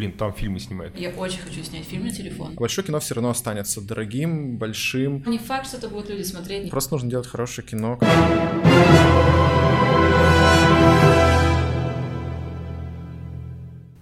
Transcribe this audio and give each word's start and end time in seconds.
блин, 0.00 0.12
там 0.12 0.32
фильмы 0.32 0.58
снимают. 0.60 0.98
Я 0.98 1.10
очень 1.10 1.40
хочу 1.40 1.62
снять 1.62 1.84
фильм 1.84 2.04
на 2.04 2.10
телефон. 2.10 2.54
Большое 2.54 2.86
кино 2.86 3.00
все 3.00 3.16
равно 3.16 3.28
останется 3.28 3.82
дорогим, 3.82 4.56
большим. 4.56 5.22
Не 5.26 5.36
факт, 5.36 5.66
что 5.66 5.76
это 5.76 5.90
будут 5.90 6.08
люди 6.08 6.22
смотреть. 6.22 6.70
Просто 6.70 6.94
нужно 6.94 7.10
делать 7.10 7.26
хорошее 7.26 7.68
кино. 7.68 7.98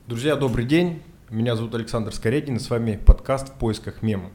Друзья, 0.06 0.36
добрый 0.36 0.66
день. 0.66 1.02
Меня 1.30 1.56
зовут 1.56 1.74
Александр 1.74 2.14
Скоредин, 2.14 2.56
и 2.56 2.60
с 2.60 2.70
вами 2.70 2.96
подкаст 3.04 3.48
«В 3.48 3.58
поисках 3.58 4.00
мема». 4.00 4.30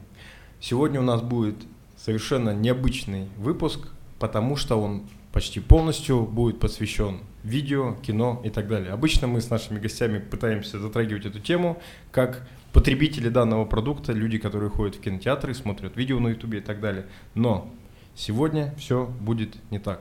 Сегодня 0.60 1.00
у 1.00 1.04
нас 1.04 1.22
будет 1.22 1.56
совершенно 1.96 2.50
необычный 2.50 3.30
выпуск, 3.38 3.88
потому 4.18 4.56
что 4.56 4.78
он 4.78 5.08
почти 5.32 5.60
полностью 5.60 6.26
будет 6.26 6.60
посвящен 6.60 7.20
видео, 7.44 7.94
кино 8.02 8.40
и 8.44 8.50
так 8.50 8.66
далее. 8.66 8.92
Обычно 8.92 9.26
мы 9.26 9.40
с 9.40 9.50
нашими 9.50 9.78
гостями 9.78 10.18
пытаемся 10.18 10.80
затрагивать 10.80 11.26
эту 11.26 11.38
тему 11.38 11.80
как 12.10 12.46
потребители 12.72 13.28
данного 13.28 13.66
продукта, 13.66 14.12
люди, 14.12 14.38
которые 14.38 14.70
ходят 14.70 14.96
в 14.96 15.00
кинотеатры, 15.00 15.54
смотрят 15.54 15.96
видео 15.96 16.18
на 16.18 16.28
ютубе 16.28 16.58
и 16.58 16.62
так 16.62 16.80
далее. 16.80 17.06
Но 17.34 17.72
сегодня 18.16 18.74
все 18.78 19.06
будет 19.20 19.56
не 19.70 19.78
так. 19.78 20.00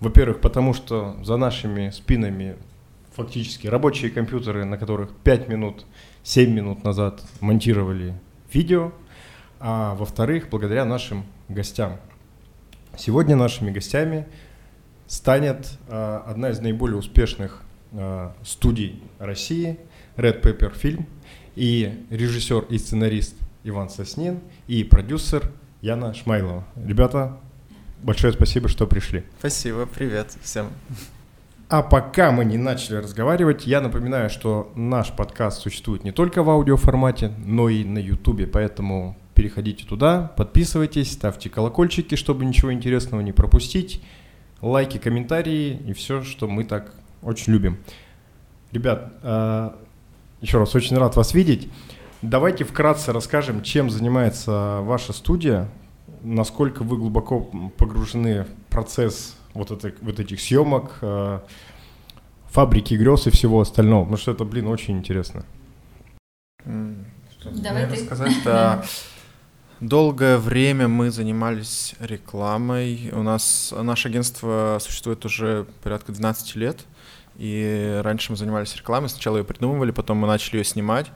Во-первых, 0.00 0.40
потому 0.40 0.72
что 0.72 1.16
за 1.22 1.36
нашими 1.36 1.90
спинами 1.90 2.56
фактически 3.14 3.66
рабочие 3.66 4.10
компьютеры, 4.10 4.64
на 4.64 4.78
которых 4.78 5.10
5 5.24 5.48
минут, 5.48 5.84
7 6.22 6.50
минут 6.50 6.84
назад 6.84 7.22
монтировали 7.40 8.14
видео, 8.52 8.92
а 9.58 9.94
во-вторых, 9.94 10.48
благодаря 10.50 10.86
нашим 10.86 11.24
гостям. 11.48 11.98
Сегодня 12.96 13.36
нашими 13.36 13.70
гостями 13.70 14.26
станет 15.10 15.72
э, 15.88 16.20
одна 16.24 16.50
из 16.50 16.60
наиболее 16.60 16.96
успешных 16.96 17.62
э, 17.90 18.30
студий 18.44 19.02
России, 19.18 19.80
Red 20.16 20.40
Pepper 20.40 20.72
Film, 20.72 21.04
и 21.56 22.04
режиссер 22.10 22.66
и 22.70 22.78
сценарист 22.78 23.34
Иван 23.64 23.90
Соснин, 23.90 24.38
и 24.68 24.84
продюсер 24.84 25.50
Яна 25.80 26.14
Шмайлова. 26.14 26.64
Ребята, 26.76 27.40
большое 28.04 28.32
спасибо, 28.32 28.68
что 28.68 28.86
пришли. 28.86 29.24
Спасибо, 29.40 29.86
привет 29.86 30.38
всем. 30.42 30.68
А 31.68 31.82
пока 31.82 32.30
мы 32.30 32.44
не 32.44 32.56
начали 32.56 32.94
разговаривать, 32.94 33.66
я 33.66 33.80
напоминаю, 33.80 34.30
что 34.30 34.70
наш 34.76 35.10
подкаст 35.10 35.60
существует 35.60 36.04
не 36.04 36.12
только 36.12 36.44
в 36.44 36.50
аудиоформате, 36.50 37.32
но 37.44 37.68
и 37.68 37.82
на 37.82 37.98
YouTube, 37.98 38.48
поэтому 38.52 39.16
переходите 39.34 39.84
туда, 39.84 40.32
подписывайтесь, 40.36 41.10
ставьте 41.10 41.50
колокольчики, 41.50 42.14
чтобы 42.14 42.44
ничего 42.44 42.72
интересного 42.72 43.22
не 43.22 43.32
пропустить, 43.32 44.00
лайки, 44.62 44.98
комментарии 44.98 45.80
и 45.86 45.92
все, 45.92 46.22
что 46.22 46.48
мы 46.48 46.64
так 46.64 46.94
очень 47.22 47.52
любим. 47.52 47.78
Ребят, 48.72 49.12
а, 49.22 49.76
еще 50.40 50.58
раз 50.58 50.74
очень 50.74 50.96
рад 50.96 51.16
вас 51.16 51.34
видеть. 51.34 51.68
Давайте 52.22 52.64
вкратце 52.64 53.12
расскажем, 53.12 53.62
чем 53.62 53.90
занимается 53.90 54.80
ваша 54.82 55.12
студия, 55.12 55.68
насколько 56.22 56.84
вы 56.84 56.98
глубоко 56.98 57.40
погружены 57.76 58.44
в 58.44 58.70
процесс 58.70 59.36
вот, 59.54 59.70
это, 59.70 59.92
вот 60.02 60.20
этих 60.20 60.40
съемок, 60.40 60.98
э, 61.00 61.40
фабрики 62.48 62.94
грез 62.94 63.26
и 63.26 63.30
всего 63.30 63.60
остального, 63.60 64.02
потому 64.02 64.18
что 64.18 64.32
это, 64.32 64.44
блин, 64.44 64.66
очень 64.66 64.98
интересно. 64.98 65.44
Что 66.60 67.50
Давай 67.50 67.86
ты. 67.86 67.92
рассказать? 67.92 68.34
Долгое 69.80 70.36
время 70.36 70.88
мы 70.88 71.10
занимались 71.10 71.94
рекламой. 72.00 73.08
У 73.12 73.22
нас 73.22 73.72
наше 73.74 74.08
агентство 74.08 74.76
существует 74.78 75.24
уже 75.24 75.66
порядка 75.82 76.12
12 76.12 76.54
лет. 76.56 76.84
И 77.38 77.98
раньше 78.04 78.32
мы 78.32 78.36
занимались 78.36 78.76
рекламой. 78.76 79.08
Сначала 79.08 79.38
ее 79.38 79.44
придумывали, 79.44 79.90
потом 79.90 80.18
мы 80.18 80.26
начали 80.26 80.58
ее 80.58 80.64
снимать. 80.64 81.10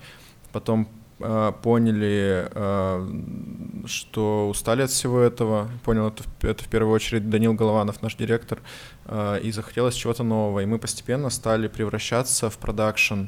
Потом 0.50 0.88
Э, 1.20 1.52
поняли, 1.62 2.48
э, 2.50 3.86
что 3.86 4.48
устали 4.48 4.82
от 4.82 4.90
всего 4.90 5.20
этого. 5.20 5.70
Понял 5.84 6.08
это, 6.08 6.24
это 6.42 6.64
в 6.64 6.68
первую 6.68 6.92
очередь 6.92 7.30
Данил 7.30 7.54
Голованов, 7.54 8.02
наш 8.02 8.16
директор, 8.16 8.60
э, 9.06 9.40
и 9.42 9.52
захотелось 9.52 9.94
чего-то 9.94 10.24
нового. 10.24 10.60
И 10.60 10.66
мы 10.66 10.78
постепенно 10.78 11.30
стали 11.30 11.68
превращаться 11.68 12.50
в 12.50 12.58
продакшн. 12.58 13.26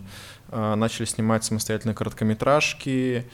Начали 0.52 1.06
снимать 1.06 1.42
самостоятельные 1.42 1.96
короткометражки, 1.96 3.28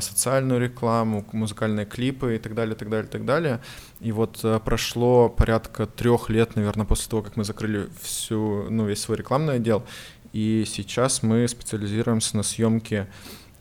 социальную 0.00 0.60
рекламу, 0.60 1.24
музыкальные 1.32 1.86
клипы 1.86 2.36
и 2.36 2.38
так 2.38 2.54
далее, 2.54 2.74
так 2.74 2.90
далее, 2.90 3.08
так 3.08 3.24
далее. 3.24 3.60
И 4.00 4.12
вот 4.12 4.44
прошло 4.64 5.28
порядка 5.28 5.86
трех 5.86 6.28
лет, 6.28 6.56
наверное, 6.56 6.84
после 6.84 7.08
того, 7.08 7.22
как 7.22 7.36
мы 7.36 7.44
закрыли 7.44 7.88
всю, 8.00 8.66
ну, 8.70 8.86
весь 8.86 9.00
свой 9.00 9.16
рекламный 9.16 9.54
отдел. 9.54 9.84
И 10.32 10.64
сейчас 10.66 11.22
мы 11.22 11.46
специализируемся 11.46 12.36
на 12.36 12.42
съемке 12.42 13.06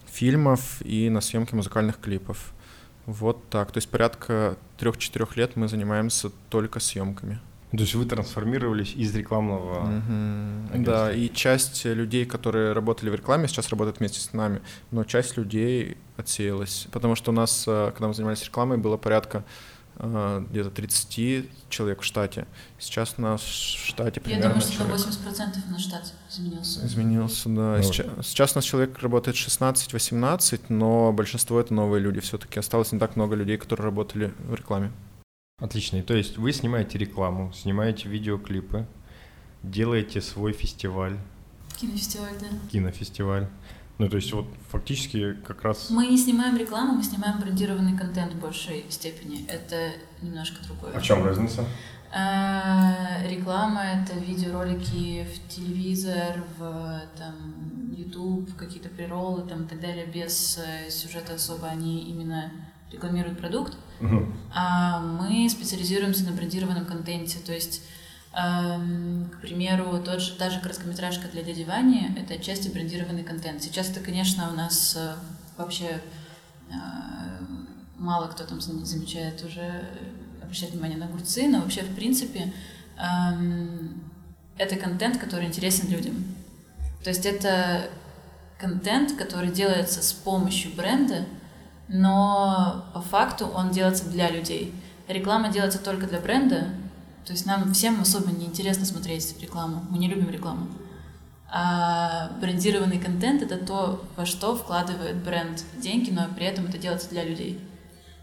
фильмов 0.05 0.81
и 0.81 1.09
на 1.09 1.22
съемке 1.22 1.55
музыкальных 1.55 1.99
клипов. 1.99 2.53
Вот 3.05 3.49
так. 3.49 3.72
То 3.72 3.78
есть 3.78 3.89
порядка 3.89 4.57
трех-четырех 4.78 5.35
лет 5.38 5.55
мы 5.55 5.67
занимаемся 5.67 6.29
только 6.49 6.79
съемками. 6.79 7.39
То 7.72 7.78
есть 7.78 7.96
вы 7.96 8.06
трансформировались 8.06 8.94
из 8.96 9.16
рекламного 9.16 9.88
mm-hmm. 9.88 10.84
Да, 10.84 11.12
и 11.12 11.30
часть 11.34 11.86
людей, 11.86 12.26
которые 12.26 12.74
работали 12.74 13.09
в 13.09 13.16
рекламе, 13.16 13.48
сейчас 13.48 13.70
работают 13.70 14.00
вместе 14.00 14.20
с 14.20 14.34
нами, 14.34 14.62
но 14.92 15.04
часть 15.06 15.38
людей 15.38 15.98
отсеялась. 16.18 16.88
Потому 16.92 17.16
что 17.16 17.32
у 17.32 17.34
нас, 17.34 17.64
э, 17.68 17.92
когда 17.92 18.09
мы 18.09 18.14
занимались 18.14 18.44
рекламой, 18.44 18.78
было 18.78 18.98
порядка 18.98 19.46
Э, 20.04 20.44
где-то 20.50 20.72
30 20.72 21.50
человек 21.70 22.02
в 22.02 22.04
штате. 22.04 22.48
Сейчас 22.80 23.16
у 23.18 23.22
нас 23.22 23.42
в 23.42 23.86
штате 23.86 24.20
примерно... 24.20 24.44
Я 24.44 24.50
думаю, 24.50 24.62
что 24.62 24.74
человек... 24.74 24.98
80% 24.98 25.70
на 25.70 25.80
штат 25.80 26.14
изменился. 26.30 26.86
Изменился, 26.86 27.50
да. 27.50 27.78
Ну, 27.78 27.84
сейчас, 27.84 28.08
сейчас 28.24 28.53
у 28.53 28.58
нас 28.58 28.66
человек 28.66 28.98
работает 29.00 29.38
16-18, 29.38 30.62
но 30.70 31.14
большинство 31.14 31.59
это 31.59 31.76
новые 31.76 32.02
люди 32.02 32.20
все-таки. 32.20 32.58
Осталось 32.58 32.92
не 32.92 33.00
так 33.00 33.16
много 33.16 33.36
людей, 33.36 33.58
которые 33.58 33.86
работали 33.86 34.34
в 34.40 34.56
рекламе. 34.56 34.92
Отлично. 35.61 36.01
То 36.01 36.16
есть 36.16 36.38
вы 36.38 36.51
снимаете 36.51 36.97
рекламу, 36.97 37.53
снимаете 37.53 38.09
видеоклипы, 38.09 38.88
делаете 39.61 40.19
свой 40.19 40.53
фестиваль. 40.53 41.17
Кинофестиваль, 41.79 42.33
да. 42.39 42.47
Кинофестиваль. 42.72 43.47
Ну, 43.99 44.09
то 44.09 44.16
есть 44.16 44.33
вот 44.33 44.47
фактически 44.72 45.35
как 45.45 45.61
раз... 45.61 45.91
Мы 45.91 46.07
не 46.07 46.17
снимаем 46.17 46.57
рекламу, 46.57 46.95
мы 46.95 47.03
снимаем 47.03 47.39
брендированный 47.39 47.95
контент 47.95 48.33
в 48.33 48.39
большей 48.39 48.85
степени. 48.89 49.45
Это 49.45 49.91
немножко 50.23 50.63
другое. 50.66 50.94
А 50.95 50.99
в 50.99 51.03
чем 51.03 51.23
разница? 51.23 51.63
А, 52.11 53.22
реклама— 53.28 53.83
это 53.83 54.17
видеоролики 54.17 55.25
в 55.25 55.47
телевизор, 55.47 56.43
в 56.57 57.03
там, 57.16 57.93
YouTube, 57.95 58.55
какие-то 58.57 58.89
приролы 58.89 59.47
там, 59.47 59.66
и 59.66 59.67
так 59.67 59.79
далее, 59.79 60.07
без 60.07 60.57
э, 60.57 60.89
сюжета 60.89 61.35
особо. 61.35 61.67
Они 61.67 62.09
именно 62.09 62.51
рекламируют 62.91 63.40
продукт. 63.40 63.78
Угу. 64.00 64.25
А 64.53 65.00
мы 65.00 65.50
специализируемся 65.50 66.25
на 66.25 66.31
брендированном 66.31 66.85
контенте, 66.85 67.40
то 67.40 67.53
есть 67.53 67.81
Эм, 68.34 69.29
к 69.29 69.41
примеру, 69.41 70.02
тот 70.02 70.22
же, 70.22 70.34
та 70.35 70.50
же 70.50 70.62
короткометражка 70.62 71.28
для 71.28 71.44
дяди 71.44 71.63
Вани— 71.63 72.07
это 72.18 72.35
отчасти 72.35 72.69
брендированный 72.69 73.24
контент. 73.24 73.62
Сейчас 73.62 73.90
это, 73.90 74.00
конечно, 74.00 74.50
у 74.50 74.56
нас 74.56 74.96
э, 74.96 75.16
вообще 75.57 76.02
э, 76.69 76.74
мало 77.97 78.28
кто 78.28 78.46
там 78.46 78.62
замечает 78.62 79.44
уже, 79.44 79.85
обращает 80.41 80.72
внимание 80.72 80.97
на 80.97 81.08
огурцы, 81.08 81.50
но 81.50 81.59
вообще, 81.59 81.81
в 81.81 81.94
принципе, 81.94 82.53
эм, 82.97 84.02
это 84.58 84.78
контент, 84.78 85.18
который 85.18 85.47
интересен 85.47 85.90
людям. 85.90 86.23
То 87.03 87.09
есть 87.09 87.25
это 87.25 87.90
контент, 88.58 89.18
который 89.18 89.52
делается 89.52 90.02
с 90.02 90.13
помощью 90.13 90.73
бренда, 90.73 91.25
но 91.91 92.85
по 92.94 93.02
факту 93.02 93.47
он 93.47 93.72
делается 93.72 94.09
для 94.09 94.29
людей. 94.29 94.74
Реклама 95.07 95.50
делается 95.50 95.84
только 95.84 96.07
для 96.07 96.19
бренда, 96.19 96.69
то 97.25 97.34
есть 97.34 97.46
нам 97.46 97.74
всем 97.74 98.00
особо 98.02 98.31
не 98.31 98.46
интересно 98.46 98.85
смотреть 98.85 99.35
рекламу. 99.41 99.85
Мы 99.90 99.97
не 99.97 100.07
любим 100.07 100.29
рекламу. 100.29 100.68
А 101.53 102.31
брендированный 102.40 102.97
контент— 102.97 103.41
это 103.44 103.57
то, 103.57 104.06
во 104.16 104.25
что 104.25 104.56
вкладывает 104.56 105.17
бренд 105.17 105.66
деньги, 105.78 106.09
но 106.09 106.28
при 106.34 106.46
этом 106.46 106.66
это 106.66 106.78
делается 106.78 107.09
для 107.09 107.26
людей. 107.26 107.59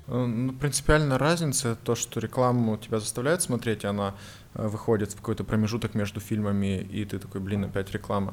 Э, 0.06 0.24
ну, 0.24 0.54
принципиальная 0.54 1.18
разница 1.18 1.76
то, 1.76 1.94
что 1.94 2.20
рекламу 2.20 2.78
тебя 2.78 2.98
заставляют 2.98 3.42
смотреть, 3.42 3.84
она 3.84 4.14
э, 4.54 4.66
выходит 4.66 5.12
в 5.12 5.16
какой-то 5.16 5.44
промежуток 5.44 5.94
между 5.94 6.20
фильмами, 6.20 6.78
и 6.78 7.04
ты 7.04 7.18
такой, 7.18 7.42
блин, 7.42 7.64
опять 7.64 7.92
реклама. 7.92 8.32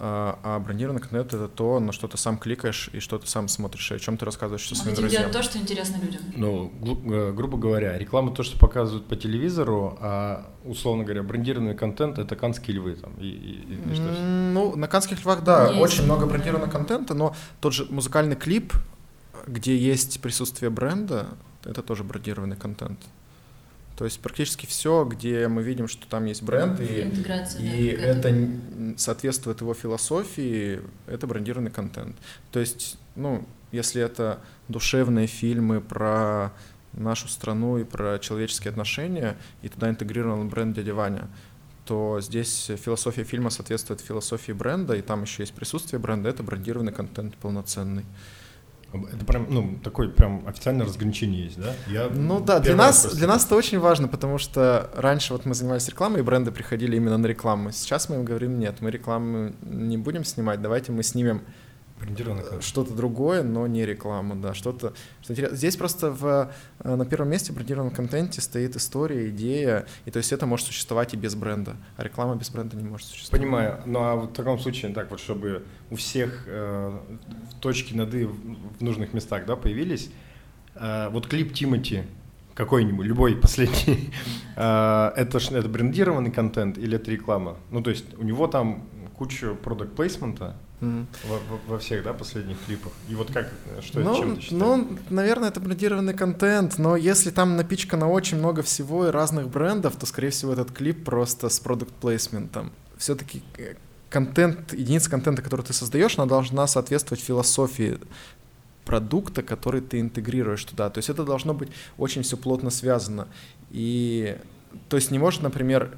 А, 0.00 0.38
а 0.44 0.58
брендированный 0.60 1.00
контент— 1.00 1.32
это 1.34 1.48
то, 1.48 1.80
на 1.80 1.90
что 1.92 2.06
ты 2.06 2.16
сам 2.16 2.38
кликаешь 2.38 2.88
и 2.92 3.00
что 3.00 3.18
ты 3.18 3.26
сам 3.26 3.48
смотришь, 3.48 3.90
и 3.90 3.94
о 3.94 3.98
чем 3.98 4.16
ты 4.16 4.24
рассказываешь 4.24 4.66
со 4.68 4.76
своими 4.76 4.94
друзьями. 4.96 5.22
делать 5.24 5.36
то, 5.36 5.42
что 5.42 5.58
интересно 5.58 5.96
людям. 6.00 6.20
Ну, 6.36 6.72
гру- 6.80 7.32
грубо 7.32 7.58
говоря, 7.58 7.98
реклама 7.98 8.32
то, 8.32 8.44
что 8.44 8.56
показывают 8.58 9.06
по 9.08 9.16
телевизору, 9.16 9.98
а, 10.00 10.46
условно 10.64 11.02
говоря, 11.02 11.24
брендированный 11.24 11.74
контент— 11.74 12.18
это 12.20 12.36
канские 12.36 12.76
львы 12.76 12.94
там, 12.94 13.12
и, 13.18 13.26
и, 13.26 13.90
и 13.90 13.94
что 13.94 14.04
Ну, 14.22 14.76
на 14.76 14.86
канских 14.86 15.24
львах, 15.24 15.42
да, 15.42 15.68
есть. 15.70 15.80
очень 15.80 16.04
много 16.04 16.26
брендированного 16.26 16.70
контента, 16.70 17.14
но 17.14 17.34
тот 17.60 17.72
же 17.72 17.86
музыкальный 17.90 18.36
клип, 18.36 18.72
где 19.48 19.76
есть 19.76 20.20
присутствие 20.20 20.70
бренда, 20.70 21.26
это 21.64 21.82
тоже 21.82 22.04
брендированный 22.04 22.56
контент. 22.56 23.00
То 23.98 24.04
есть 24.04 24.20
практически 24.20 24.64
все, 24.64 25.04
где 25.04 25.48
мы 25.48 25.64
видим, 25.64 25.88
что 25.88 26.06
там 26.06 26.26
есть 26.26 26.44
бренд, 26.44 26.78
и, 26.78 27.02
Интеграция, 27.02 27.60
да, 27.60 27.66
и 27.66 27.96
какая-то. 27.96 28.28
это 28.28 28.94
соответствует 28.96 29.60
его 29.60 29.74
философии, 29.74 30.80
это 31.08 31.26
брендированный 31.26 31.72
контент. 31.72 32.16
То 32.52 32.60
есть, 32.60 32.96
ну, 33.16 33.44
если 33.72 34.00
это 34.00 34.38
душевные 34.68 35.26
фильмы 35.26 35.80
про 35.80 36.52
нашу 36.92 37.26
страну 37.26 37.78
и 37.78 37.82
про 37.82 38.20
человеческие 38.20 38.70
отношения, 38.70 39.36
и 39.62 39.68
туда 39.68 39.90
интегрирован 39.90 40.48
бренд 40.48 40.76
«Дядя 40.76 40.94
Ваня», 40.94 41.28
то 41.84 42.20
здесь 42.20 42.70
философия 42.76 43.24
фильма 43.24 43.50
соответствует 43.50 44.00
философии 44.00 44.52
бренда, 44.52 44.94
и 44.94 45.02
там 45.02 45.22
еще 45.22 45.42
есть 45.42 45.54
присутствие 45.54 45.98
бренда, 45.98 46.28
это 46.28 46.44
брендированный 46.44 46.92
контент 46.92 47.36
полноценный. 47.38 48.04
Это 48.92 49.24
прям, 49.26 49.46
ну, 49.50 49.78
такое 49.84 50.08
прям 50.08 50.46
официальное 50.48 50.86
разграничение 50.86 51.44
есть, 51.44 51.60
да? 51.60 51.74
Я 51.88 52.08
Ну 52.08 52.40
да, 52.40 52.58
для 52.58 52.74
нас, 52.74 53.00
просто- 53.02 53.18
для 53.18 53.26
нас 53.28 53.44
это 53.44 53.54
очень 53.54 53.78
важно, 53.78 54.08
потому 54.08 54.38
что 54.38 54.90
раньше 54.96 55.34
вот 55.34 55.44
мы 55.44 55.54
занимались 55.54 55.88
рекламой, 55.88 56.20
и 56.20 56.22
бренды 56.22 56.50
приходили 56.52 56.96
именно 56.96 57.18
на 57.18 57.26
рекламу. 57.26 57.70
Сейчас 57.70 58.08
мы 58.08 58.16
им 58.16 58.24
говорим, 58.24 58.58
нет, 58.58 58.76
мы 58.80 58.90
рекламу 58.90 59.52
не 59.62 59.98
будем 59.98 60.24
снимать, 60.24 60.62
давайте 60.62 60.92
мы 60.92 61.02
снимем. 61.02 61.42
Что-то 62.60 62.94
другое, 62.94 63.42
но 63.42 63.66
не 63.66 63.84
рекламу, 63.84 64.34
да, 64.36 64.54
что-то 64.54 64.92
что 65.22 65.34
Здесь 65.34 65.76
просто 65.76 66.10
в, 66.10 66.50
э, 66.80 66.94
на 66.94 67.04
первом 67.04 67.30
месте 67.30 67.52
в 67.52 67.56
брендированном 67.56 67.94
контенте 67.94 68.40
стоит 68.40 68.76
история, 68.76 69.28
идея, 69.28 69.86
и 70.04 70.10
то 70.10 70.18
есть 70.18 70.32
это 70.32 70.46
может 70.46 70.66
существовать 70.66 71.14
и 71.14 71.16
без 71.16 71.34
бренда, 71.34 71.76
а 71.96 72.04
реклама 72.04 72.34
без 72.36 72.50
бренда 72.50 72.76
не 72.76 72.84
может 72.84 73.06
существовать. 73.06 73.42
Понимаю. 73.42 73.80
Ну 73.86 74.00
а 74.00 74.14
вот 74.16 74.30
в 74.30 74.32
таком 74.34 74.58
случае, 74.58 74.92
так 74.92 75.10
вот, 75.10 75.20
чтобы 75.20 75.64
у 75.90 75.96
всех 75.96 76.44
э, 76.46 76.98
точки 77.60 77.94
над 77.94 78.14
«и» 78.14 78.24
в 78.24 78.82
нужных 78.82 79.12
местах, 79.12 79.46
да, 79.46 79.56
появились, 79.56 80.10
э, 80.74 81.08
вот 81.10 81.26
клип 81.26 81.52
Тимати 81.52 82.04
какой-нибудь, 82.54 83.06
любой 83.06 83.36
последний, 83.36 84.10
э, 84.56 84.60
это, 85.16 85.38
это 85.38 85.68
брендированный 85.68 86.30
контент 86.30 86.78
или 86.78 86.96
это 86.96 87.10
реклама? 87.10 87.56
Ну, 87.70 87.82
то 87.82 87.90
есть 87.90 88.18
у 88.18 88.24
него 88.24 88.46
там 88.46 88.88
куча 89.16 89.54
продукт 89.54 89.94
Мгм. 90.80 91.06
во, 91.24 91.34
во- 91.36 91.60
во 91.66 91.78
всех, 91.78 92.04
да, 92.04 92.12
последних 92.12 92.56
клипах. 92.66 92.92
И 93.08 93.14
вот 93.14 93.32
как, 93.32 93.50
э, 93.66 93.80
что 93.82 94.00
ну, 94.00 94.16
чем 94.16 94.36
ты 94.36 94.42
считаешь? 94.42 94.60
ну, 94.62 94.98
наверное, 95.10 95.48
это 95.48 95.58
брендированный 95.60 96.14
контент, 96.14 96.78
но 96.78 96.94
если 96.96 97.30
там 97.30 97.56
напичкано 97.56 98.08
очень 98.08 98.38
много 98.38 98.62
всего 98.62 99.08
и 99.08 99.10
разных 99.10 99.48
брендов, 99.48 99.96
то, 99.96 100.06
скорее 100.06 100.30
всего, 100.30 100.52
этот 100.52 100.70
клип 100.72 101.04
просто 101.04 101.48
с 101.48 101.58
продукт 101.58 101.92
плейсментом. 101.94 102.70
Все-таки 102.96 103.42
контент, 104.08 104.72
единица 104.72 105.10
контента, 105.10 105.42
который 105.42 105.62
ты 105.62 105.72
создаешь, 105.72 106.16
она 106.18 106.26
должна 106.26 106.66
соответствовать 106.66 107.22
философии 107.22 107.98
продукта, 108.84 109.42
который 109.42 109.80
ты 109.80 110.00
интегрируешь 110.00 110.64
туда. 110.64 110.88
То 110.90 110.98
есть 110.98 111.10
это 111.10 111.24
должно 111.24 111.54
быть 111.54 111.68
очень 111.98 112.22
все 112.22 112.36
плотно 112.36 112.70
связано. 112.70 113.28
И 113.70 114.38
то 114.88 114.96
есть 114.96 115.10
не 115.10 115.18
может, 115.18 115.42
например, 115.42 115.96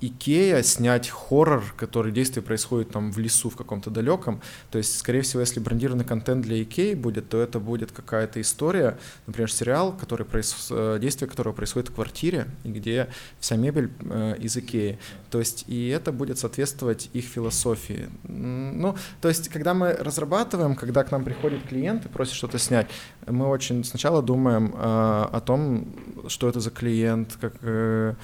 Икея 0.00 0.62
снять 0.62 1.08
хоррор, 1.08 1.62
который 1.76 2.12
действие 2.12 2.42
происходит 2.42 2.90
там 2.90 3.12
в 3.12 3.18
лесу 3.18 3.48
в 3.50 3.56
каком-то 3.56 3.90
далеком. 3.90 4.40
То 4.70 4.78
есть, 4.78 4.98
скорее 4.98 5.22
всего, 5.22 5.40
если 5.40 5.60
брендированный 5.60 6.04
контент 6.04 6.42
для 6.42 6.62
Икеи 6.62 6.94
будет, 6.94 7.28
то 7.28 7.40
это 7.40 7.60
будет 7.60 7.92
какая-то 7.92 8.40
история, 8.40 8.98
например, 9.26 9.50
сериал, 9.50 9.92
который 9.92 10.26
проис... 10.26 10.68
э, 10.70 10.98
действие 11.00 11.28
которого 11.28 11.52
происходит 11.52 11.90
в 11.90 11.94
квартире, 11.94 12.46
где 12.64 13.08
вся 13.38 13.56
мебель 13.56 13.90
э, 14.00 14.36
из 14.38 14.56
Икеи. 14.56 14.98
То 15.30 15.38
есть 15.38 15.64
и 15.68 15.88
это 15.88 16.12
будет 16.12 16.38
соответствовать 16.38 17.10
их 17.12 17.24
философии. 17.24 18.08
Ну, 18.24 18.96
то 19.20 19.28
есть, 19.28 19.48
когда 19.48 19.74
мы 19.74 19.92
разрабатываем, 19.92 20.74
когда 20.74 21.04
к 21.04 21.12
нам 21.12 21.24
приходит 21.24 21.66
клиент 21.68 22.06
и 22.06 22.08
просит 22.08 22.34
что-то 22.34 22.58
снять, 22.58 22.88
мы 23.26 23.46
очень 23.46 23.84
сначала 23.84 24.22
думаем 24.22 24.74
э, 24.74 24.78
о 24.78 25.40
том, 25.40 25.86
что 26.28 26.48
это 26.48 26.60
за 26.60 26.70
клиент, 26.70 27.36
как, 27.40 27.54
э, 27.62 28.14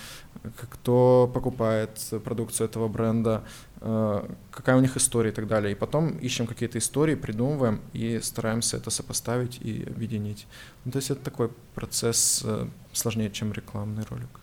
кто 0.70 1.30
покупает 1.32 1.90
продукцию 2.24 2.68
этого 2.68 2.88
бренда, 2.88 3.44
э, 3.80 4.28
какая 4.50 4.76
у 4.76 4.80
них 4.80 4.96
история 4.96 5.30
и 5.30 5.32
так 5.32 5.46
далее. 5.46 5.72
И 5.72 5.74
потом 5.74 6.18
ищем 6.18 6.46
какие-то 6.46 6.78
истории, 6.78 7.14
придумываем 7.14 7.80
и 7.92 8.18
стараемся 8.20 8.76
это 8.76 8.90
сопоставить 8.90 9.58
и 9.60 9.84
объединить. 9.84 10.46
Ну, 10.84 10.92
то 10.92 10.98
есть 10.98 11.10
это 11.10 11.22
такой 11.22 11.50
процесс 11.74 12.42
э, 12.44 12.66
сложнее, 12.92 13.30
чем 13.30 13.52
рекламный 13.52 14.04
ролик. 14.10 14.40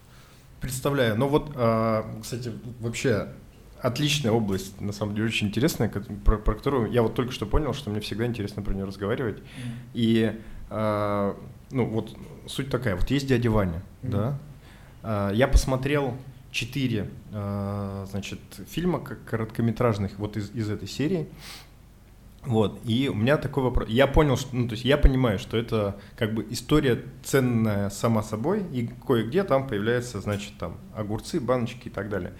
Представляю. 0.61 1.17
Ну 1.17 1.27
вот, 1.27 1.51
а, 1.55 2.05
кстати, 2.21 2.51
вообще 2.79 3.29
отличная 3.81 4.31
область, 4.33 4.81
на 4.81 4.91
самом 4.91 5.15
деле, 5.15 5.27
очень 5.27 5.47
интересная, 5.47 5.89
про, 5.89 6.37
про 6.37 6.53
которую 6.53 6.91
я 6.91 7.01
вот 7.01 7.15
только 7.15 7.31
что 7.31 7.45
понял, 7.45 7.73
что 7.73 7.89
мне 7.89 8.01
всегда 8.01 8.25
интересно 8.25 8.61
про 8.61 8.73
нее 8.73 8.83
разговаривать. 8.83 9.41
И, 9.93 10.37
а, 10.69 11.37
ну 11.71 11.85
вот, 11.85 12.13
суть 12.45 12.69
такая, 12.69 12.95
вот 12.97 13.09
есть 13.09 13.27
дядя 13.27 13.49
Ваня, 13.49 13.81
Мгм. 14.01 14.11
да? 14.11 14.39
А, 15.03 15.31
я 15.31 15.47
посмотрел 15.47 16.15
четыре, 16.51 17.09
а, 17.31 18.05
значит, 18.09 18.39
фильма 18.67 18.99
как 18.99 19.23
короткометражных 19.25 20.17
вот 20.17 20.37
из, 20.37 20.51
из 20.51 20.69
этой 20.69 20.87
серии. 20.87 21.27
Вот, 22.45 22.79
и 22.85 23.09
у 23.09 23.15
меня 23.15 23.37
такой 23.37 23.63
вопрос. 23.63 23.89
Я 23.89 24.07
понял, 24.07 24.37
что, 24.37 24.55
ну, 24.55 24.67
то 24.67 24.73
есть 24.73 24.85
я 24.85 24.97
понимаю, 24.97 25.39
что 25.39 25.57
это 25.57 25.99
как 26.15 26.33
бы 26.33 26.47
история 26.49 27.03
ценная 27.21 27.89
сама 27.89 28.23
собой, 28.23 28.63
и 28.71 28.89
кое-где 29.05 29.43
там 29.43 29.67
появляются, 29.67 30.21
значит, 30.21 30.53
там 30.57 30.77
огурцы, 30.95 31.41
баночки 31.41 31.89
и 31.89 31.91
так 31.91 32.09
далее. 32.09 32.31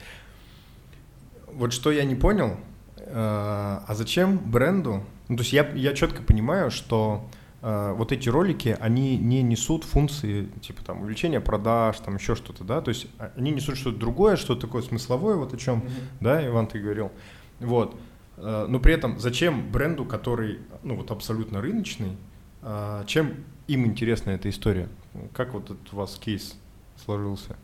Вот 1.48 1.74
что 1.74 1.92
я 1.92 2.06
не 2.06 2.16
понял, 2.16 2.58
э, 2.96 3.12
а 3.14 3.90
зачем 3.90 4.38
бренду? 4.38 5.04
Ну, 5.28 5.36
то 5.36 5.42
есть 5.42 5.52
я, 5.52 5.70
я 5.76 5.94
четко 5.94 6.22
понимаю, 6.22 6.72
что 6.72 7.30
э, 7.34 7.39
вот 7.62 8.12
эти 8.12 8.30
ролики, 8.30 8.78
они 8.80 9.18
не 9.18 9.42
несут 9.44 9.84
функции, 9.84 10.46
типа 10.62 10.84
там 10.86 11.02
увеличения 11.02 11.42
продаж, 11.42 11.98
там 12.00 12.16
еще 12.16 12.36
что-то, 12.36 12.64
да, 12.64 12.80
то 12.82 12.90
есть 12.90 13.08
а- 13.18 13.32
они 13.36 13.52
несут 13.52 13.78
что-то 13.78 13.98
другое, 13.98 14.38
что-то 14.38 14.62
такое 14.62 14.82
смысловое, 14.82 15.36
вот 15.36 15.54
о 15.54 15.58
чем, 15.58 15.84
да, 16.22 16.46
Иван, 16.46 16.68
ты 16.68 16.80
говорил. 16.80 17.12
Вот. 17.60 18.00
Э, 18.38 18.66
Но 18.70 18.80
при 18.80 18.94
этом 18.94 19.20
зачем 19.20 19.70
бренду, 19.72 20.06
который, 20.06 20.60
ну, 20.84 20.96
вот 20.96 21.12
абсолютно 21.12 21.60
рыночный, 21.62 22.16
э, 22.62 23.04
чем 23.08 23.44
им 23.68 23.86
интересна 23.86 24.32
эта 24.32 24.50
история? 24.50 24.88
Как 25.34 25.54
вот 25.54 25.66
этот 25.66 25.92
у 25.94 25.98
вас 25.98 26.18
кейс 26.18 26.56
сложился? 27.04 27.58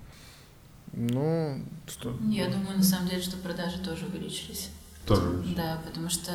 Ну, 0.91 1.63
что? 1.87 2.17
Я 2.29 2.49
думаю, 2.49 2.77
на 2.77 2.83
самом 2.83 3.07
деле, 3.07 3.21
что 3.21 3.37
продажи 3.37 3.79
тоже 3.83 4.05
увеличились. 4.05 4.71
Тоже. 5.07 5.43
Да, 5.55 5.81
потому 5.85 6.09
что, 6.09 6.31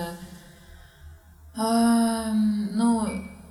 эм, 1.57 2.77
ну, 2.77 3.07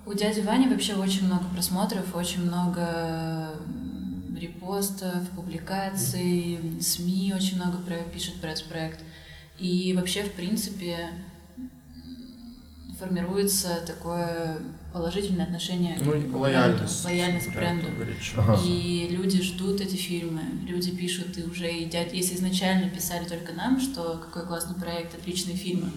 у 0.09 0.13
дяди 0.15 0.39
Вани 0.39 0.67
вообще 0.67 0.95
очень 0.95 1.27
много 1.27 1.45
просмотров, 1.53 2.15
очень 2.15 2.41
много 2.41 3.53
репостов, 4.35 5.29
публикаций, 5.35 6.59
СМИ 6.81 7.33
очень 7.35 7.57
много 7.57 7.77
про, 7.77 7.97
пишет 8.11 8.41
про 8.41 8.49
этот 8.49 8.65
проект. 8.65 9.03
И 9.59 9.93
вообще, 9.95 10.23
в 10.23 10.31
принципе, 10.31 11.09
формируется 12.97 13.83
такое 13.85 14.57
положительное 14.93 15.45
отношение 15.45 15.95
Ну, 16.01 16.13
к 16.13 16.15
и 16.15 16.19
бренду, 16.21 16.39
лояльность. 16.39 17.05
лояльность 17.05 17.47
к 17.51 17.55
бренду. 17.55 17.87
Ага. 18.37 18.59
И 18.65 19.09
люди 19.11 19.43
ждут 19.43 19.79
эти 19.79 19.95
фильмы, 19.95 20.41
люди 20.67 20.89
пишут 20.89 21.37
и 21.37 21.43
уже 21.43 21.67
едят. 21.67 22.11
Если 22.13 22.35
изначально 22.35 22.89
писали 22.89 23.25
только 23.25 23.53
нам, 23.53 23.79
что 23.79 24.17
какой 24.25 24.47
классный 24.47 24.75
проект, 24.75 25.13
отличные 25.13 25.55
фильмы, 25.55 25.91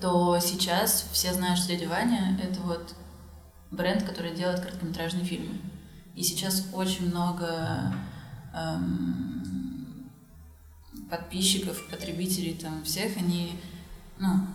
то 0.00 0.38
сейчас 0.40 1.08
все 1.12 1.32
знают, 1.32 1.58
что 1.58 1.68
«Дядя 1.68 1.88
Ваня»— 1.88 2.38
это 2.42 2.60
вот 2.60 2.94
бренд, 3.70 4.04
который 4.04 4.34
делает 4.34 4.60
короткометражные 4.60 5.24
фильмы. 5.24 5.58
И 6.14 6.22
сейчас 6.22 6.66
очень 6.72 7.10
много 7.10 7.92
эм, 8.54 10.10
подписчиков, 11.10 11.88
потребителей 11.88 12.54
там 12.54 12.82
всех, 12.84 13.16
они 13.16 13.52
ну, 14.18 14.46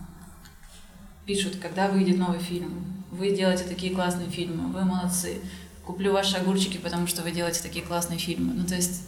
пишут, 1.26 1.56
когда 1.56 1.88
выйдет 1.88 2.18
новый 2.18 2.38
фильм. 2.38 3.04
Вы 3.10 3.34
делаете 3.34 3.64
такие 3.64 3.94
классные 3.94 4.28
фильмы, 4.28 4.72
вы 4.72 4.84
молодцы. 4.84 5.40
Куплю 5.84 6.12
ваши 6.12 6.36
огурчики, 6.36 6.78
потому 6.78 7.06
что 7.06 7.22
вы 7.22 7.30
делаете 7.30 7.62
такие 7.62 7.84
классные 7.84 8.18
фильмы. 8.18 8.54
Ну, 8.54 8.66
то 8.66 8.74
есть, 8.74 9.02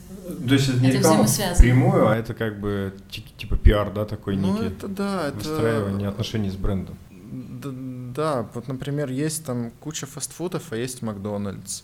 То 0.49 0.54
есть 0.54 0.68
это 0.68 0.78
не 0.80 0.88
Это 0.88 0.99
реклама 0.99 1.26
прямую, 1.59 2.09
а 2.09 2.16
это 2.16 2.35
как 2.35 2.59
бы 2.61 2.92
ти- 3.11 3.25
типа 3.37 3.56
пиар, 3.56 3.92
да, 3.92 4.04
такой 4.04 4.37
Ну, 4.37 4.52
некий, 4.54 4.66
это 4.66 4.88
да, 4.88 5.28
это... 5.28 5.37
выстраивание 5.37 6.09
отношений 6.09 6.50
с 6.50 6.56
брендом. 6.56 6.97
Д- 7.21 8.12
Да, 8.16 8.47
вот, 8.54 8.66
например, 8.68 9.11
есть 9.11 9.45
там 9.45 9.71
куча 9.80 10.06
фастфудов, 10.06 10.73
а 10.73 10.76
есть 10.76 11.02
Макдональдс. 11.02 11.83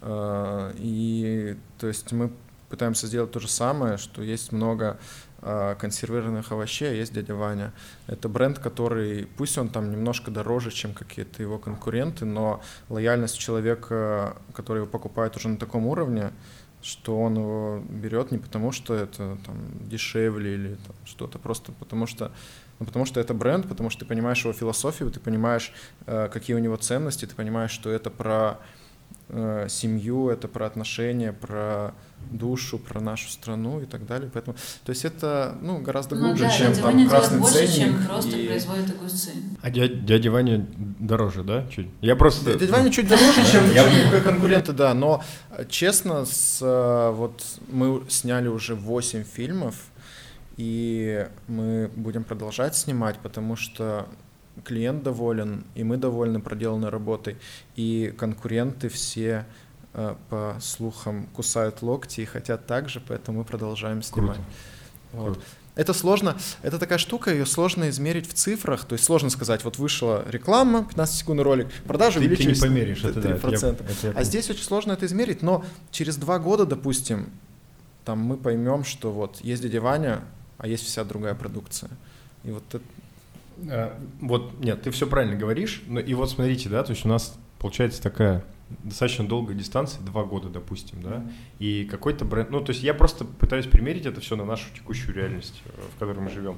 Э, 0.00 0.72
И, 0.78 1.56
то 1.78 1.86
есть, 1.86 2.12
мы 2.12 2.30
пытаемся 2.68 3.06
сделать 3.06 3.30
то 3.30 3.40
же 3.40 3.48
самое, 3.48 3.96
что 3.98 4.22
есть 4.22 4.52
много 4.52 4.96
э, 5.42 5.74
консервированных 5.78 6.50
овощей, 6.52 6.88
а 6.90 6.92
есть 6.94 7.12
дядя 7.12 7.34
Ваня. 7.34 7.72
Это 8.06 8.28
бренд, 8.30 8.58
который, 8.58 9.26
пусть 9.36 9.58
он 9.58 9.68
там 9.68 9.90
немножко 9.90 10.30
дороже, 10.30 10.70
чем 10.70 10.94
какие-то 10.94 11.42
его 11.42 11.58
конкуренты, 11.58 12.24
но 12.24 12.60
лояльность 12.88 13.38
человека, 13.38 14.36
который 14.54 14.78
его 14.78 14.86
покупает 14.86 15.36
уже 15.36 15.48
на 15.48 15.56
таком 15.58 15.86
уровне, 15.86 16.30
что 16.84 17.18
он 17.18 17.36
его 17.36 17.82
берет 17.88 18.30
не 18.30 18.38
потому, 18.38 18.70
что 18.70 18.94
это 18.94 19.38
там 19.46 19.56
дешевле 19.88 20.54
или 20.54 20.68
там, 20.86 20.94
что-то, 21.06 21.38
просто 21.38 21.72
потому 21.72 22.06
что 22.06 22.30
ну, 22.78 22.86
потому 22.86 23.06
что 23.06 23.20
это 23.20 23.34
бренд, 23.34 23.68
потому 23.68 23.88
что 23.88 24.00
ты 24.00 24.06
понимаешь 24.06 24.42
его 24.42 24.52
философию, 24.52 25.10
ты 25.10 25.20
понимаешь, 25.20 25.72
э, 26.06 26.28
какие 26.30 26.56
у 26.56 26.58
него 26.58 26.76
ценности, 26.76 27.24
ты 27.24 27.34
понимаешь, 27.34 27.70
что 27.70 27.88
это 27.88 28.10
про 28.10 28.58
э, 29.28 29.66
семью, 29.68 30.28
это 30.28 30.48
про 30.48 30.66
отношения, 30.66 31.32
про 31.32 31.94
душу, 32.30 32.78
про 32.78 33.00
нашу 33.00 33.28
страну 33.30 33.80
и 33.80 33.86
так 33.86 34.06
далее. 34.06 34.30
Поэтому, 34.32 34.56
то 34.84 34.90
есть 34.90 35.04
это 35.04 35.56
ну, 35.60 35.78
гораздо 35.80 36.14
Ну 36.16 36.28
глубже, 36.28 36.44
да, 36.44 36.50
чем 36.50 36.66
дядя 36.68 36.82
там 36.82 36.92
Ваня 36.92 37.08
красный 37.08 37.38
больше, 37.38 37.66
ценник. 37.66 37.74
чем 37.74 38.06
просто 38.06 38.36
и- 38.36 38.46
производит 38.46 38.90
огурцы. 38.90 39.30
А 39.62 39.70
дядя, 39.70 39.94
дядя 39.94 40.30
Ваня 40.30 40.66
дороже, 40.76 41.42
да? 41.44 41.66
Чуть? 41.68 41.88
Я 42.00 42.16
просто... 42.16 42.58
Дядя 42.58 42.72
Ваня 42.72 42.90
чуть 42.90 43.08
дороже, 43.08 43.40
чем, 43.50 44.22
конкуренты, 44.22 44.72
да, 44.72 44.94
но 44.94 45.22
честно, 45.68 46.24
с, 46.24 46.60
вот 47.14 47.44
мы 47.70 48.02
сняли 48.08 48.48
уже 48.48 48.74
8 48.74 49.24
фильмов, 49.24 49.76
и 50.56 51.26
мы 51.48 51.90
будем 51.96 52.24
продолжать 52.24 52.76
снимать, 52.76 53.18
потому 53.18 53.56
что 53.56 54.06
клиент 54.62 55.02
доволен, 55.02 55.64
и 55.74 55.82
мы 55.84 55.96
довольны 55.96 56.40
проделанной 56.40 56.88
работой, 56.90 57.36
и 57.76 58.14
конкуренты 58.16 58.88
все 58.88 59.46
э, 59.92 60.14
по 60.30 60.56
слухам 60.60 61.26
кусают 61.34 61.82
локти 61.82 62.20
и 62.20 62.24
хотят 62.24 62.66
так 62.66 62.88
же, 62.88 63.00
поэтому 63.06 63.38
мы 63.38 63.44
продолжаем 63.44 64.02
снимать. 64.02 64.36
Круто. 64.36 64.48
Вот. 65.12 65.34
Круто. 65.34 65.40
Это 65.76 65.92
сложно, 65.92 66.36
это 66.62 66.78
такая 66.78 66.98
штука, 66.98 67.32
ее 67.32 67.46
сложно 67.46 67.88
измерить 67.88 68.28
в 68.28 68.34
цифрах, 68.34 68.84
то 68.84 68.92
есть 68.92 69.04
сложно 69.04 69.28
сказать, 69.28 69.64
вот 69.64 69.76
вышла 69.76 70.24
реклама, 70.28 70.86
15-секундный 70.88 71.42
ролик, 71.42 71.66
продажи 71.84 72.20
Ты, 72.20 72.26
ты 72.26 72.28
не 72.28 72.34
увеличились 72.34 72.60
померишь, 72.60 73.02
это 73.04 73.20
да. 73.20 73.30
это 73.30 73.48
я- 73.48 73.56
3%. 73.56 73.72
это 73.90 74.06
я 74.06 74.12
А 74.12 74.22
здесь 74.22 74.48
очень 74.50 74.62
сложно 74.62 74.92
это 74.92 75.04
измерить, 75.06 75.42
но 75.42 75.64
через 75.90 76.16
два 76.16 76.38
года, 76.38 76.64
допустим, 76.64 77.28
там 78.04 78.20
мы 78.20 78.36
поймем, 78.36 78.84
что 78.84 79.10
вот 79.10 79.40
есть 79.40 79.62
дядя 79.62 79.80
Ваня, 79.80 80.20
а 80.58 80.68
есть 80.68 80.84
вся 80.84 81.02
другая 81.02 81.34
продукция. 81.34 81.90
И 82.44 82.50
вот 82.52 82.62
это, 82.72 82.84
Вот, 84.20 84.58
нет, 84.60 84.82
ты 84.82 84.90
все 84.90 85.06
правильно 85.06 85.36
говоришь. 85.36 85.82
Но 85.86 86.00
и 86.00 86.14
вот 86.14 86.30
смотрите, 86.30 86.68
да, 86.68 86.82
то 86.82 86.92
есть 86.92 87.04
у 87.04 87.08
нас 87.08 87.38
получается 87.58 88.02
такая 88.02 88.44
достаточно 88.82 89.26
долгая 89.26 89.56
дистанция, 89.56 90.02
два 90.02 90.24
года, 90.24 90.48
допустим, 90.48 91.02
да, 91.02 91.24
и 91.58 91.84
какой-то 91.84 92.24
бренд, 92.24 92.50
ну, 92.50 92.60
то 92.60 92.72
есть 92.72 92.82
я 92.82 92.94
просто 92.94 93.24
пытаюсь 93.24 93.66
примерить 93.66 94.06
это 94.06 94.20
все 94.20 94.36
на 94.36 94.44
нашу 94.44 94.74
текущую 94.74 95.14
реальность, 95.14 95.62
э, 95.66 95.80
в 95.94 95.98
которой 95.98 96.20
мы 96.20 96.30
живем. 96.30 96.56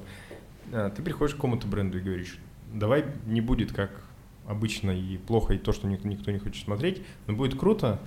А, 0.71 0.89
Ты 0.89 1.01
приходишь 1.01 1.33
к 1.33 1.37
какому-то 1.37 1.67
бренду 1.67 1.97
и 1.97 2.01
говоришь, 2.01 2.39
давай 2.73 3.05
не 3.25 3.41
будет 3.41 3.73
как 3.73 3.91
обычно 4.47 4.91
и 4.91 5.17
плохо, 5.17 5.53
и 5.53 5.57
то, 5.57 5.73
что 5.73 5.87
ник- 5.87 6.05
никто 6.05 6.31
не 6.31 6.39
хочет 6.39 6.63
смотреть, 6.63 7.01
но 7.27 7.33
будет 7.33 7.59
круто, 7.59 7.99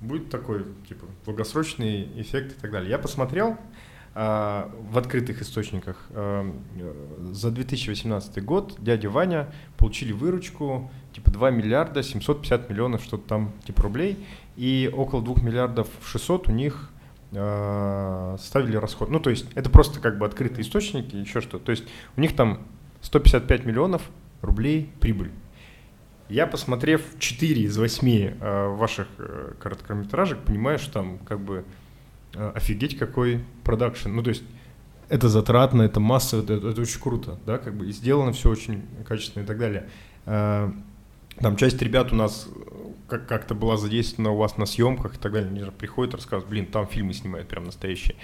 будет 0.00 0.30
такой, 0.30 0.64
типа, 0.88 1.06
долгосрочный 1.26 2.08
эффект 2.20 2.56
и 2.56 2.60
так 2.60 2.70
далее. 2.70 2.90
Я 2.90 2.98
посмотрел 2.98 3.58
в 4.14 4.96
открытых 4.96 5.42
источниках 5.42 5.96
а, 6.10 6.48
э, 6.76 7.32
за 7.32 7.50
2018 7.50 8.44
год 8.44 8.76
дядя 8.78 9.10
Ваня 9.10 9.52
получили 9.76 10.12
выручку 10.12 10.90
типа 11.12 11.32
2 11.32 11.50
миллиарда 11.50 12.02
750 12.02 12.70
миллионов 12.70 13.02
что-то 13.02 13.26
там 13.26 13.52
типа 13.66 13.82
рублей 13.82 14.24
и 14.56 14.88
около 14.94 15.20
2 15.20 15.42
миллиардов 15.42 15.88
600 16.04 16.48
у 16.48 16.52
них 16.52 16.90
ставили 17.30 18.76
расход. 18.76 19.10
Ну, 19.10 19.18
то 19.18 19.28
есть 19.28 19.46
это 19.56 19.68
просто 19.68 19.98
как 19.98 20.18
бы 20.18 20.26
открытые 20.26 20.62
источники, 20.62 21.16
еще 21.16 21.40
что. 21.40 21.58
То 21.58 21.72
есть 21.72 21.82
у 22.16 22.20
них 22.20 22.36
там 22.36 22.60
155 23.00 23.64
миллионов 23.64 24.02
рублей 24.40 24.92
прибыль. 25.00 25.32
Я, 26.28 26.46
посмотрев 26.46 27.02
4 27.18 27.62
из 27.62 27.76
8 27.76 28.08
э, 28.08 28.68
ваших 28.68 29.08
э, 29.18 29.52
короткометражек, 29.60 30.38
понимаю, 30.40 30.78
что 30.78 30.92
там 30.94 31.18
как 31.18 31.38
бы 31.40 31.56
э, 31.58 31.62
офигеть 32.36 32.98
какой 32.98 33.44
продакшн. 33.64 34.10
Ну, 34.10 34.22
то 34.22 34.30
есть 34.30 34.42
это 35.08 35.28
затратно, 35.28 35.82
это 35.82 36.00
массово, 36.00 36.42
это, 36.42 36.54
это 36.54 36.80
очень 36.80 37.00
круто, 37.00 37.38
да, 37.46 37.58
как 37.58 37.76
бы 37.76 37.86
и 37.88 37.92
сделано 37.92 38.32
все 38.32 38.50
очень 38.50 38.82
качественно 39.06 39.42
и 39.44 39.46
так 39.46 39.58
далее. 39.58 39.88
Э, 40.26 40.70
Там 41.40 41.56
часть 41.56 41.82
ребят 41.82 42.12
у 42.12 42.16
нас 42.16 42.48
э, 42.48 42.60
как- 43.08 43.26
как-то 43.26 43.54
была 43.54 43.76
задействована 43.76 44.30
у 44.30 44.36
вас 44.36 44.56
на 44.56 44.66
съемках 44.66 45.16
и 45.16 45.18
так 45.18 45.32
далее, 45.32 45.50
они 45.50 45.70
приходят, 45.78 46.14
рассказывают, 46.14 46.48
блин, 46.48 46.66
там 46.66 46.86
фильмы 46.86 47.12
снимают 47.12 47.48
прям 47.48 47.64
настоящие. 47.64 48.16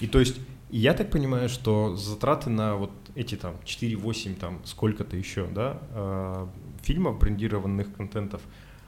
И 0.00 0.06
то 0.06 0.20
есть 0.20 0.38
я 0.70 0.92
так 0.92 1.10
понимаю, 1.10 1.48
что 1.48 1.96
затраты 1.96 2.50
на 2.50 2.76
вот 2.76 2.90
эти 3.14 3.36
там 3.36 3.54
4-8 3.64 4.34
там 4.38 4.60
сколько-то 4.64 5.16
еще, 5.16 5.46
да, 5.46 5.78
э, 5.90 6.46
фильмов, 6.82 7.18
брендированных 7.18 7.92
контентов, 7.94 8.42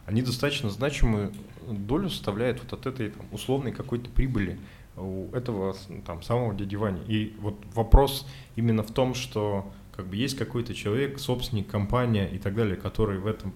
они 0.06 0.22
достаточно 0.22 0.70
значимую 0.70 1.32
долю 1.66 2.08
составляют 2.08 2.60
вот 2.62 2.72
от 2.72 2.86
этой 2.86 3.10
там, 3.10 3.26
условной 3.32 3.72
какой-то 3.72 4.10
прибыли 4.10 4.58
у 4.96 5.28
этого 5.32 5.76
там 6.06 6.22
самого 6.22 6.54
дяди 6.54 6.76
Вани. 6.76 7.00
И 7.06 7.36
вот 7.38 7.56
вопрос 7.74 8.26
именно 8.56 8.82
в 8.82 8.92
том, 8.92 9.14
что 9.14 9.70
как 9.92 10.06
бы 10.06 10.16
есть 10.16 10.36
какой-то 10.36 10.74
человек, 10.74 11.18
собственник, 11.18 11.68
компания 11.68 12.28
и 12.28 12.38
так 12.38 12.54
далее, 12.54 12.76
который 12.76 13.18
в 13.18 13.26
этом 13.26 13.52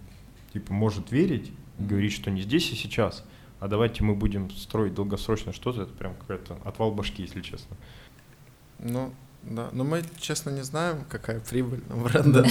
типа 0.53 0.73
может 0.73 1.11
верить 1.11 1.53
и 1.79 1.83
говорить, 1.83 2.13
что 2.13 2.31
не 2.31 2.43
здесь 2.43 2.71
и 2.71 2.75
сейчас, 2.75 3.25
а 3.61 3.69
давайте 3.69 4.05
мы 4.05 4.15
будем 4.15 4.51
строить 4.51 4.95
долгосрочно 4.95 5.53
что-то, 5.53 5.83
это 5.83 5.93
прям 5.93 6.15
какой-то 6.15 6.59
отвал 6.65 6.93
башки, 6.93 7.23
если 7.23 7.41
честно. 7.41 7.77
ну, 8.79 9.13
да, 9.51 9.69
но 9.73 9.85
мы, 9.85 10.03
честно, 10.19 10.51
не 10.51 10.63
знаем, 10.63 11.05
какая 11.09 11.39
прибыль 11.41 11.83
у 11.91 12.01
бренда. 12.01 12.47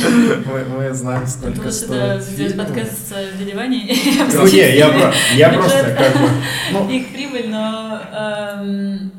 Мы, 0.45 0.65
мы 0.65 0.93
знаем, 0.93 1.25
сколько 1.25 1.71
стоит 1.71 2.21
сделать 2.21 2.53
фильм. 2.53 2.65
подкаст 2.65 3.09
с 3.09 3.11
э, 3.13 3.37
дядей 3.37 3.55
Ваней 3.55 3.87
и 3.87 4.19
Ну, 4.33 4.45
не, 4.45 4.77
я, 4.77 5.51
с 5.51 5.55
просто 5.55 5.95
как 5.97 6.21
бы... 6.21 6.29
Ну, 6.71 6.89
их 6.89 7.11
прибыль, 7.11 7.49
но 7.49 7.99
эм, 8.13 9.11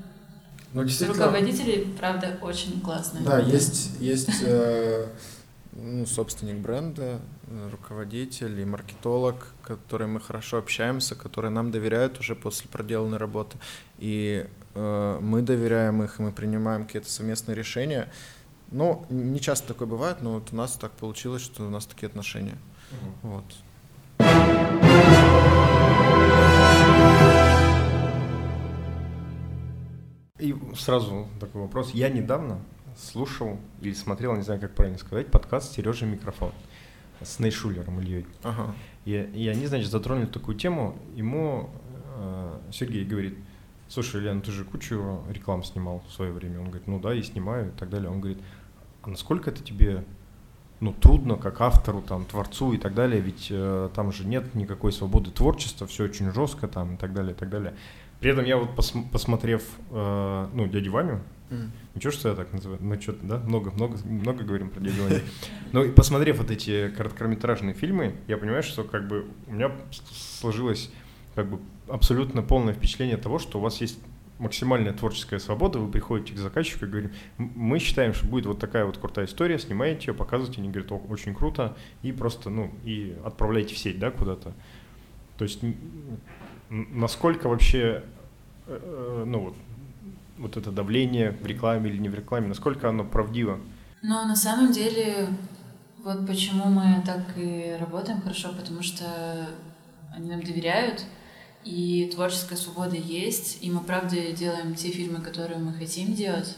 ну, 0.73 0.85
действительно, 0.85 1.19
руководители, 1.19 1.89
правда, 1.99 2.39
очень 2.41 2.81
классные. 2.81 3.25
Да, 3.25 3.41
есть, 3.41 3.91
есть 3.99 4.43
э, 4.43 5.07
ну, 5.73 6.07
собственник 6.07 6.57
бренда, 6.57 7.21
руководитель 7.71 8.61
и 8.61 8.65
маркетолог, 8.65 9.49
который 9.63 10.07
мы 10.07 10.21
хорошо 10.21 10.59
общаемся, 10.59 11.15
которые 11.17 11.51
нам 11.51 11.71
доверяют 11.71 12.21
уже 12.21 12.37
после 12.37 12.69
проделанной 12.69 13.19
работы. 13.19 13.59
И 13.99 14.47
мы 14.75 15.43
доверяем 15.43 16.03
их, 16.03 16.19
мы 16.19 16.33
принимаем 16.33 16.85
какие-то 16.85 17.11
совместные 17.11 17.55
решения. 17.55 18.09
Ну, 18.71 19.07
не 19.09 19.41
часто 19.41 19.69
такое 19.69 19.87
бывает, 19.87 20.19
но 20.21 20.35
вот 20.35 20.53
у 20.53 20.57
нас 20.57 20.73
так 20.73 20.93
получилось, 20.93 21.43
что 21.43 21.67
у 21.67 21.71
нас 21.71 21.87
такие 21.87 22.09
отношения. 22.09 22.57
Вот. 23.23 23.45
И 30.39 30.55
сразу 30.77 31.29
такой 31.41 31.63
вопрос. 31.63 31.93
Я 31.95 32.09
недавно 32.09 32.59
слушал 32.99 33.59
или 33.81 33.93
смотрел, 33.93 34.35
не 34.35 34.43
знаю, 34.43 34.61
как 34.61 34.75
правильно 34.75 34.99
сказать, 34.99 35.29
подкаст 35.29 35.73
«Сережа 35.73 36.07
микрофон» 36.07 36.53
с 37.23 37.39
Нейшулером 37.39 38.01
Ильей. 38.01 38.27
Ага. 38.43 38.75
И, 39.05 39.13
и 39.13 39.49
они, 39.49 39.67
значит, 39.67 39.91
затронули 39.91 40.27
такую 40.27 40.57
тему. 40.57 40.99
Ему 41.15 41.71
э, 42.17 42.59
Сергей 42.73 43.05
говорит, 43.05 43.39
слушай, 43.95 44.21
Лен, 44.21 44.43
ты 44.43 44.51
же 44.51 44.65
кучу 44.65 45.23
реклам 45.31 45.63
снимал 45.63 46.03
в 46.09 46.13
свое 46.13 46.33
время. 46.33 46.59
Он 46.59 46.67
говорит, 46.67 46.89
ну 46.89 46.99
да, 46.99 47.15
и 47.15 47.23
снимаю 47.23 47.69
и 47.69 47.79
так 47.79 47.91
далее. 47.91 48.11
Он 48.11 48.21
говорит, 48.21 48.39
а 49.03 49.09
насколько 49.09 49.51
это 49.51 49.63
тебе 49.63 50.05
ну, 50.81 50.93
трудно 50.93 51.37
как 51.37 51.61
автору, 51.61 52.03
там, 52.03 52.25
творцу 52.25 52.73
и 52.73 52.79
так 52.79 52.95
далее, 52.95 53.21
ведь 53.21 53.47
э, 53.51 53.89
там 53.95 54.13
же 54.13 54.27
нет 54.27 54.55
никакой 54.57 54.93
свободы 54.93 55.31
творчества, 55.31 55.87
все 55.87 56.05
очень 56.05 56.33
жестко 56.33 56.67
там 56.67 56.95
и 56.95 56.97
так 56.97 57.15
далее, 57.15 57.33
и 57.33 57.37
так 57.37 57.49
далее. 57.49 57.75
При 58.19 58.33
этом 58.33 58.45
я 58.45 58.57
вот 58.57 58.71
посм- 58.71 59.09
посмотрев, 59.11 59.63
э, 59.91 60.49
ну, 60.53 60.67
дядю 60.67 60.93
Ваню, 60.93 61.21
М. 61.51 61.71
Ничего, 61.95 62.11
что 62.11 62.31
я 62.31 62.35
так 62.35 62.53
называю? 62.53 62.81
Ну, 62.83 63.01
что-то, 63.01 63.25
да? 63.25 63.39
Много, 63.39 63.71
много, 63.71 64.45
говорим 64.45 64.71
про 64.71 64.81
дядю 64.81 65.03
Ваню. 65.05 65.21
Ну, 65.73 65.85
и 65.85 65.91
посмотрев 65.91 66.39
вот 66.39 66.51
эти 66.51 66.89
короткометражные 66.89 67.75
фильмы, 67.75 68.17
я 68.27 68.39
понимаю, 68.39 68.63
что 68.63 68.83
как 68.83 69.07
бы 69.07 69.27
у 69.47 69.53
меня 69.53 69.71
сложилось 70.41 70.91
как 71.35 71.49
бы 71.49 71.61
абсолютно 71.89 72.43
полное 72.43 72.75
впечатление 72.75 73.17
того, 73.17 73.39
что 73.39 73.59
у 73.59 73.63
вас 73.63 73.81
есть 73.81 73.99
максимальная 74.39 74.93
творческая 74.93 75.39
свобода, 75.39 75.79
вы 75.79 75.91
приходите 75.91 76.35
к 76.35 76.39
заказчику 76.39 76.85
и 76.87 76.89
говорите, 76.89 77.15
«М- 77.39 77.53
мы 77.55 77.79
считаем, 77.79 78.15
что 78.15 78.27
будет 78.27 78.47
вот 78.47 78.59
такая 78.59 78.85
вот 78.85 78.99
крутая 78.99 79.27
история, 79.27 79.59
снимаете 79.59 80.09
ее, 80.09 80.15
показываете, 80.15 80.61
они 80.61 80.71
говорят, 80.71 80.91
«О, 80.93 81.01
очень 81.09 81.35
круто, 81.35 81.77
и 82.03 82.11
просто, 82.13 82.51
ну, 82.51 82.73
и 82.85 83.17
отправляйте 83.25 83.75
в 83.75 83.79
сеть, 83.79 83.99
да, 83.99 84.11
куда-то. 84.11 84.53
То 85.39 85.45
есть, 85.45 85.61
насколько 86.69 87.49
вообще, 87.49 88.03
э, 88.67 88.79
э, 88.83 89.25
ну, 89.27 89.41
вот, 89.41 89.55
вот 90.39 90.57
это 90.57 90.73
давление 90.73 91.31
в 91.31 91.47
рекламе 91.47 91.91
или 91.91 91.99
не 91.99 92.09
в 92.09 92.15
рекламе, 92.15 92.49
насколько 92.49 92.89
оно 92.89 93.05
правдиво? 93.05 93.61
Но 94.03 94.27
на 94.27 94.37
самом 94.37 94.73
деле, 94.73 95.29
вот 96.03 96.27
почему 96.27 96.65
мы 96.67 97.03
так 97.07 97.23
и 97.37 97.77
работаем 97.79 98.21
хорошо, 98.21 98.49
потому 98.53 98.83
что 98.83 99.05
они 100.15 100.29
нам 100.29 100.43
доверяют, 100.43 101.05
и 101.65 102.11
творческая 102.13 102.57
свобода 102.57 102.97
есть, 102.97 103.59
и 103.61 103.71
мы, 103.71 103.81
правда, 103.81 104.17
делаем 104.33 104.75
те 104.75 104.91
фильмы, 104.91 105.21
которые 105.21 105.59
мы 105.59 105.73
хотим 105.73 106.15
делать, 106.15 106.57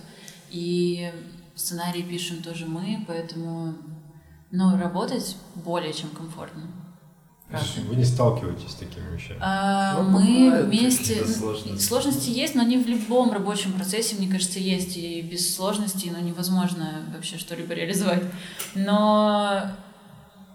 и 0.51 1.13
сценарий 1.55 2.03
пишем 2.03 2.43
тоже 2.43 2.67
мы, 2.67 3.05
поэтому, 3.07 3.75
ну, 4.51 4.77
работать 4.77 5.37
более 5.55 5.93
чем 5.93 6.11
комфортно. 6.11 6.63
Правда. 7.49 7.69
Вы 7.89 7.95
не 7.95 8.05
сталкиваетесь 8.05 8.73
с 8.73 8.75
такими 8.75 9.15
вещами? 9.15 9.39
А, 9.41 10.03
Ну, 10.03 10.11
мы 10.11 10.63
вместе... 10.65 11.25
сложности. 11.25 11.85
Сложности 11.85 12.31
есть, 12.31 12.57
но 12.57 12.63
они 12.63 12.77
в 12.77 12.89
любом 12.89 13.33
рабочем 13.33 13.73
процессе, 13.73 14.17
мне 14.17 14.29
кажется, 14.29 14.59
есть. 14.59 14.97
И 14.97 15.23
без 15.23 15.55
сложностей 15.55 16.11
ну, 16.11 16.21
невозможно 16.21 17.05
вообще 17.15 17.39
что-либо 17.39 17.73
реализовать. 17.73 18.25
Но 18.75 19.71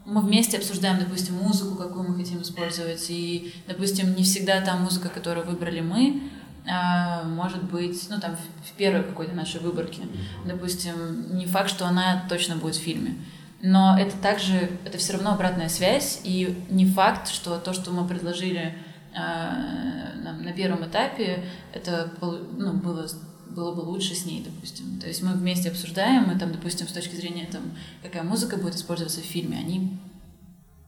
мы 0.06 0.22
вместе 0.22 0.58
обсуждаем, 0.58 1.00
допустим, 1.00 1.36
музыку, 1.36 1.76
какую 1.76 2.10
мы 2.10 2.16
хотим 2.16 2.42
использовать, 2.42 3.06
и, 3.10 3.54
допустим, 3.68 4.16
не 4.16 4.24
всегда 4.24 4.62
та 4.62 4.76
музыка, 4.78 5.10
которую 5.10 5.46
выбрали 5.46 5.82
мы, 5.82 6.22
а, 6.68 7.24
может 7.24 7.64
быть, 7.64 8.08
ну 8.10 8.20
там 8.20 8.36
в 8.36 8.72
первой 8.74 9.04
какой-то 9.04 9.34
нашей 9.34 9.62
выборке, 9.62 10.04
допустим, 10.46 11.36
не 11.36 11.46
факт, 11.46 11.70
что 11.70 11.86
она 11.86 12.26
точно 12.30 12.56
будет 12.56 12.76
в 12.76 12.82
фильме. 12.82 13.16
Но 13.64 13.98
это 14.00 14.18
также, 14.18 14.72
это 14.86 14.98
все 14.98 15.14
равно 15.14 15.34
обратная 15.34 15.70
связь, 15.70 16.22
и 16.24 16.66
не 16.70 16.86
факт, 16.86 17.30
что 17.30 17.58
то, 17.60 17.74
что 17.74 17.92
мы 17.92 18.08
предложили 18.08 18.76
э, 19.14 19.18
на, 19.18 20.34
на 20.34 20.52
первом 20.52 20.86
этапе, 20.86 21.44
это 21.74 22.12
ну, 22.22 22.74
было 22.74 23.08
было 23.54 23.74
бы 23.74 23.82
лучше 23.82 24.16
с 24.16 24.26
ней, 24.26 24.44
допустим. 24.44 25.00
То 25.00 25.08
есть 25.08 25.22
мы 25.22 25.34
вместе 25.34 25.70
обсуждаем, 25.70 26.32
и 26.32 26.40
там, 26.40 26.52
допустим, 26.52 26.88
с 26.88 26.92
точки 26.92 27.16
зрения, 27.16 27.48
там, 27.52 27.62
какая 28.02 28.24
музыка 28.24 28.58
будет 28.58 28.76
использоваться 28.76 29.22
в 29.22 29.26
фильме, 29.26 29.58
они 29.58 29.98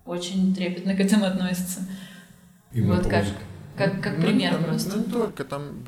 очень 0.05 0.53
трепетно 0.55 0.95
к 0.95 0.99
этому 0.99 1.25
относятся. 1.25 1.87
Именно 2.71 2.95
вот 2.95 3.07
как, 3.07 3.25
как, 3.77 4.01
как 4.01 4.17
ну, 4.17 4.25
пример 4.25 4.57
ну, 4.59 4.65
просто. 4.65 4.97
Ну, 4.97 5.03
только 5.03 5.43
там 5.43 5.83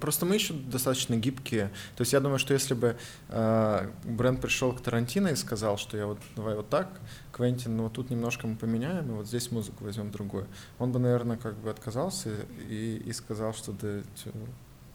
просто 0.00 0.26
мы 0.26 0.34
еще 0.34 0.54
достаточно 0.54 1.16
гибкие. 1.16 1.70
То 1.96 2.02
есть 2.02 2.12
я 2.12 2.20
думаю, 2.20 2.38
что 2.38 2.54
если 2.54 2.74
бы 2.74 2.96
э, 3.28 3.90
бренд 4.04 4.40
пришел 4.40 4.72
к 4.72 4.80
Тарантино 4.80 5.28
и 5.28 5.36
сказал, 5.36 5.78
что 5.78 5.96
я 5.96 6.06
вот 6.06 6.18
давай 6.34 6.56
вот 6.56 6.68
так, 6.68 7.00
Квентин, 7.32 7.76
ну 7.76 7.84
вот 7.84 7.92
тут 7.92 8.10
немножко 8.10 8.46
мы 8.46 8.56
поменяем, 8.56 9.08
и 9.10 9.12
вот 9.12 9.26
здесь 9.26 9.50
музыку 9.50 9.84
возьмем 9.84 10.10
другую, 10.10 10.46
он 10.78 10.92
бы, 10.92 10.98
наверное, 10.98 11.36
как 11.36 11.56
бы 11.56 11.70
отказался 11.70 12.30
и, 12.68 13.02
и 13.04 13.12
сказал, 13.12 13.54
что 13.54 13.72
да, 13.72 14.00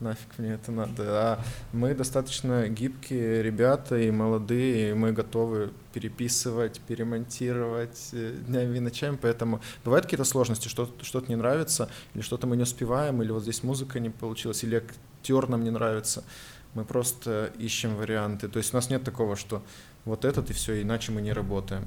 нафиг 0.01 0.37
мне 0.37 0.53
это 0.53 0.71
надо. 0.71 1.03
А 1.07 1.43
мы 1.71 1.93
достаточно 1.93 2.67
гибкие 2.67 3.41
ребята 3.41 3.97
и 3.97 4.11
молодые, 4.11 4.91
и 4.91 4.93
мы 4.93 5.13
готовы 5.13 5.71
переписывать, 5.93 6.81
перемонтировать 6.81 8.09
э, 8.13 8.35
днями 8.47 8.77
и 8.77 8.79
ночами, 8.79 9.17
поэтому 9.21 9.61
бывают 9.85 10.05
какие-то 10.05 10.23
сложности, 10.23 10.67
что-то 10.67 11.05
что 11.05 11.23
не 11.27 11.35
нравится, 11.35 11.89
или 12.13 12.21
что-то 12.21 12.47
мы 12.47 12.57
не 12.57 12.63
успеваем, 12.63 13.21
или 13.21 13.31
вот 13.31 13.43
здесь 13.43 13.63
музыка 13.63 13.99
не 13.99 14.09
получилась, 14.09 14.63
или 14.63 14.75
актер 14.75 15.47
нам 15.47 15.63
не 15.63 15.69
нравится. 15.69 16.23
Мы 16.73 16.85
просто 16.85 17.51
ищем 17.57 17.95
варианты. 17.95 18.47
То 18.47 18.57
есть 18.57 18.73
у 18.73 18.77
нас 18.77 18.89
нет 18.89 19.03
такого, 19.03 19.35
что 19.35 19.61
вот 20.05 20.25
этот 20.25 20.49
и 20.49 20.53
все, 20.53 20.81
иначе 20.81 21.11
мы 21.11 21.21
не 21.21 21.33
работаем. 21.33 21.83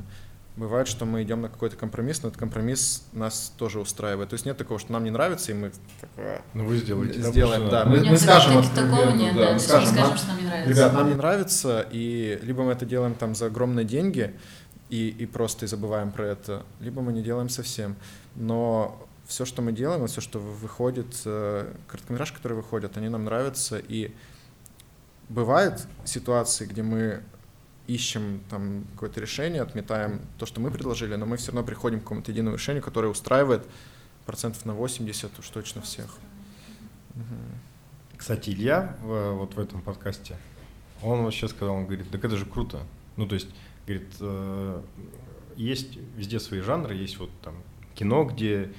Бывает, 0.56 0.86
что 0.86 1.04
мы 1.04 1.24
идем 1.24 1.40
на 1.40 1.48
какой-то 1.48 1.76
компромисс, 1.76 2.22
но 2.22 2.28
этот 2.28 2.38
компромисс 2.38 3.04
нас 3.12 3.52
тоже 3.56 3.80
устраивает. 3.80 4.28
То 4.28 4.34
есть 4.34 4.46
нет 4.46 4.56
такого, 4.56 4.78
что 4.78 4.92
нам 4.92 5.02
не 5.02 5.10
нравится, 5.10 5.50
и 5.50 5.54
мы 5.54 5.72
такое 6.00 6.42
ну, 6.54 6.64
вы 6.64 6.76
сделаете, 6.76 7.20
сделаем. 7.22 7.68
Да, 7.68 7.84
мы, 7.84 8.04
мы 8.04 8.16
скажем, 8.16 8.62
так, 8.62 8.72
такого 8.72 9.10
нет, 9.10 9.34
да, 9.34 9.46
да, 9.46 9.52
мы 9.54 9.58
скажем, 9.58 9.88
скажем, 9.88 10.10
нам, 10.10 10.16
что 10.16 10.28
нам 10.28 10.38
не 10.38 10.44
нравится. 10.44 10.70
Ребят, 10.70 10.92
нам 10.92 11.08
не 11.08 11.14
нравится, 11.14 11.86
и 11.90 12.38
либо 12.42 12.62
мы 12.62 12.70
это 12.70 12.86
делаем 12.86 13.14
там 13.16 13.34
за 13.34 13.46
огромные 13.46 13.84
деньги 13.84 14.32
и, 14.90 15.08
и 15.08 15.26
просто 15.26 15.64
и 15.64 15.68
забываем 15.68 16.12
про 16.12 16.28
это, 16.28 16.62
либо 16.78 17.02
мы 17.02 17.12
не 17.12 17.22
делаем 17.22 17.48
совсем. 17.48 17.96
Но 18.36 19.08
все, 19.26 19.44
что 19.44 19.60
мы 19.60 19.72
делаем, 19.72 20.06
все, 20.06 20.20
что 20.20 20.38
выходит, 20.38 21.20
э, 21.24 21.72
короткометражки, 21.88 22.36
которые 22.36 22.58
выходят, 22.58 22.96
они 22.96 23.08
нам 23.08 23.24
нравятся, 23.24 23.78
и 23.78 24.14
бывают 25.28 25.86
ситуации, 26.04 26.66
где 26.66 26.84
мы 26.84 27.24
ищем 27.86 28.40
там 28.48 28.84
какое-то 28.94 29.20
решение, 29.20 29.62
отметаем 29.62 30.20
то, 30.38 30.46
что 30.46 30.60
мы 30.60 30.70
предложили, 30.70 31.16
но 31.16 31.26
мы 31.26 31.36
все 31.36 31.52
равно 31.52 31.66
приходим 31.66 32.00
к 32.00 32.04
какому-то 32.04 32.32
единому 32.32 32.56
решению, 32.56 32.82
которое 32.82 33.08
устраивает 33.08 33.66
процентов 34.26 34.64
на 34.64 34.74
80 34.74 35.38
уж 35.38 35.48
точно 35.48 35.82
всех. 35.82 36.16
Кстати, 38.16 38.50
Илья 38.50 38.96
вот 39.02 39.54
в 39.54 39.58
этом 39.58 39.82
подкасте, 39.82 40.36
он 41.02 41.30
сейчас 41.30 41.50
сказал, 41.50 41.74
он 41.74 41.84
говорит, 41.84 42.10
так 42.10 42.24
это 42.24 42.36
же 42.36 42.46
круто. 42.46 42.80
Ну, 43.16 43.26
то 43.26 43.34
есть, 43.34 43.48
говорит, 43.86 44.08
э, 44.20 44.82
есть 45.56 45.96
везде 46.16 46.40
свои 46.40 46.60
жанры, 46.60 46.94
есть 46.94 47.18
вот 47.18 47.30
там 47.42 47.54
кино, 47.94 48.24
где 48.24 48.72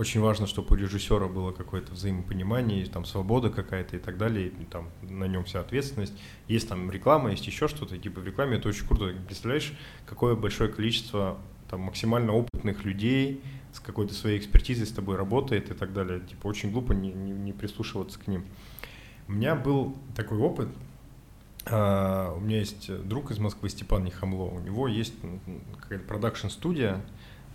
очень 0.00 0.22
важно, 0.22 0.46
чтобы 0.46 0.74
у 0.74 0.78
режиссера 0.78 1.28
было 1.28 1.52
какое-то 1.52 1.92
взаимопонимание, 1.92 2.86
там 2.86 3.04
свобода 3.04 3.50
какая-то 3.50 3.96
и 3.96 3.98
так 3.98 4.16
далее, 4.16 4.48
и, 4.48 4.64
там 4.64 4.88
на 5.02 5.24
нем 5.24 5.44
вся 5.44 5.60
ответственность. 5.60 6.14
Есть 6.48 6.70
там 6.70 6.90
реклама, 6.90 7.32
есть 7.32 7.46
еще 7.46 7.68
что-то, 7.68 7.98
типа 7.98 8.20
в 8.20 8.24
рекламе 8.24 8.56
это 8.56 8.70
очень 8.70 8.86
круто. 8.86 9.14
Представляешь, 9.26 9.74
какое 10.06 10.36
большое 10.36 10.70
количество 10.72 11.38
там 11.68 11.82
максимально 11.82 12.32
опытных 12.32 12.82
людей 12.86 13.42
с 13.74 13.80
какой-то 13.80 14.14
своей 14.14 14.38
экспертизой 14.38 14.86
с 14.86 14.90
тобой 14.90 15.16
работает 15.16 15.70
и 15.70 15.74
так 15.74 15.92
далее. 15.92 16.20
Типа 16.20 16.46
очень 16.46 16.72
глупо 16.72 16.92
не, 16.92 17.12
не, 17.12 17.32
не 17.32 17.52
прислушиваться 17.52 18.18
к 18.18 18.26
ним. 18.26 18.46
У 19.28 19.32
меня 19.32 19.54
был 19.54 19.94
такой 20.16 20.38
опыт. 20.38 20.68
Uh, 21.66 22.38
у 22.38 22.40
меня 22.40 22.60
есть 22.60 22.90
друг 23.06 23.30
из 23.30 23.38
Москвы, 23.38 23.68
Степан 23.68 24.02
Нехамло. 24.02 24.44
У 24.44 24.60
него 24.60 24.88
есть 24.88 25.12
какая-то 25.78 26.06
продакшн-студия, 26.06 27.04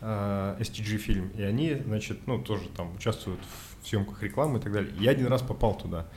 STG 0.02 0.98
фильм, 0.98 1.30
и 1.38 1.42
они, 1.42 1.76
значит, 1.86 2.28
ну, 2.28 2.42
тоже 2.42 2.70
там 2.76 2.96
участвуют 2.96 3.40
в 3.82 3.88
съемках 3.88 4.22
рекламы 4.24 4.60
и 4.60 4.62
так 4.62 4.74
далее. 4.74 4.94
Я 5.00 5.12
один 5.12 5.28
раз 5.28 5.42
попал 5.42 5.76
туда, 5.78 6.08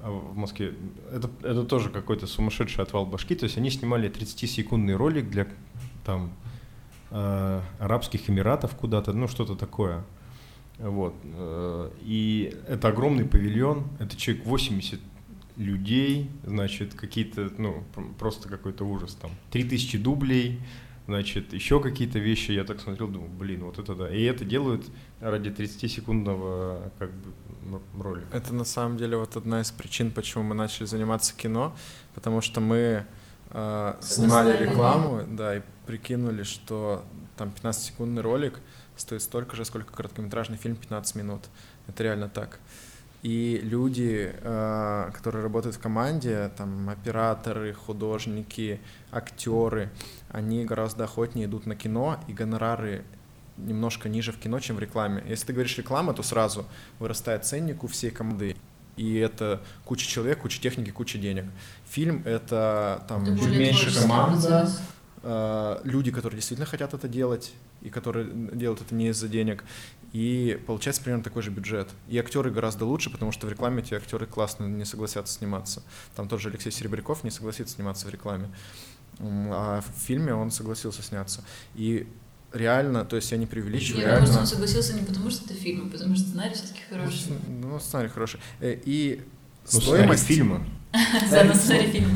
а, 0.00 0.10
в 0.10 0.36
Москве. 0.36 0.74
Это, 1.12 1.30
это 1.42 1.64
тоже 1.64 1.90
какой-то 1.90 2.26
сумасшедший 2.26 2.82
отвал 2.82 3.06
башки, 3.06 3.34
то 3.34 3.44
есть 3.44 3.58
они 3.58 3.70
снимали 3.70 4.10
30-секундный 4.10 4.94
ролик 4.94 5.28
для 5.28 5.46
там 6.04 6.32
э, 7.10 7.60
Арабских 7.78 8.30
Эмиратов 8.30 8.74
куда-то, 8.74 9.12
ну, 9.12 9.28
что-то 9.28 9.56
такое. 9.56 10.04
Вот. 10.78 11.14
Э, 11.24 11.90
и 12.02 12.54
это 12.66 12.88
огромный 12.88 13.24
павильон, 13.24 13.88
это 13.98 14.16
человек 14.16 14.46
80 14.46 15.00
людей, 15.56 16.30
значит, 16.44 16.94
какие-то, 16.94 17.50
ну, 17.58 17.82
просто 18.18 18.48
какой-то 18.48 18.84
ужас 18.84 19.14
там. 19.20 19.32
3000 19.50 19.98
дублей, 19.98 20.60
значит, 21.08 21.54
еще 21.54 21.80
какие-то 21.80 22.18
вещи, 22.18 22.52
я 22.52 22.64
так 22.64 22.80
смотрел, 22.80 23.08
думаю, 23.08 23.30
блин, 23.30 23.64
вот 23.64 23.78
это 23.78 23.94
да. 23.94 24.14
И 24.14 24.22
это 24.24 24.44
делают 24.44 24.84
ради 25.20 25.48
30-секундного 25.48 26.92
как 26.98 27.10
бы 27.10 27.80
ролика. 27.98 28.36
Это 28.36 28.54
на 28.54 28.64
самом 28.64 28.98
деле 28.98 29.16
вот 29.16 29.34
одна 29.34 29.62
из 29.62 29.70
причин, 29.70 30.10
почему 30.10 30.44
мы 30.44 30.54
начали 30.54 30.84
заниматься 30.84 31.34
кино, 31.34 31.74
потому 32.14 32.42
что 32.42 32.60
мы 32.60 33.06
э, 33.50 33.94
снимали 34.02 34.62
рекламу, 34.62 35.22
да, 35.26 35.56
и 35.56 35.62
прикинули, 35.86 36.42
что 36.42 37.02
там 37.38 37.54
15-секундный 37.62 38.20
ролик 38.20 38.60
стоит 38.94 39.22
столько 39.22 39.56
же, 39.56 39.64
сколько 39.64 39.90
короткометражный 39.94 40.58
фильм 40.58 40.76
15 40.76 41.14
минут. 41.14 41.40
Это 41.86 42.02
реально 42.02 42.28
так. 42.28 42.60
И 43.22 43.60
люди, 43.64 44.30
э, 44.32 45.10
которые 45.12 45.42
работают 45.42 45.74
в 45.74 45.80
команде, 45.80 46.50
там 46.56 46.88
операторы, 46.88 47.72
художники, 47.72 48.78
актеры, 49.10 49.90
они 50.28 50.64
гораздо 50.64 51.04
охотнее 51.04 51.46
идут 51.46 51.66
на 51.66 51.76
кино, 51.76 52.20
и 52.28 52.32
гонорары 52.32 53.04
немножко 53.56 54.08
ниже 54.08 54.32
в 54.32 54.38
кино, 54.38 54.60
чем 54.60 54.76
в 54.76 54.78
рекламе. 54.78 55.22
Если 55.28 55.46
ты 55.46 55.52
говоришь 55.52 55.76
реклама, 55.76 56.14
то 56.14 56.22
сразу 56.22 56.66
вырастает 56.98 57.44
ценник 57.44 57.84
у 57.84 57.86
всей 57.86 58.10
команды. 58.10 58.56
И 58.96 59.14
это 59.16 59.62
куча 59.84 60.06
человек, 60.06 60.40
куча 60.40 60.60
техники, 60.60 60.90
куча 60.90 61.18
денег. 61.18 61.44
Фильм— 61.88 62.22
это 62.24 63.04
там 63.08 63.22
это 63.22 63.38
чуть 63.38 63.50
меньше 63.50 63.96
команда, 63.96 64.68
э, 65.22 65.80
люди, 65.84 66.10
которые 66.10 66.38
действительно 66.38 66.66
хотят 66.66 66.94
это 66.94 67.06
делать, 67.06 67.52
и 67.80 67.90
которые 67.90 68.28
делают 68.28 68.82
это 68.82 68.94
не 68.94 69.08
из-за 69.08 69.28
денег. 69.28 69.64
И 70.12 70.60
получается 70.66 71.02
примерно 71.02 71.22
такой 71.22 71.42
же 71.42 71.50
бюджет. 71.50 71.88
И 72.08 72.18
актеры 72.18 72.50
гораздо 72.50 72.86
лучше, 72.86 73.10
потому 73.10 73.30
что 73.30 73.46
в 73.46 73.50
рекламе 73.50 73.82
эти 73.82 73.94
актеры 73.94 74.26
классно 74.26 74.64
не 74.64 74.84
согласятся 74.84 75.34
сниматься. 75.34 75.82
Там 76.16 76.28
тот 76.28 76.40
же 76.40 76.48
Алексей 76.48 76.72
Серебряков 76.72 77.24
не 77.24 77.30
согласится 77.30 77.74
сниматься 77.74 78.06
в 78.06 78.10
рекламе. 78.10 78.48
А 79.20 79.80
в 79.80 80.00
фильме 80.00 80.34
он 80.34 80.50
согласился 80.50 81.02
сняться. 81.02 81.42
И 81.74 82.06
реально, 82.52 83.04
то 83.04 83.16
есть 83.16 83.30
я 83.32 83.38
не 83.38 83.46
преувеличиваю. 83.46 84.02
Я 84.02 84.08
реально... 84.08 84.26
думаю, 84.26 84.32
что 84.32 84.40
он 84.40 84.46
согласился 84.46 84.94
не 84.94 85.04
потому, 85.04 85.30
что 85.30 85.44
это 85.44 85.54
фильм, 85.54 85.86
а 85.86 85.90
потому 85.90 86.14
что 86.14 86.24
сценарий 86.24 86.54
все-таки 86.54 86.80
хороший. 86.88 87.32
Ну, 87.48 87.68
ну, 87.68 87.80
сценарий 87.80 88.08
хороший. 88.08 88.40
Э, 88.60 88.78
и 88.84 89.22
ну, 89.72 89.80
стоимость 89.80 90.24
фильма. 90.26 90.66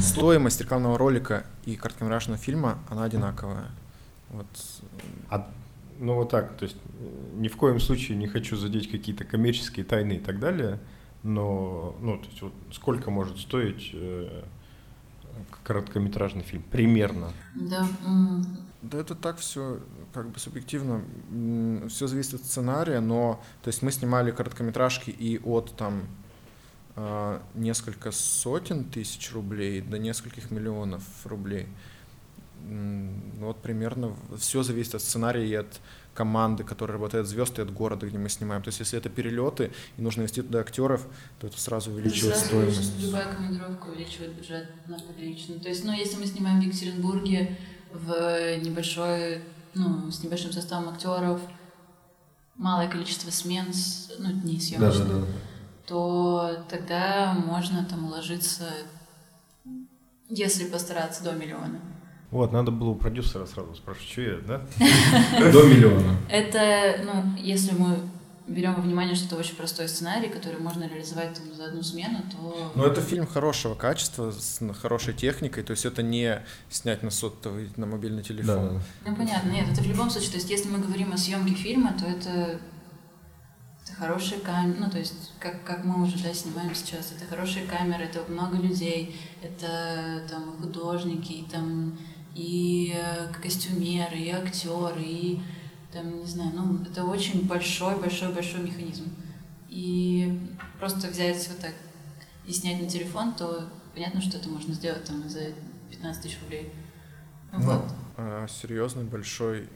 Стоимость 0.01 0.61
рекламного 0.61 0.97
ролика 0.97 1.45
и 1.67 1.77
короткометражного 1.77 2.39
фильма, 2.39 2.79
она 2.89 3.05
одинаковая. 3.05 3.71
Вот. 4.31 4.47
А, 5.29 5.51
ну 5.99 6.15
вот 6.15 6.31
так, 6.31 6.57
то 6.57 6.65
есть 6.65 6.77
ни 7.37 7.49
в 7.49 7.57
коем 7.57 7.81
случае 7.81 8.17
не 8.17 8.27
хочу 8.27 8.57
задеть 8.57 8.91
какие-то 8.91 9.25
коммерческие 9.25 9.85
тайны 9.85 10.15
и 10.15 10.19
так 10.19 10.41
далее, 10.41 10.79
но 11.23 11.97
ну, 12.01 12.17
то 12.19 12.27
есть 12.29 12.43
вот 12.43 12.53
сколько 12.73 13.11
может 13.11 13.39
стоить 13.39 13.91
э, 13.93 14.43
короткометражный 15.65 16.43
фильм? 16.43 16.63
Примерно. 16.71 17.33
Да. 17.55 17.87
Да 18.83 18.99
это 18.99 19.15
так 19.15 19.39
все 19.39 19.81
как 20.13 20.29
бы 20.29 20.39
субъективно. 20.39 21.03
Все 21.89 22.07
зависит 22.07 22.35
от 22.35 22.45
сценария, 22.45 23.01
но 23.01 23.43
то 23.63 23.69
есть 23.69 23.83
мы 23.83 23.93
снимали 23.93 24.31
короткометражки 24.33 25.11
и 25.11 25.39
от 25.39 25.75
там 25.77 26.03
э, 26.97 27.41
несколько 27.55 28.11
сотен 28.11 28.85
тысяч 28.85 29.33
рублей 29.33 29.81
до 29.81 29.99
нескольких 29.99 30.51
миллионов 30.51 31.03
рублей. 31.25 31.69
Вот 33.39 33.61
примерно 33.63 34.15
все 34.39 34.63
зависит 34.63 34.95
от 34.95 35.03
сценария 35.03 35.49
и 35.49 35.55
от 35.55 35.81
команды, 36.15 36.65
которые 36.65 36.95
работают 36.95 37.27
звезд, 37.27 37.59
и 37.59 37.63
от 37.63 37.73
города, 37.73 38.07
где 38.07 38.19
мы 38.19 38.29
снимаем. 38.29 38.63
То 38.63 38.69
есть 38.69 38.81
если 38.81 38.99
это 38.99 39.09
перелеты 39.09 39.73
и 39.97 40.03
нужно 40.03 40.23
вести 40.23 40.43
туда 40.43 40.61
актеров, 40.61 41.07
то 41.41 41.47
это 41.47 41.59
сразу 41.61 41.91
увеличивает 41.91 42.37
сразу 42.37 42.47
стоимость. 42.47 43.01
Любая 43.03 43.35
командировка 43.35 43.87
увеличивает 43.87 44.33
бюджет 44.35 44.69
на 44.87 44.99
прилично. 44.99 45.59
То 45.59 45.69
есть, 45.69 45.85
ну, 45.85 45.93
если 45.93 46.17
мы 46.17 46.27
снимаем 46.27 46.61
в 46.61 46.65
Екатеринбурге 46.65 47.59
в 47.93 48.59
небольшой 48.59 49.43
ну, 49.75 50.11
с 50.11 50.23
небольшим 50.23 50.53
составом 50.53 50.91
актеров, 50.91 51.41
малое 52.57 52.89
количество 52.89 53.31
смен, 53.31 53.73
с, 53.73 54.13
ну, 54.19 54.33
дней 54.33 54.61
съемочных, 54.61 55.09
Да, 55.09 55.15
да, 55.15 55.21
да. 55.21 55.27
то 55.87 56.65
тогда 56.69 57.35
можно 57.35 57.85
там 57.85 58.05
уложиться, 58.05 58.69
если 60.29 60.65
постараться, 60.65 61.25
до 61.25 61.33
миллиона. 61.33 61.81
Вот, 62.33 62.51
надо 62.51 62.71
было 62.71 62.89
у 62.89 62.95
продюсера 62.95 63.45
сразу 63.45 63.75
спрашивать, 63.75 64.09
что 64.11 64.23
я, 64.23 64.39
да? 64.39 64.63
До 65.53 65.65
миллиона. 65.65 66.17
Это, 66.31 67.05
ну, 67.05 67.37
если 67.39 67.75
мы 67.75 67.99
берем 68.47 68.75
во 68.75 68.81
внимание, 68.81 69.15
что 69.15 69.27
это 69.27 69.37
очень 69.37 69.55
простой 69.55 69.87
сценарий, 69.87 70.31
который 70.31 70.59
можно 70.59 70.89
реализовать 70.89 71.35
там, 71.35 71.55
за 71.55 71.67
одну 71.67 71.83
смену, 71.83 72.21
то... 72.31 72.73
Но 72.75 72.87
это 72.87 73.03
фильм 73.03 73.27
хорошего 73.27 73.75
качества, 73.75 74.33
с 74.33 74.61
хорошей 74.81 75.13
техникой, 75.13 75.63
то 75.63 75.73
есть 75.73 75.85
это 75.85 76.03
не 76.03 76.43
снять 76.71 77.03
на 77.03 77.11
сотовый, 77.11 77.71
на 77.77 77.85
мобильный 77.85 78.23
телефон. 78.23 78.81
да. 79.05 79.11
Ну, 79.11 79.17
понятно, 79.17 79.51
нет, 79.51 79.69
это 79.71 79.83
в 79.83 79.87
любом 79.87 80.09
случае, 80.09 80.31
то 80.31 80.37
есть 80.39 80.49
если 80.49 80.71
мы 80.71 80.79
говорим 80.79 81.13
о 81.13 81.19
съемке 81.19 81.53
фильма, 81.53 81.95
то 81.99 82.07
это, 82.07 82.59
это 83.85 83.95
хорошие 83.99 84.41
камеры, 84.41 84.79
ну, 84.81 84.91
то 84.91 84.99
есть 84.99 85.33
как, 85.39 85.63
как 85.65 85.85
мы 85.85 86.03
уже, 86.03 86.17
да, 86.23 86.33
снимаем 86.33 86.75
сейчас, 86.75 87.13
это 87.15 87.27
хорошие 87.27 87.67
камеры, 87.67 88.05
это 88.05 88.25
много 88.33 88.57
людей, 88.57 89.21
это 89.43 90.23
там 90.31 90.57
художники, 90.59 91.33
и 91.33 91.45
там 91.45 91.99
и 92.35 92.95
э, 92.95 93.33
костюмеры, 93.43 94.17
и 94.17 94.31
актеры, 94.31 95.03
и 95.03 95.41
там, 95.93 96.21
не 96.21 96.27
знаю, 96.27 96.53
ну, 96.55 96.83
это 96.83 97.05
очень 97.05 97.47
большой-большой-большой 97.47 98.63
механизм. 98.63 99.05
И 99.69 100.39
просто 100.79 101.09
взять 101.09 101.47
вот 101.49 101.59
так 101.59 101.75
и 102.47 102.53
снять 102.53 102.81
на 102.81 102.89
телефон, 102.89 103.35
то 103.35 103.69
понятно, 103.95 104.21
что 104.21 104.39
это 104.39 104.49
можно 104.49 104.75
сделать 104.75 105.05
там 105.05 105.29
за 105.29 105.53
15 105.91 106.23
тысяч 106.23 106.39
рублей. 106.43 106.73
Ну, 107.53 107.61
Вот. 107.61 107.85
а, 108.17 108.47
серьезный, 108.49 109.05
большой, 109.05 109.61
э, 109.61 109.67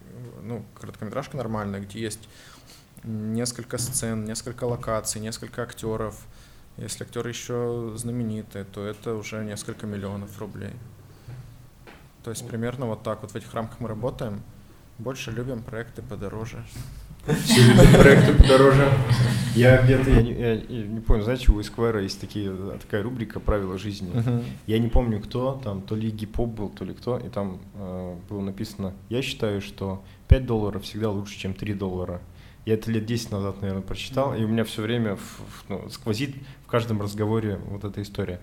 ну, 0.43 0.65
короткометражка 0.75 1.37
нормальная, 1.37 1.81
где 1.81 2.01
есть 2.01 2.29
несколько 3.05 3.79
сцен, 3.79 4.25
несколько 4.25 4.65
локаций, 4.65 5.21
несколько 5.21 5.63
актеров. 5.63 6.27
Если 6.79 7.05
актеры 7.05 7.31
еще 7.31 7.93
знаменитые, 7.97 8.65
то 8.65 8.85
это 8.85 9.15
уже 9.15 9.45
несколько 9.45 9.87
миллионов 9.87 10.39
рублей. 10.39 10.73
То 12.27 12.31
есть 12.31 12.45
примерно 12.49 12.87
вот 12.87 13.05
так 13.05 13.23
вот 13.23 13.31
в 13.31 13.37
этих 13.37 13.55
рамках 13.55 13.79
мы 13.79 13.87
работаем. 13.89 14.43
Больше 14.99 15.31
любим 15.31 15.63
проекты 15.63 16.03
подороже. 16.03 16.65
Все 17.45 17.63
любят 17.63 17.89
проекты 18.01 18.33
подороже. 18.35 18.91
Я 19.55 19.81
где-то, 19.81 20.11
я 20.11 20.23
не, 20.23 20.33
я- 20.33 20.57
не 20.89 20.99
помню, 20.99 21.23
знаете, 21.23 21.53
у 21.53 21.61
Esquire 21.61 22.03
есть 22.03 22.21
такие, 22.21 22.53
такая 22.81 23.05
рубрика 23.05 23.39
«Правила 23.39 23.79
жизни». 23.79 24.11
Я 24.67 24.81
не 24.81 24.89
помню, 24.89 25.21
кто 25.21 25.61
там, 25.63 25.83
то 25.83 25.95
ли 25.95 26.11
гип-поп 26.11 26.49
был, 26.51 26.69
то 26.69 26.85
ли 26.85 26.95
кто, 26.95 27.17
и 27.17 27.29
там 27.29 27.61
э, 27.75 28.17
было 28.29 28.41
написано, 28.41 28.93
я 29.09 29.23
считаю, 29.23 29.61
что 29.61 30.03
5 30.27 30.47
долларов 30.47 30.83
всегда 30.83 31.11
лучше, 31.11 31.39
чем 31.39 31.55
3 31.55 31.75
доллара. 31.75 32.21
Я 32.65 32.75
это 32.75 32.91
лет 32.91 33.07
10 33.07 33.31
назад, 33.31 33.61
наверное, 33.61 33.83
прочитал, 33.85 34.35
и 34.35 34.43
у 34.43 34.49
меня 34.49 34.65
все 34.65 34.83
время 34.83 35.15
в- 35.15 35.21
в- 35.21 35.65
ну, 35.69 35.89
сквозит 35.91 36.35
каждом 36.77 37.01
разговоре 37.01 37.59
вот 37.71 37.85
эта 37.85 38.03
история. 38.03 38.39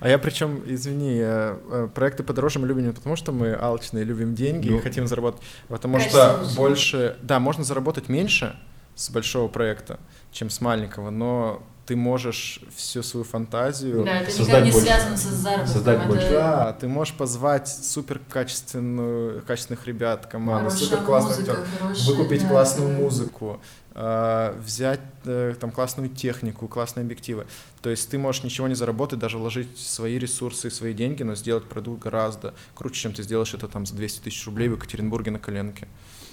А 0.00 0.08
я 0.10 0.18
причем, 0.18 0.62
извини, 0.66 1.16
э, 1.22 1.88
проекты 1.94 2.22
подороже 2.22 2.58
мы 2.58 2.66
любим 2.66 2.86
не 2.86 2.92
потому, 2.92 3.16
что 3.16 3.32
мы 3.32 3.54
алчные, 3.54 4.04
любим 4.04 4.34
деньги 4.34 4.68
Ну. 4.68 4.76
и 4.76 4.80
хотим 4.80 5.06
заработать, 5.06 5.40
а 5.68 5.72
потому 5.72 5.98
что 6.00 6.44
больше... 6.54 7.16
Да, 7.22 7.40
можно 7.40 7.64
заработать 7.64 8.10
меньше 8.10 8.54
с 8.94 9.08
большого 9.08 9.48
проекта, 9.48 9.98
чем 10.32 10.50
с 10.50 10.60
маленького, 10.60 11.08
но 11.08 11.62
ты 11.86 11.96
можешь 11.96 12.60
всю 12.76 13.02
свою 13.02 13.24
фантазию... 13.24 14.04
Да, 14.04 14.20
это 14.20 14.30
создать 14.30 14.48
никак 14.48 14.64
не 14.66 14.72
больше. 14.72 14.86
связано 14.86 15.16
с 15.16 15.22
заработком. 15.22 15.72
Создать 15.72 15.98
это 15.98 16.08
больше. 16.08 16.30
Да, 16.30 16.72
ты 16.78 16.88
можешь 16.88 17.14
позвать 17.14 17.68
супер 17.68 18.20
качественную, 18.28 19.42
качественных 19.46 19.86
ребят, 19.86 20.26
команду, 20.26 20.70
супер 20.70 20.98
классных 20.98 21.38
актеров, 21.38 21.66
выкупить 22.06 22.42
да, 22.42 22.48
классную 22.48 22.90
музыку, 22.90 23.60
взять 23.98 25.00
э, 25.24 25.54
там 25.58 25.72
классную 25.72 26.08
технику, 26.08 26.68
классные 26.68 27.02
объективы. 27.02 27.46
То 27.82 27.90
есть 27.90 28.08
ты 28.08 28.16
можешь 28.16 28.44
ничего 28.44 28.68
не 28.68 28.74
заработать, 28.74 29.18
даже 29.18 29.38
вложить 29.38 29.76
свои 29.76 30.18
ресурсы, 30.18 30.70
свои 30.70 30.94
деньги, 30.94 31.24
но 31.24 31.34
сделать 31.34 31.64
продукт 31.64 32.02
гораздо 32.02 32.54
круче, 32.74 33.00
чем 33.00 33.12
ты 33.12 33.24
сделаешь 33.24 33.54
это 33.54 33.66
там 33.66 33.86
за 33.86 33.96
200 33.96 34.20
тысяч 34.20 34.46
рублей 34.46 34.68
в 34.68 34.74
Екатеринбурге 34.74 35.32
на 35.32 35.40
коленке. 35.40 35.88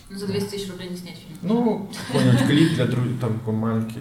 Ну, 0.10 0.18
за 0.18 0.28
200 0.28 0.50
тысяч 0.50 0.70
рублей 0.70 0.90
не 0.90 0.98
снять 0.98 1.18
фильм. 1.18 1.38
Ну, 1.42 1.92
какой-нибудь 2.08 2.46
клип 2.46 2.74
для 2.76 2.86
друг, 2.86 3.06
там 3.20 3.40
такой 3.40 3.54
маленький. 3.54 4.00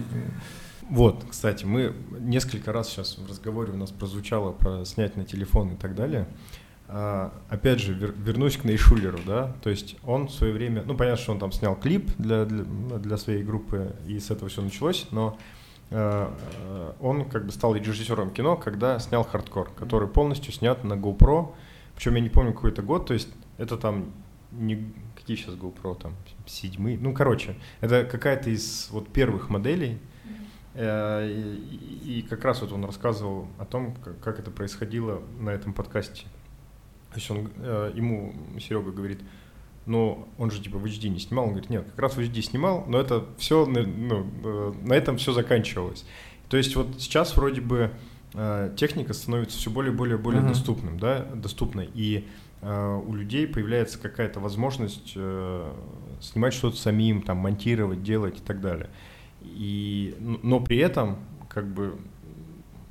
Вот, 0.90 1.24
кстати, 1.30 1.64
мы 1.64 1.94
несколько 2.20 2.70
раз 2.70 2.90
сейчас 2.90 3.16
в 3.16 3.26
разговоре 3.26 3.72
у 3.72 3.76
нас 3.76 3.90
прозвучало 3.90 4.52
про 4.52 4.84
снять 4.84 5.16
на 5.16 5.24
телефон 5.24 5.72
и 5.72 5.76
так 5.76 5.94
далее. 5.94 6.28
А, 6.86 7.32
опять 7.48 7.80
же, 7.80 7.94
вер- 7.94 8.14
вернусь 8.16 8.56
к 8.58 8.64
Нейшулеру, 8.64 9.18
да, 9.26 9.54
то 9.62 9.70
есть 9.70 9.96
он 10.04 10.28
в 10.28 10.32
свое 10.32 10.52
время, 10.52 10.82
ну, 10.86 10.94
понятно, 10.94 11.22
что 11.22 11.32
он 11.32 11.38
там 11.38 11.50
снял 11.50 11.76
клип 11.76 12.10
для, 12.18 12.44
для, 12.44 12.64
ну, 12.64 12.98
для 12.98 13.16
своей 13.16 13.42
группы, 13.42 13.96
и 14.06 14.18
с 14.18 14.30
этого 14.30 14.50
все 14.50 14.60
началось, 14.60 15.06
но 15.10 15.38
э, 15.90 16.28
э, 16.62 16.92
он 17.00 17.24
как 17.24 17.46
бы 17.46 17.52
стал 17.52 17.74
режиссером 17.74 18.30
кино, 18.30 18.56
когда 18.56 18.98
снял 18.98 19.24
«Хардкор», 19.24 19.70
который 19.74 20.08
полностью 20.08 20.52
снят 20.52 20.84
на 20.84 20.92
GoPro, 20.92 21.54
причем 21.96 22.16
я 22.16 22.20
не 22.20 22.28
помню 22.28 22.52
какой 22.52 22.70
это 22.70 22.82
год, 22.82 23.06
то 23.06 23.14
есть 23.14 23.28
это 23.56 23.78
там 23.78 24.12
не 24.52 24.92
какие 25.16 25.38
сейчас 25.38 25.54
GoPro, 25.54 25.98
там 25.98 26.14
седьмые, 26.44 26.98
ну, 26.98 27.14
короче, 27.14 27.56
это 27.80 28.04
какая-то 28.04 28.50
из 28.50 28.88
вот 28.90 29.08
первых 29.08 29.48
моделей, 29.48 29.98
Э, 30.74 31.26
И, 31.30 32.18
и 32.18 32.22
как 32.22 32.44
раз 32.44 32.60
вот 32.60 32.72
он 32.72 32.84
рассказывал 32.84 33.46
о 33.58 33.64
том, 33.64 33.94
как, 34.04 34.18
как 34.20 34.40
это 34.40 34.50
происходило 34.50 35.22
на 35.38 35.50
этом 35.50 35.72
подкасте. 35.72 36.26
То 37.14 37.20
есть 37.20 37.30
он, 37.30 37.48
э, 37.58 37.92
ему 37.94 38.34
Серега 38.58 38.90
говорит, 38.90 39.20
ну, 39.86 40.26
он 40.36 40.50
же 40.50 40.60
типа 40.60 40.78
в 40.78 40.84
HD 40.84 41.08
не 41.08 41.20
снимал. 41.20 41.44
Он 41.44 41.50
говорит, 41.52 41.70
нет, 41.70 41.84
как 41.84 41.98
раз 42.00 42.16
в 42.16 42.18
HD 42.18 42.42
снимал, 42.42 42.84
но 42.88 42.98
это 42.98 43.24
все, 43.38 43.66
ну, 43.66 44.26
э, 44.42 44.72
на 44.82 44.94
этом 44.94 45.16
все 45.16 45.32
заканчивалось. 45.32 46.04
То 46.48 46.56
есть 46.56 46.74
вот 46.74 46.88
сейчас 46.98 47.36
вроде 47.36 47.60
бы 47.60 47.92
э, 48.34 48.74
техника 48.76 49.14
становится 49.14 49.56
все 49.58 49.70
более, 49.70 49.92
более, 49.92 50.18
более 50.18 50.40
Мгм. 50.40 50.48
доступным, 50.50 50.98
да, 50.98 51.20
доступной. 51.34 51.88
И 51.94 52.26
э, 52.62 53.00
у 53.06 53.14
людей 53.14 53.46
появляется 53.46 53.96
какая-то 53.98 54.40
возможность 54.40 55.12
э, 55.14 55.72
снимать 56.20 56.52
что-то 56.52 56.76
самим, 56.76 57.22
там, 57.22 57.36
монтировать, 57.38 58.02
делать 58.02 58.38
и 58.38 58.42
так 58.42 58.60
далее. 58.60 58.90
И, 59.42 60.16
но 60.20 60.58
при 60.58 60.78
этом, 60.78 61.18
как 61.48 61.66
бы, 61.72 61.96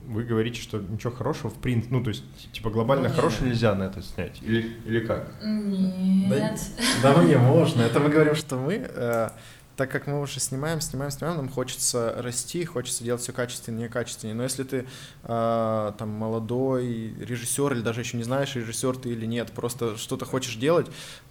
вы 0.08 0.24
говорите, 0.24 0.62
что 0.62 0.80
ничего 0.80 1.12
хорошего 1.12 1.50
в 1.50 1.56
принципе, 1.56 1.96
ну, 1.96 2.04
то 2.04 2.10
есть, 2.10 2.24
типа, 2.52 2.70
глобально 2.70 3.10
Ну, 3.10 3.16
хорошего 3.16 3.48
нельзя 3.48 3.76
на 3.76 3.84
это 3.84 4.02
снять, 4.02 4.42
или, 4.42 4.78
или 4.86 5.06
как? 5.06 5.32
Нет. 5.44 6.60
Да 7.02 7.14
ну 7.14 7.24
не 7.24 7.38
можно. 7.38 7.82
Это 7.82 8.00
мы 8.00 8.10
говорим, 8.10 8.36
что 8.36 8.58
мы, 8.58 8.86
э, 8.88 9.30
так 9.76 9.90
как 9.90 10.08
мы 10.08 10.22
уже 10.22 10.40
снимаем, 10.40 10.82
снимаем, 10.82 11.12
снимаем, 11.12 11.38
нам 11.38 11.50
хочется 11.50 12.16
расти, 12.18 12.66
хочется 12.66 13.04
делать 13.04 13.22
все 13.22 13.34
качественнее, 13.34 13.90
качественнее. 13.90 14.36
Но 14.36 14.44
если 14.44 14.64
ты 14.64 14.86
э, 15.24 15.92
там 15.98 16.10
молодой 16.10 17.16
режиссер 17.20 17.74
или 17.74 17.82
даже 17.82 18.02
еще 18.02 18.18
не 18.18 18.24
знаешь, 18.24 18.56
режиссер 18.56 18.98
ты 18.98 19.10
или 19.10 19.26
нет, 19.26 19.52
просто 19.52 19.98
что-то 19.98 20.26
хочешь 20.26 20.56
делать, 20.56 20.88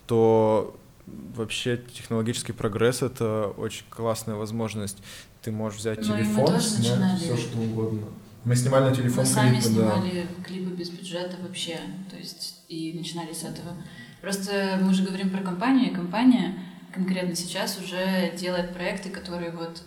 то 0.06 0.76
вообще 1.06 1.76
технологический 1.76 2.52
прогресс 2.52 3.02
это 3.02 3.52
очень 3.56 3.84
классная 3.90 4.34
возможность. 4.34 4.98
Ты 5.42 5.50
можешь 5.50 5.80
взять 5.80 6.06
Ну, 6.06 6.14
и 6.16 6.18
мы 6.18 6.24
телефон, 6.24 6.60
снять 6.60 7.20
все 7.20 7.36
что 7.36 7.58
угодно. 7.58 8.06
Мы 8.44 8.56
снимали 8.56 8.84
на 8.90 8.94
телефон 8.94 9.20
Мы 9.20 9.26
сами 9.26 9.50
клипы, 9.60 9.68
да. 9.68 9.92
снимали 9.92 10.26
клипы 10.44 10.70
без 10.74 10.90
бюджета 10.90 11.36
вообще, 11.42 11.78
то 12.10 12.16
есть 12.16 12.56
и 12.68 12.92
начинали 12.94 13.32
с 13.32 13.44
этого. 13.44 13.74
Просто 14.20 14.78
мы 14.82 14.92
же 14.94 15.04
говорим 15.04 15.30
про 15.30 15.42
компанию, 15.42 15.90
и 15.90 15.94
компания 15.94 16.54
конкретно 16.92 17.34
сейчас 17.36 17.78
уже 17.78 18.32
делает 18.36 18.72
проекты, 18.72 19.10
которые 19.10 19.52
вот, 19.52 19.82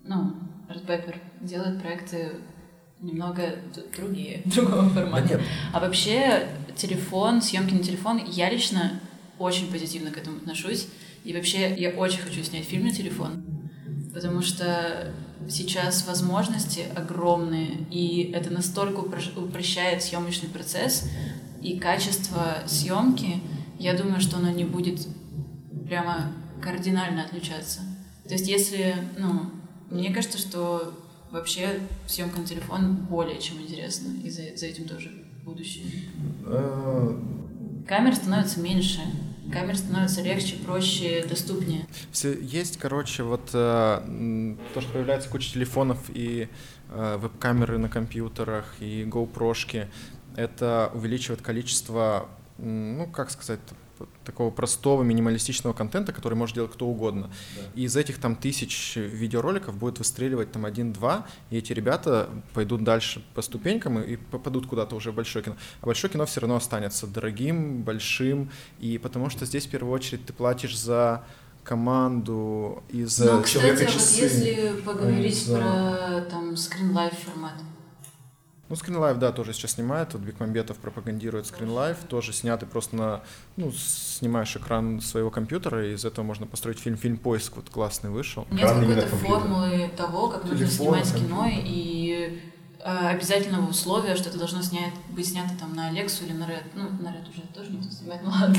ну, 0.00 0.34
Red 0.68 0.86
Pepper 0.86 1.16
делает 1.40 1.80
проекты 1.82 2.36
немного 3.00 3.56
другие, 3.96 4.42
другого 4.46 4.82
Да 4.90 5.00
формата. 5.02 5.28
нет, 5.34 5.40
А 5.72 5.80
вообще 5.80 6.48
телефон, 6.76 7.42
съемки 7.42 7.74
на 7.74 7.82
телефон, 7.82 8.20
я 8.26 8.50
лично 8.50 9.00
очень 9.38 9.70
позитивно 9.70 10.10
к 10.10 10.18
этому 10.18 10.36
отношусь. 10.38 10.88
И 11.24 11.34
вообще 11.34 11.74
я 11.76 11.90
очень 11.90 12.20
хочу 12.20 12.42
снять 12.42 12.64
фильм 12.64 12.84
на 12.86 12.92
телефон, 12.92 13.44
потому 14.14 14.40
что 14.40 15.12
сейчас 15.48 16.06
возможности 16.06 16.84
огромные, 16.94 17.86
и 17.90 18.30
это 18.34 18.50
настолько 18.52 19.00
упро- 19.00 19.44
упрощает 19.44 20.02
съемочный 20.02 20.48
процесс 20.48 21.08
и 21.62 21.78
качество 21.78 22.58
съемки. 22.66 23.40
Я 23.78 23.94
думаю, 23.96 24.20
что 24.20 24.36
оно 24.36 24.50
не 24.50 24.64
будет 24.64 25.06
прямо 25.86 26.32
кардинально 26.62 27.24
отличаться. 27.24 27.80
То 28.24 28.34
есть 28.34 28.46
если, 28.48 28.94
ну, 29.18 29.50
мне 29.90 30.12
кажется, 30.12 30.38
что 30.38 30.94
вообще 31.30 31.80
съемка 32.06 32.40
на 32.40 32.46
телефон 32.46 32.96
более 32.96 33.40
чем 33.40 33.60
интересна, 33.60 34.12
и 34.22 34.30
за, 34.30 34.42
за 34.56 34.66
этим 34.66 34.86
тоже 34.86 35.10
будущее. 35.44 35.86
э, 36.46 37.20
Камер 37.88 38.14
становится 38.14 38.60
меньше, 38.60 39.00
камер 39.50 39.76
становится 39.76 40.22
легче, 40.22 40.56
проще, 40.56 41.24
доступнее. 41.28 41.86
Все 42.12 42.32
есть, 42.40 42.78
короче, 42.78 43.22
вот 43.22 43.50
э, 43.52 44.56
то, 44.74 44.80
что 44.80 44.92
появляется 44.92 45.28
куча 45.28 45.52
телефонов 45.52 45.98
и 46.08 46.48
э, 46.90 47.16
веб-камеры 47.18 47.78
на 47.78 47.88
компьютерах 47.88 48.74
и 48.80 49.04
GoPro-шки, 49.04 49.88
это 50.36 50.90
увеличивает 50.94 51.42
количество, 51.42 52.28
ну, 52.58 53.06
как 53.06 53.30
сказать, 53.30 53.60
такого 54.24 54.50
простого 54.50 55.02
минималистичного 55.02 55.72
контента, 55.72 56.12
который 56.12 56.34
может 56.34 56.54
делать 56.54 56.72
кто 56.72 56.86
угодно. 56.86 57.30
Да. 57.56 57.62
И 57.74 57.84
из 57.84 57.96
этих 57.96 58.18
там 58.18 58.36
тысяч 58.36 58.96
видеороликов 58.96 59.76
будет 59.76 59.98
выстреливать 59.98 60.52
там 60.52 60.64
один-два, 60.64 61.26
и 61.50 61.58
эти 61.58 61.72
ребята 61.72 62.28
пойдут 62.54 62.84
дальше 62.84 63.24
по 63.34 63.42
ступенькам 63.42 64.00
и 64.00 64.16
попадут 64.16 64.66
куда-то 64.66 64.96
уже 64.96 65.12
в 65.12 65.14
большое 65.14 65.44
кино. 65.44 65.56
А 65.80 65.86
большое 65.86 66.12
кино 66.12 66.26
все 66.26 66.40
равно 66.40 66.56
останется 66.56 67.06
дорогим, 67.06 67.82
большим, 67.82 68.50
и 68.78 68.98
потому 68.98 69.30
что 69.30 69.46
здесь 69.46 69.66
в 69.66 69.70
первую 69.70 69.94
очередь 69.94 70.24
ты 70.26 70.32
платишь 70.32 70.78
за 70.78 71.24
команду 71.64 72.82
из 72.88 73.18
ну, 73.18 73.42
кстати, 73.42 73.84
вот 73.84 73.90
если 73.90 74.80
поговорить 74.84 75.44
за... 75.44 75.58
про 75.58 76.20
там 76.30 76.54
Life 76.54 77.16
формат, 77.24 77.54
ну, 78.70 78.76
Screen 78.76 79.14
да, 79.16 79.32
тоже 79.32 79.52
сейчас 79.52 79.72
снимает. 79.72 80.12
Вот 80.12 80.22
Бекмамбетов 80.22 80.76
пропагандирует 80.76 81.44
Screen 81.44 81.96
тоже 82.08 82.32
снятый 82.32 82.68
просто 82.68 82.94
на... 82.94 83.20
Ну, 83.56 83.72
снимаешь 83.72 84.54
экран 84.56 85.00
своего 85.00 85.28
компьютера, 85.28 85.88
и 85.88 85.94
из 85.94 86.04
этого 86.04 86.24
можно 86.24 86.46
построить 86.46 86.78
фильм. 86.78 86.96
Фильм 86.96 87.16
«Поиск» 87.16 87.56
вот 87.56 87.68
классный 87.68 88.10
вышел. 88.10 88.46
Нет 88.52 88.68
какой-то 88.68 89.08
формулы 89.08 89.90
того, 89.96 90.28
как 90.28 90.44
Телефон, 90.44 90.98
нужно 90.98 91.04
снимать 91.04 91.14
кино, 91.14 91.46
и 91.50 92.40
э, 92.78 93.08
обязательного 93.08 93.68
условия, 93.68 94.14
что 94.14 94.28
это 94.28 94.38
должно 94.38 94.62
снять, 94.62 94.94
быть 95.08 95.28
снято 95.28 95.50
там 95.58 95.74
на 95.74 95.88
Алексу 95.88 96.24
или 96.24 96.32
на 96.32 96.44
Red. 96.44 96.62
Ну, 96.74 96.90
на 97.02 97.08
Red 97.08 97.28
уже 97.28 97.42
тоже 97.52 97.72
никто 97.72 97.90
снимает, 97.90 98.22
ну 98.22 98.30
ладно. 98.30 98.58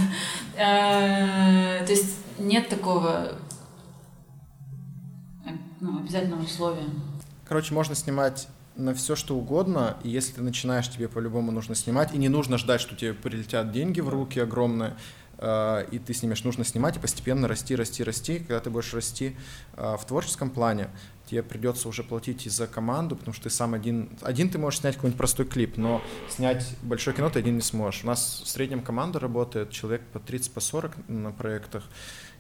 Э, 0.57 1.85
то 1.85 1.91
есть 1.91 2.17
нет 2.37 2.67
такого 2.67 3.31
э, 5.45 5.51
ну, 5.79 5.99
обязательного 5.99 6.43
условия. 6.43 6.89
Короче, 7.45 7.73
можно 7.73 7.95
снимать 7.95 8.49
на 8.75 8.93
все 8.93 9.15
что 9.15 9.35
угодно, 9.35 9.97
и 10.03 10.09
если 10.09 10.33
ты 10.33 10.41
начинаешь, 10.41 10.89
тебе 10.89 11.07
по-любому 11.07 11.51
нужно 11.51 11.75
снимать, 11.75 12.13
и 12.13 12.17
не 12.17 12.29
нужно 12.29 12.57
ждать, 12.57 12.81
что 12.81 12.95
тебе 12.95 13.13
прилетят 13.13 13.71
деньги 13.71 13.99
в 13.99 14.09
руки 14.09 14.39
огромные, 14.39 14.95
э, 15.37 15.85
и 15.91 15.99
ты 15.99 16.13
снимешь, 16.13 16.43
нужно 16.43 16.63
снимать 16.63 16.97
и 16.97 16.99
постепенно 16.99 17.47
расти, 17.47 17.75
расти, 17.75 18.03
расти. 18.03 18.39
Когда 18.39 18.59
ты 18.59 18.69
будешь 18.69 18.93
расти 18.93 19.35
э, 19.75 19.97
в 19.99 20.05
творческом 20.05 20.49
плане, 20.49 20.89
тебе 21.29 21.43
придется 21.43 21.87
уже 21.87 22.03
платить 22.03 22.45
и 22.45 22.49
за 22.49 22.67
команду, 22.67 23.15
потому 23.15 23.33
что 23.33 23.45
ты 23.45 23.49
сам 23.49 23.73
один, 23.73 24.09
один 24.21 24.49
ты 24.49 24.57
можешь 24.57 24.81
снять 24.81 24.95
какой-нибудь 24.95 25.17
простой 25.17 25.45
клип, 25.45 25.77
но 25.77 26.01
снять 26.29 26.75
большое 26.81 27.15
кино 27.15 27.29
ты 27.29 27.39
один 27.39 27.55
не 27.55 27.61
сможешь. 27.61 28.03
У 28.03 28.07
нас 28.07 28.41
в 28.43 28.49
среднем 28.49 28.81
команда 28.81 29.19
работает, 29.19 29.71
человек 29.71 30.01
по 30.13 30.19
30, 30.19 30.51
по 30.53 30.59
40 30.59 31.09
на 31.09 31.31
проектах, 31.31 31.83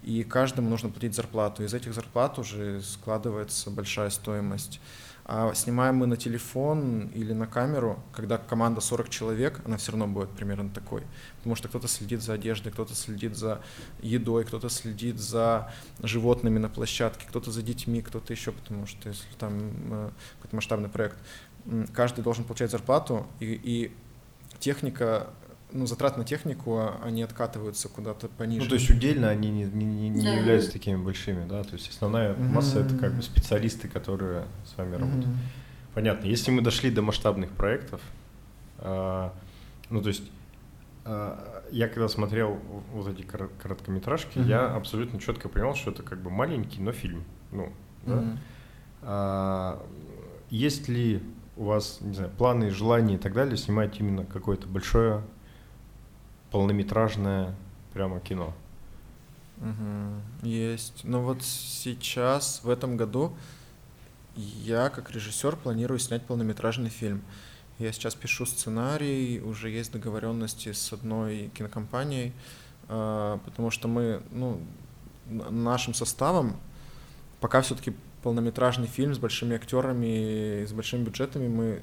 и 0.03 0.23
каждому 0.23 0.69
нужно 0.69 0.89
платить 0.89 1.15
зарплату. 1.15 1.63
Из 1.63 1.73
этих 1.73 1.93
зарплат 1.93 2.39
уже 2.39 2.81
складывается 2.81 3.69
большая 3.69 4.09
стоимость. 4.09 4.81
А 5.25 5.53
снимаем 5.53 5.95
мы 5.95 6.07
на 6.07 6.17
телефон 6.17 7.07
или 7.13 7.33
на 7.33 7.47
камеру, 7.47 7.99
когда 8.11 8.37
команда 8.37 8.81
40 8.81 9.09
человек, 9.09 9.61
она 9.65 9.77
все 9.77 9.91
равно 9.91 10.07
будет 10.07 10.29
примерно 10.31 10.69
такой. 10.69 11.03
Потому 11.37 11.55
что 11.55 11.67
кто-то 11.67 11.87
следит 11.87 12.21
за 12.21 12.33
одеждой, 12.33 12.71
кто-то 12.71 12.95
следит 12.95 13.37
за 13.37 13.61
едой, 14.01 14.43
кто-то 14.45 14.69
следит 14.69 15.19
за 15.19 15.71
животными 16.01 16.59
на 16.59 16.69
площадке, 16.69 17.25
кто-то 17.27 17.51
за 17.51 17.61
детьми, 17.61 18.01
кто-то 18.01 18.33
еще, 18.33 18.51
потому 18.51 18.87
что 18.87 19.09
если 19.09 19.27
там 19.37 19.59
э, 19.91 20.09
какой-то 20.37 20.55
масштабный 20.55 20.89
проект, 20.89 21.17
каждый 21.93 22.23
должен 22.23 22.43
получать 22.43 22.71
зарплату, 22.71 23.27
и, 23.39 23.45
и 23.63 23.91
техника 24.59 25.27
ну, 25.73 25.85
затрат 25.85 26.17
на 26.17 26.25
технику, 26.25 26.77
а 26.77 26.99
они 27.03 27.23
откатываются 27.23 27.89
куда-то 27.89 28.27
пониже. 28.27 28.63
Ну, 28.63 28.69
то 28.69 28.75
есть 28.75 28.89
удельно 28.89 29.29
они 29.29 29.49
не, 29.49 29.63
не, 29.63 30.09
не 30.09 30.23
да. 30.23 30.33
являются 30.33 30.71
такими 30.71 30.97
большими, 30.97 31.47
да? 31.47 31.63
То 31.63 31.73
есть 31.73 31.89
основная 31.89 32.33
mm-hmm. 32.33 32.49
масса 32.49 32.79
это 32.79 32.97
как 32.97 33.13
бы 33.13 33.21
специалисты, 33.21 33.87
которые 33.87 34.45
с 34.65 34.77
вами 34.77 34.95
работают. 34.95 35.25
Mm-hmm. 35.25 35.93
Понятно. 35.93 36.27
Если 36.27 36.51
мы 36.51 36.61
дошли 36.61 36.91
до 36.91 37.01
масштабных 37.01 37.51
проектов, 37.51 38.01
э, 38.79 39.29
ну, 39.89 40.01
то 40.01 40.07
есть 40.07 40.23
э, 41.05 41.61
я 41.71 41.87
когда 41.87 42.07
смотрел 42.07 42.59
вот 42.93 43.07
эти 43.07 43.21
короткометражки, 43.23 44.37
mm-hmm. 44.37 44.47
я 44.47 44.75
абсолютно 44.75 45.19
четко 45.19 45.49
понял, 45.49 45.75
что 45.75 45.91
это 45.91 46.03
как 46.03 46.21
бы 46.21 46.29
маленький, 46.29 46.81
но 46.81 46.91
фильм. 46.91 47.23
Ну, 47.51 47.71
да? 48.05 48.13
Mm-hmm. 48.13 48.37
А, 49.03 49.85
есть 50.49 50.87
ли 50.87 51.21
у 51.57 51.65
вас, 51.65 51.99
не 52.01 52.13
знаю, 52.13 52.31
планы, 52.37 52.69
желания 52.71 53.15
и 53.15 53.17
так 53.17 53.33
далее 53.33 53.57
снимать 53.57 53.99
именно 53.99 54.25
какое-то 54.25 54.67
большое 54.67 55.23
полнометражное 56.51 57.55
прямо 57.93 58.19
кино. 58.19 58.53
Угу, 59.57 60.47
есть. 60.47 61.03
Но 61.03 61.21
вот 61.21 61.43
сейчас, 61.43 62.61
в 62.63 62.69
этом 62.69 62.97
году, 62.97 63.35
я 64.35 64.89
как 64.89 65.11
режиссер 65.11 65.55
планирую 65.55 65.99
снять 65.99 66.25
полнометражный 66.25 66.89
фильм. 66.89 67.21
Я 67.79 67.91
сейчас 67.91 68.15
пишу 68.15 68.45
сценарий, 68.45 69.41
уже 69.41 69.69
есть 69.69 69.91
договоренности 69.91 70.71
с 70.71 70.93
одной 70.93 71.49
кинокомпанией, 71.55 72.33
а, 72.87 73.39
потому 73.45 73.71
что 73.71 73.87
мы, 73.87 74.21
ну, 74.31 74.61
нашим 75.29 75.93
составом 75.93 76.57
пока 77.39 77.61
все-таки 77.61 77.93
полнометражный 78.23 78.87
фильм 78.87 79.15
с 79.15 79.17
большими 79.17 79.55
актерами, 79.55 80.65
с 80.65 80.73
большими 80.73 81.03
бюджетами 81.03 81.47
мы 81.47 81.81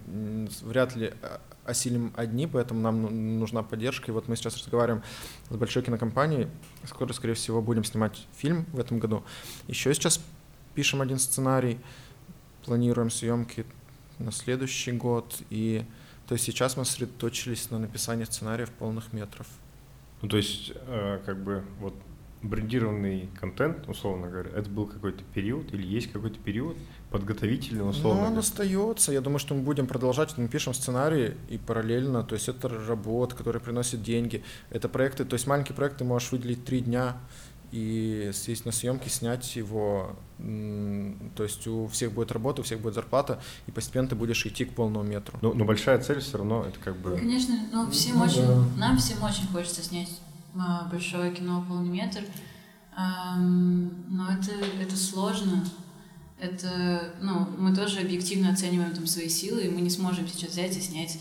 вряд 0.62 0.94
ли 0.94 1.12
а, 1.22 1.40
осилим 1.68 2.12
одни, 2.16 2.46
поэтому 2.46 2.81
нам 2.81 3.02
ну, 3.02 3.11
нужна 3.11 3.62
поддержка. 3.62 4.11
И 4.11 4.14
вот 4.14 4.28
мы 4.28 4.37
сейчас 4.37 4.57
разговариваем 4.57 5.02
с 5.50 5.57
большой 5.57 5.83
кинокомпанией, 5.83 6.48
скоро, 6.85 7.12
скорее 7.12 7.35
всего, 7.35 7.61
будем 7.62 7.85
снимать 7.85 8.26
фильм 8.37 8.64
в 8.72 8.81
этом 8.81 8.98
году. 8.98 9.22
Еще 9.66 9.92
сейчас 9.94 10.20
пишем 10.74 11.00
один 11.00 11.18
сценарий, 11.18 11.78
планируем 12.64 13.11
съемки 13.11 13.66
на 14.18 14.33
следующий 14.33 14.92
год. 14.92 15.42
И 15.50 15.85
то 16.26 16.35
есть 16.35 16.44
сейчас 16.44 16.76
мы 16.76 16.85
сосредоточились 16.85 17.70
на 17.70 17.78
написании 17.78 18.24
сценариев 18.24 18.70
полных 18.70 19.12
метров. 19.12 19.46
Ну, 20.22 20.28
то 20.28 20.37
есть, 20.37 20.72
э, 20.74 21.20
как 21.24 21.42
бы, 21.42 21.64
вот 21.78 21.94
брендированный 22.42 23.28
контент, 23.38 23.88
условно 23.88 24.28
говоря, 24.28 24.50
это 24.50 24.68
был 24.70 24.87
какой-то 24.87 25.22
период 25.35 25.72
или 25.72 25.87
есть 25.87 26.12
какой-то 26.12 26.38
период 26.38 26.76
подготовительный, 27.11 27.88
условно 27.88 28.23
Ну, 28.23 28.27
он 28.29 28.38
остается. 28.38 29.12
Я 29.12 29.21
думаю, 29.21 29.38
что 29.38 29.55
мы 29.55 29.62
будем 29.62 29.87
продолжать. 29.87 30.37
Мы 30.37 30.49
пишем 30.49 30.75
сценарии 30.75 31.37
и 31.49 31.59
параллельно, 31.59 32.23
то 32.23 32.35
есть 32.35 32.49
это 32.49 32.68
работа, 32.68 33.35
которая 33.35 33.62
приносит 33.62 34.03
деньги. 34.03 34.42
Это 34.71 34.88
проекты, 34.88 35.25
то 35.25 35.35
есть 35.35 35.47
маленький 35.47 35.73
проект 35.73 35.99
ты 35.99 36.05
можешь 36.05 36.33
выделить 36.33 36.64
три 36.64 36.81
дня 36.81 37.16
и 37.71 38.31
съесть 38.33 38.64
на 38.64 38.73
съемки, 38.73 39.09
снять 39.09 39.57
его. 39.57 40.16
То 40.38 41.42
есть 41.42 41.66
у 41.66 41.87
всех 41.88 42.12
будет 42.12 42.33
работа, 42.33 42.61
у 42.61 42.64
всех 42.64 42.81
будет 42.81 42.94
зарплата, 42.94 43.40
и 43.66 43.71
постепенно 43.71 44.09
ты 44.09 44.14
будешь 44.14 44.44
идти 44.47 44.64
к 44.64 44.75
полному 44.75 45.05
метру. 45.05 45.38
Ну, 45.42 45.53
но 45.55 45.64
большая 45.64 45.99
цель 46.01 46.21
все 46.21 46.38
равно 46.38 46.64
это 46.64 46.79
как 46.79 46.97
бы... 46.97 47.16
Конечно, 47.16 47.55
ну, 47.73 47.90
всем 47.90 48.18
ну, 48.18 48.25
очень, 48.25 48.47
да. 48.47 48.64
нам 48.79 48.99
всем 48.99 49.23
очень 49.23 49.47
хочется 49.49 49.83
снять 49.83 50.21
а, 50.57 50.88
большое 50.90 51.33
кино 51.33 51.64
полный 51.68 51.90
метр. 51.90 52.21
Но 52.97 54.29
это, 54.29 54.51
это 54.81 54.97
сложно. 54.97 55.64
Это, 56.40 57.14
ну, 57.20 57.46
мы 57.59 57.74
тоже 57.74 58.01
объективно 58.01 58.53
оцениваем 58.53 58.94
там 58.94 59.07
свои 59.07 59.29
силы, 59.29 59.62
и 59.62 59.70
мы 59.70 59.81
не 59.81 59.90
сможем 59.90 60.29
сейчас 60.29 60.51
взять 60.51 60.77
и 60.77 60.81
снять 60.81 61.18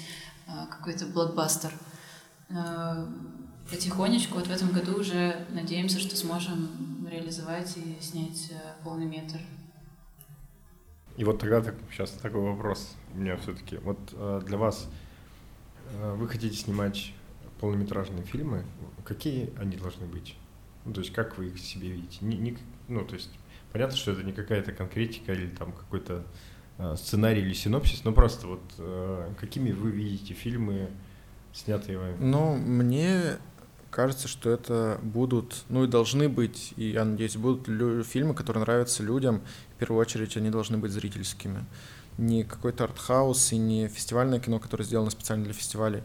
а, 0.48 0.68
какой-то 0.68 1.08
блокбастер. 1.08 1.72
А, 2.50 3.10
потихонечку, 3.70 4.36
вот 4.36 4.48
в 4.48 4.52
этом 4.52 4.72
году 4.72 5.00
уже 5.00 5.46
надеемся, 5.50 6.00
что 6.00 6.16
сможем 6.16 7.08
реализовать 7.10 7.76
и 7.78 7.98
снять 8.00 8.52
полный 8.84 9.06
метр. 9.06 9.40
И 11.18 11.24
вот 11.24 11.40
тогда 11.40 11.62
так, 11.62 11.76
сейчас 11.92 12.12
такой 12.12 12.42
вопрос 12.42 12.96
у 13.14 13.18
меня 13.18 13.38
все-таки. 13.38 13.78
Вот 13.78 13.98
для 14.46 14.58
вас 14.58 14.88
вы 16.16 16.28
хотите 16.28 16.56
снимать 16.56 17.12
полнометражные 17.60 18.24
фильмы, 18.24 18.64
какие 19.04 19.52
они 19.58 19.78
должны 19.78 20.06
быть? 20.06 20.38
Ну, 20.86 20.94
то 20.94 21.02
есть 21.02 21.12
как 21.12 21.38
вы 21.38 21.48
их 21.48 21.60
себе 21.60 21.90
видите? 21.90 22.20
Не, 22.22 22.38
не, 22.38 22.58
ну, 22.88 23.04
то 23.04 23.16
есть 23.16 23.32
понятно, 23.78 23.96
что 23.96 24.12
это 24.12 24.24
не 24.24 24.34
какая-то 24.34 24.72
конкретика 24.72 25.34
или 25.34 25.50
там 25.50 25.72
какой-то 25.72 26.24
э, 26.80 26.96
сценарий 26.98 27.42
или 27.42 27.54
синопсис, 27.54 28.04
но 28.04 28.12
просто 28.12 28.48
вот 28.48 28.64
э, 28.80 29.30
какими 29.40 29.72
вы 29.72 29.92
видите 29.92 30.34
фильмы, 30.34 30.90
снятые 31.54 32.00
вами? 32.00 32.16
Ну, 32.20 32.56
мне 32.56 33.38
кажется, 33.92 34.28
что 34.28 34.50
это 34.50 35.00
будут, 35.04 35.64
ну 35.70 35.84
и 35.84 35.88
должны 35.88 36.28
быть, 36.28 36.74
и 36.76 36.90
я 36.90 37.06
надеюсь, 37.06 37.38
будут 37.38 37.68
лю- 37.68 38.04
фильмы, 38.04 38.34
которые 38.34 38.62
нравятся 38.62 39.04
людям. 39.04 39.44
В 39.76 39.80
первую 39.80 40.02
очередь 40.02 40.36
они 40.38 40.50
должны 40.50 40.80
быть 40.80 40.92
зрительскими. 40.92 41.64
Не 42.18 42.46
какой-то 42.46 42.86
артхаус 42.86 43.52
и 43.52 43.58
не 43.58 43.90
фестивальное 43.90 44.40
кино, 44.40 44.58
которое 44.58 44.86
сделано 44.86 45.12
специально 45.12 45.46
для 45.46 45.54
фестивалей. 45.54 46.02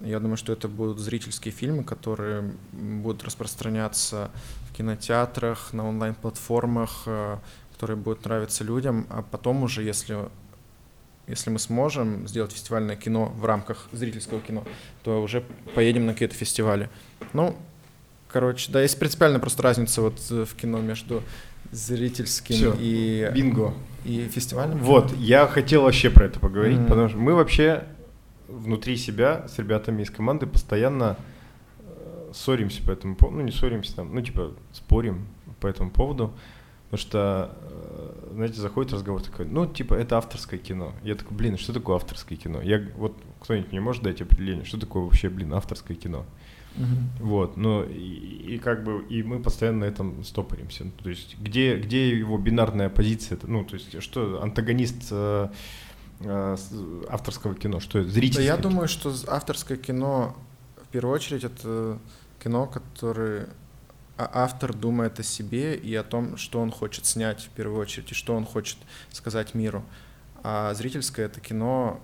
Я 0.00 0.18
думаю, 0.18 0.36
что 0.36 0.52
это 0.52 0.66
будут 0.66 0.98
зрительские 0.98 1.52
фильмы, 1.52 1.84
которые 1.84 2.52
будут 2.72 3.22
распространяться 3.22 4.32
кинотеатрах, 4.76 5.72
на 5.72 5.88
онлайн-платформах, 5.88 7.02
э, 7.06 7.38
которые 7.72 7.96
будут 7.96 8.24
нравиться 8.24 8.64
людям, 8.64 9.06
а 9.10 9.22
потом 9.22 9.62
уже, 9.62 9.82
если 9.82 10.16
если 11.28 11.50
мы 11.50 11.58
сможем 11.58 12.28
сделать 12.28 12.52
фестивальное 12.52 12.94
кино 12.94 13.32
в 13.36 13.44
рамках 13.44 13.88
зрительского 13.90 14.40
кино, 14.40 14.62
то 15.02 15.20
уже 15.20 15.42
поедем 15.74 16.06
на 16.06 16.12
какие-то 16.12 16.36
фестивали. 16.36 16.88
Ну, 17.32 17.56
короче, 18.28 18.70
да, 18.70 18.80
есть 18.80 18.96
принципиальная 18.96 19.40
просто 19.40 19.62
разница 19.62 20.02
вот 20.02 20.20
в 20.20 20.54
кино 20.54 20.78
между 20.80 21.24
зрительским 21.72 22.54
Всё, 22.54 22.76
и 22.78 23.28
бинго 23.34 23.74
и 24.04 24.28
фестивальным. 24.28 24.78
Вот, 24.78 25.12
я 25.16 25.48
хотел 25.48 25.82
вообще 25.82 26.10
про 26.10 26.26
это 26.26 26.38
поговорить, 26.38 26.78
mm-hmm. 26.78 26.86
потому 26.86 27.08
что 27.08 27.18
мы 27.18 27.34
вообще 27.34 27.82
внутри 28.46 28.96
себя 28.96 29.46
с 29.48 29.58
ребятами 29.58 30.02
из 30.02 30.10
команды 30.10 30.46
постоянно 30.46 31.16
э, 31.18 31.35
ссоримся 32.36 32.82
по 32.82 32.90
этому 32.90 33.16
поводу, 33.16 33.38
ну 33.38 33.44
не 33.44 33.52
ссоримся 33.52 33.96
там, 33.96 34.14
ну 34.14 34.20
типа 34.20 34.52
спорим 34.72 35.26
по 35.60 35.66
этому 35.66 35.90
поводу, 35.90 36.34
потому 36.90 37.00
что, 37.00 37.56
э, 37.60 38.30
знаете, 38.34 38.60
заходит 38.60 38.92
разговор 38.92 39.22
такой, 39.22 39.46
ну 39.46 39.66
типа 39.66 39.94
это 39.94 40.18
авторское 40.18 40.60
кино. 40.60 40.92
Я 41.02 41.14
такой, 41.14 41.36
блин, 41.36 41.56
что 41.56 41.72
такое 41.72 41.96
авторское 41.96 42.38
кино? 42.38 42.60
Я 42.60 42.86
вот 42.96 43.16
кто-нибудь 43.40 43.72
не 43.72 43.80
может 43.80 44.02
дать 44.02 44.20
определение, 44.20 44.64
что 44.64 44.78
такое 44.78 45.02
вообще, 45.04 45.28
блин, 45.28 45.54
авторское 45.54 45.96
кино? 45.96 46.26
Вот, 47.20 47.56
ну 47.56 47.84
и, 47.84 48.54
и 48.54 48.58
как 48.58 48.84
бы 48.84 49.02
и 49.08 49.22
мы 49.22 49.40
постоянно 49.40 49.80
на 49.80 49.84
этом 49.84 50.22
стопоримся. 50.24 50.84
Ну, 50.84 50.90
то 51.02 51.08
есть 51.08 51.36
где 51.40 51.78
где 51.78 52.10
его 52.10 52.36
бинарная 52.36 52.90
позиция? 52.90 53.38
Ну 53.44 53.64
то 53.64 53.74
есть 53.74 54.02
что 54.02 54.42
антагонист 54.42 55.08
э, 55.10 55.48
э, 56.20 56.56
авторского 57.08 57.54
кино, 57.54 57.80
что 57.80 58.00
это 58.00 58.10
зрительское? 58.10 58.46
Да, 58.46 58.54
я 58.54 58.60
думаю, 58.60 58.88
что 58.88 59.14
авторское 59.26 59.78
кино 59.78 60.36
в 60.82 60.88
первую 60.88 61.14
очередь 61.14 61.44
это 61.44 61.98
кино, 62.46 62.66
которое 62.66 63.48
а, 64.16 64.30
автор 64.32 64.72
думает 64.72 65.18
о 65.18 65.24
себе 65.24 65.74
и 65.74 65.92
о 65.96 66.04
том, 66.04 66.36
что 66.36 66.60
он 66.60 66.70
хочет 66.70 67.04
снять 67.04 67.40
в 67.40 67.48
первую 67.48 67.80
очередь 67.80 68.12
и 68.12 68.14
что 68.14 68.36
он 68.36 68.44
хочет 68.44 68.78
сказать 69.10 69.54
миру. 69.54 69.84
А 70.44 70.72
зрительское 70.74 71.26
это 71.26 71.40
кино 71.40 72.00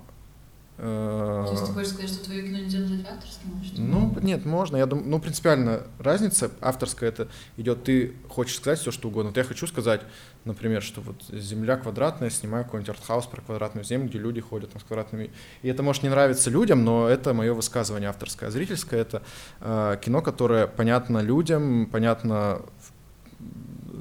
то 0.78 1.48
есть 1.52 1.66
ты 1.66 1.72
хочешь 1.72 1.90
сказать, 1.90 2.10
что 2.10 2.24
твое 2.24 2.42
кино 2.42 2.58
нельзя 2.58 2.78
назвать 2.80 3.06
авторским? 3.06 3.50
Ну, 3.76 4.16
нет, 4.20 4.44
можно. 4.44 4.76
Я 4.76 4.86
думаю, 4.86 5.06
ну, 5.08 5.20
принципиально 5.20 5.82
разница 5.98 6.50
авторская 6.60 7.10
это 7.10 7.28
идет, 7.56 7.84
ты 7.84 8.14
хочешь 8.28 8.56
сказать 8.56 8.78
все, 8.78 8.90
что 8.90 9.08
угодно. 9.08 9.30
Вот 9.30 9.36
я 9.36 9.44
хочу 9.44 9.66
сказать, 9.66 10.00
например, 10.44 10.82
что 10.82 11.00
вот 11.02 11.22
земля 11.30 11.76
квадратная, 11.76 12.30
снимаю 12.30 12.64
какой-нибудь 12.64 12.88
артхаус 12.88 13.26
про 13.26 13.42
квадратную 13.42 13.84
землю, 13.84 14.08
где 14.08 14.18
люди 14.18 14.40
ходят 14.40 14.72
там 14.72 14.80
с 14.80 14.84
квадратными. 14.84 15.30
И 15.60 15.68
это 15.68 15.82
может 15.82 16.02
не 16.02 16.08
нравиться 16.08 16.50
людям, 16.50 16.84
но 16.84 17.06
это 17.06 17.34
мое 17.34 17.52
высказывание 17.52 18.08
авторское. 18.08 18.48
А 18.48 18.52
зрительское 18.52 19.02
это 19.02 19.22
э, 19.60 19.98
кино, 20.02 20.22
которое 20.22 20.66
понятно 20.66 21.18
людям, 21.18 21.86
понятно 21.86 22.62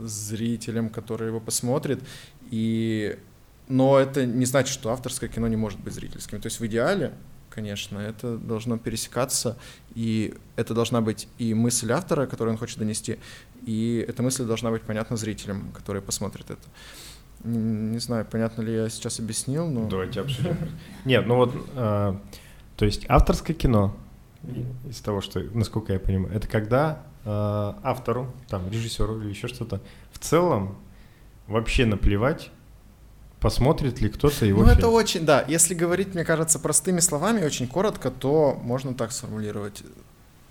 зрителям, 0.04 0.90
которые 0.90 1.28
его 1.28 1.40
посмотрят. 1.40 2.00
И 2.50 3.20
но 3.72 3.98
это 3.98 4.26
не 4.26 4.46
значит, 4.46 4.74
что 4.74 4.92
авторское 4.92 5.30
кино 5.30 5.48
не 5.48 5.56
может 5.56 5.80
быть 5.80 5.94
зрительским. 5.94 6.42
То 6.42 6.48
есть 6.48 6.60
в 6.60 6.66
идеале, 6.66 7.14
конечно, 7.50 8.00
это 8.00 8.38
должно 8.38 8.78
пересекаться, 8.78 9.58
и 9.96 10.34
это 10.58 10.74
должна 10.74 11.00
быть 11.00 11.30
и 11.38 11.54
мысль 11.54 11.92
автора, 11.94 12.28
которую 12.28 12.54
он 12.54 12.60
хочет 12.60 12.80
донести, 12.80 13.18
и 13.66 14.06
эта 14.08 14.24
мысль 14.24 14.44
должна 14.44 14.72
быть 14.72 14.82
понятна 14.82 15.16
зрителям, 15.16 15.72
которые 15.72 16.02
посмотрят 16.02 16.52
это. 16.52 16.62
Не 17.44 18.00
знаю, 18.00 18.28
понятно 18.30 18.62
ли 18.62 18.74
я 18.74 18.90
сейчас 18.90 19.20
объяснил, 19.20 19.68
но... 19.68 19.88
Давайте 19.88 20.22
обсудим. 20.22 20.58
Нет, 21.06 21.26
ну 21.26 21.38
вот, 21.38 21.56
э, 21.74 22.16
то 22.76 22.86
есть 22.86 23.06
авторское 23.08 23.56
кино, 23.56 23.96
из 24.90 25.00
того, 25.00 25.22
что, 25.22 25.40
насколько 25.54 25.94
я 25.94 26.00
понимаю, 26.00 26.36
это 26.36 26.48
когда 26.48 27.04
э, 27.24 27.30
автору, 27.84 28.34
там, 28.50 28.70
режиссеру 28.70 29.22
или 29.22 29.30
еще 29.30 29.48
что-то, 29.48 29.82
в 30.12 30.20
целом 30.20 30.78
вообще 31.48 31.86
наплевать, 31.86 32.52
посмотрит 33.42 34.00
ли 34.00 34.08
кто-то 34.10 34.46
его 34.46 34.62
Ну, 34.62 34.68
фильм. 34.68 34.78
это 34.78 34.88
очень, 34.88 35.26
да, 35.26 35.44
если 35.48 35.74
говорить, 35.74 36.14
мне 36.14 36.24
кажется, 36.24 36.60
простыми 36.60 37.00
словами, 37.00 37.44
очень 37.44 37.68
коротко, 37.68 38.12
то 38.12 38.58
можно 38.64 38.94
так 38.94 39.12
сформулировать. 39.12 39.84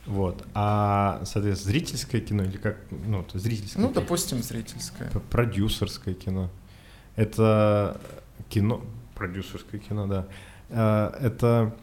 Вот. 0.07 0.45
А, 0.55 1.23
соответственно, 1.25 1.73
зрительское 1.73 2.21
кино 2.21 2.43
или 2.43 2.57
как, 2.57 2.77
ну, 2.91 3.23
то 3.23 3.39
зрительское 3.39 3.81
Ну, 3.83 3.91
кино, 3.91 4.01
допустим, 4.01 4.43
зрительское. 4.43 5.09
продюсерское 5.31 6.15
кино. 6.15 6.51
Это 7.17 8.01
кино, 8.49 8.83
продюсерское 9.15 9.81
кино, 9.81 10.07
да. 10.07 10.27
Э, 10.71 11.13
Это 11.27 11.77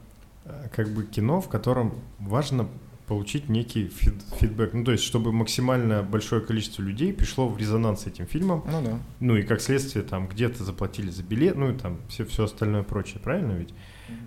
э, 0.46 0.67
как 0.76 0.89
бы 0.89 1.04
кино, 1.06 1.39
в 1.41 1.48
котором 1.48 1.93
важно 2.20 2.67
получить 3.08 3.48
некий 3.50 3.88
фид, 3.88 4.15
фидбэк. 4.39 4.74
Ну, 4.74 4.84
то 4.84 4.91
есть, 4.91 5.04
чтобы 5.04 5.32
максимально 5.32 6.04
большое 6.04 6.41
количество 6.41 6.82
людей 6.82 7.13
пришло 7.13 7.48
в 7.48 7.58
резонанс 7.58 8.02
с 8.04 8.08
этим 8.08 8.28
фильмом. 8.28 8.63
Ну 8.70 8.82
да. 8.84 9.00
Ну 9.22 9.36
и 9.38 9.43
как 9.43 9.62
следствие, 9.62 10.04
там 10.04 10.28
где-то 10.28 10.63
заплатили 10.63 11.10
за 11.10 11.24
билет, 11.24 11.56
ну 11.56 11.72
и 11.72 11.78
там 11.78 12.00
все, 12.10 12.26
все 12.26 12.43
остальное 12.43 12.84
прочее, 12.84 13.20
правильно 13.24 13.54
ведь? 13.54 13.74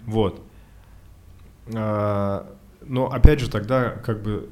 Вот. 0.07 0.43
А, 1.75 2.57
но 2.83 3.11
опять 3.13 3.41
же, 3.41 3.51
тогда 3.51 3.91
как 3.91 4.23
бы 4.23 4.49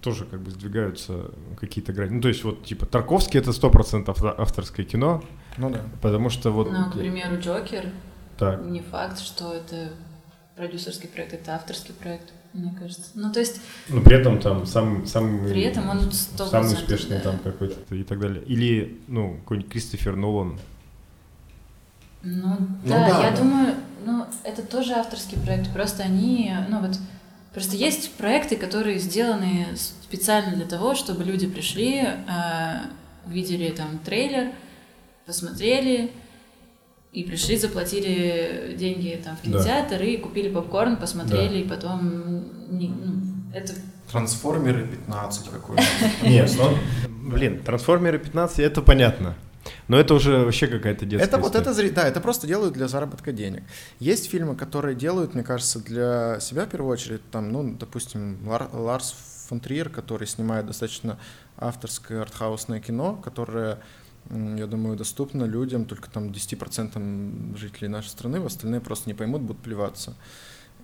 тоже 0.00 0.24
как 0.24 0.40
бы 0.40 0.50
сдвигаются 0.50 1.30
какие-то 1.60 1.92
грани. 1.92 2.14
Ну, 2.14 2.20
то 2.22 2.28
есть, 2.28 2.42
вот, 2.44 2.64
типа, 2.64 2.86
Тарковский 2.86 3.38
это 3.40 3.50
100% 3.50 4.06
авто- 4.08 4.34
авторское 4.38 4.86
кино, 4.86 5.22
Ну 5.58 5.70
да. 5.70 5.82
потому 6.00 6.30
что 6.30 6.50
вот... 6.50 6.70
Ну, 6.72 6.90
к 6.90 6.94
примеру, 6.94 7.38
Джокер, 7.38 7.90
Так. 8.38 8.64
не 8.64 8.80
факт, 8.80 9.18
что 9.18 9.52
это 9.52 9.90
продюсерский 10.56 11.08
проект, 11.08 11.34
это 11.34 11.54
авторский 11.56 11.92
проект, 11.94 12.32
мне 12.52 12.74
кажется. 12.78 13.10
Ну, 13.14 13.32
то 13.32 13.40
есть, 13.40 13.60
Но 13.88 14.00
при 14.00 14.16
этом 14.16 14.40
там 14.40 14.66
сам, 14.66 15.06
самый, 15.06 15.50
При 15.50 15.62
этом 15.62 15.88
он 15.88 15.98
100%, 15.98 16.48
самый 16.48 16.72
успешный 16.74 17.18
да. 17.18 17.24
там 17.30 17.38
какой-то 17.38 17.94
и 17.94 18.02
так 18.02 18.18
далее. 18.18 18.42
Или, 18.44 19.00
ну, 19.06 19.36
какой-нибудь 19.44 19.70
Кристофер 19.70 20.16
Нолан. 20.16 20.58
ну, 22.22 22.56
Ну 22.58 22.68
да, 22.84 23.08
да, 23.08 23.22
я 23.24 23.30
да. 23.30 23.36
думаю, 23.36 23.74
ну, 24.04 24.26
это 24.44 24.62
тоже 24.62 24.94
авторский 24.94 25.38
проект, 25.38 25.72
просто 25.72 26.02
они, 26.02 26.52
ну, 26.68 26.80
вот, 26.80 26.98
просто 27.52 27.76
есть 27.76 28.12
проекты, 28.14 28.56
которые 28.56 28.98
сделаны 28.98 29.66
специально 29.76 30.56
для 30.56 30.66
того, 30.66 30.94
чтобы 30.94 31.24
люди 31.24 31.46
пришли, 31.46 31.98
э, 31.98 32.16
увидели 33.26 33.70
там 33.70 33.98
трейлер, 33.98 34.52
посмотрели, 35.26 36.10
и 37.12 37.24
пришли, 37.24 37.56
заплатили 37.56 38.74
деньги 38.78 39.20
там 39.24 39.36
в 39.36 39.42
Да. 39.42 39.44
кинотеатр 39.58 40.02
и 40.02 40.16
купили 40.18 40.48
попкорн, 40.52 40.96
посмотрели, 40.96 41.58
и 41.60 41.68
потом 41.68 42.44
не- 42.78 42.88
ну, 42.88 43.22
это 43.54 43.72
Трансформеры 44.12 44.86
15 44.86 45.50
какой-то. 45.50 45.82
Нет, 46.22 46.50
ну, 46.56 46.76
блин, 47.30 47.60
Трансформеры 47.62 48.18
15, 48.18 48.58
это 48.60 48.80
понятно. 48.82 49.34
Но 49.86 49.98
это 50.00 50.14
уже 50.14 50.44
вообще 50.44 50.66
какая-то 50.66 51.04
детская 51.04 51.26
Это 51.26 51.36
вот 51.38 51.54
это, 51.54 51.74
да, 51.92 52.08
это 52.08 52.20
просто 52.20 52.46
делают 52.46 52.72
для 52.72 52.88
заработка 52.88 53.32
денег. 53.32 53.64
Есть 54.00 54.30
фильмы, 54.30 54.56
которые 54.56 54.94
делают, 54.94 55.34
мне 55.34 55.42
кажется, 55.44 55.78
для 55.80 56.40
себя 56.40 56.64
в 56.64 56.70
первую 56.70 56.90
очередь, 56.92 57.20
там, 57.30 57.52
ну, 57.52 57.74
допустим, 57.78 58.38
Лар- 58.48 58.70
Ларс 58.72 59.14
фон 59.48 59.60
Триер, 59.60 59.90
который 59.90 60.26
снимает 60.26 60.66
достаточно 60.66 61.18
авторское 61.58 62.22
артхаусное 62.22 62.80
кино, 62.80 63.14
которое, 63.22 63.78
я 64.30 64.66
думаю, 64.66 64.96
доступно 64.96 65.44
людям, 65.44 65.84
только 65.84 66.10
там 66.10 66.28
10% 66.28 67.56
жителей 67.56 67.88
нашей 67.88 68.08
страны, 68.08 68.44
остальные 68.44 68.80
просто 68.80 69.08
не 69.08 69.14
поймут, 69.14 69.42
будут 69.42 69.62
плеваться. 69.62 70.14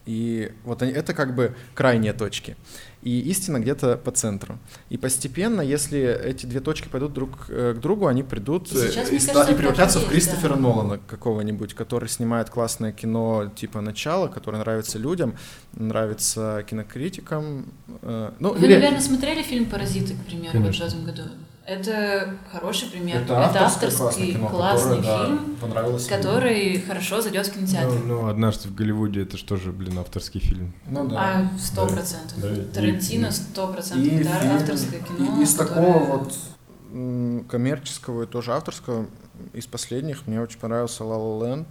И 0.06 0.52
вот 0.64 0.82
они, 0.82 0.92
это 0.92 1.14
как 1.14 1.34
бы 1.34 1.54
крайние 1.74 2.12
точки. 2.12 2.56
И 3.02 3.20
истина 3.20 3.58
где-то 3.58 3.96
по 3.96 4.10
центру. 4.10 4.58
И 4.90 4.98
постепенно, 4.98 5.62
если 5.62 6.00
эти 6.00 6.44
две 6.44 6.60
точки 6.60 6.88
пойдут 6.88 7.14
друг 7.14 7.46
э, 7.48 7.74
к 7.74 7.80
другу, 7.80 8.06
они 8.06 8.22
придут 8.22 8.70
И 8.70 8.76
сейчас, 8.76 9.10
э, 9.10 9.16
и, 9.16 9.18
кажется, 9.18 9.52
и 9.52 9.56
превратятся 9.56 9.98
в 10.00 10.04
и 10.04 10.08
Кристофера 10.08 10.54
да. 10.54 10.60
Нолана 10.60 10.98
какого-нибудь, 10.98 11.74
который 11.74 12.08
снимает 12.08 12.50
классное 12.50 12.92
кино 12.92 13.50
типа 13.56 13.80
«Начало», 13.80 14.28
которое 14.28 14.58
нравится 14.58 14.98
людям, 14.98 15.36
нравится 15.72 16.64
кинокритикам. 16.68 17.72
э, 18.02 18.32
ну, 18.38 18.52
Вы, 18.52 18.66
или- 18.66 18.74
наверное, 18.74 19.00
смотрели 19.00 19.42
фильм 19.42 19.66
«Паразиты», 19.70 20.14
к 20.14 20.26
примеру, 20.26 20.60
в 20.60 20.80
этом 20.80 21.04
году? 21.04 21.22
Это 21.66 22.34
хороший 22.52 22.90
пример. 22.90 23.16
Это 23.22 23.26
классное 23.28 23.62
авторский 23.62 24.32
кино, 24.34 24.48
классный 24.48 24.96
которое, 24.98 25.02
да, 25.18 25.24
фильм, 25.26 25.56
понравилось 25.60 26.04
людям. 26.04 26.18
который 26.18 26.80
хорошо 26.82 27.20
зайдет 27.22 27.46
в 27.46 27.52
кинотеатр. 27.54 27.88
Ну, 28.04 28.04
ну, 28.22 28.28
однажды 28.28 28.68
в 28.68 28.74
Голливуде 28.74 29.22
это 29.22 29.38
же 29.38 29.44
тоже, 29.44 29.72
блин, 29.72 29.98
авторский 29.98 30.40
фильм. 30.40 30.74
Ну 30.86 31.08
да. 31.08 31.48
А 31.54 31.58
сто 31.58 31.86
процентов. 31.86 32.38
Да, 32.38 32.48
Тарантино 32.74 33.30
сто 33.30 33.68
процентов. 33.68 34.06
Это 34.12 34.28
фильм- 34.40 34.56
авторское 34.56 35.00
кино. 35.00 35.38
и- 35.40 35.42
из 35.42 35.54
которое- 35.54 35.86
такого 35.94 36.18
вот 36.18 37.48
коммерческого 37.48 38.22
и 38.24 38.26
тоже 38.26 38.52
авторского, 38.52 39.06
из 39.52 39.66
последних 39.66 40.26
мне 40.26 40.40
очень 40.40 40.58
понравился 40.58 41.02
La 41.04 41.16
La 41.16 41.40
Land, 41.40 41.66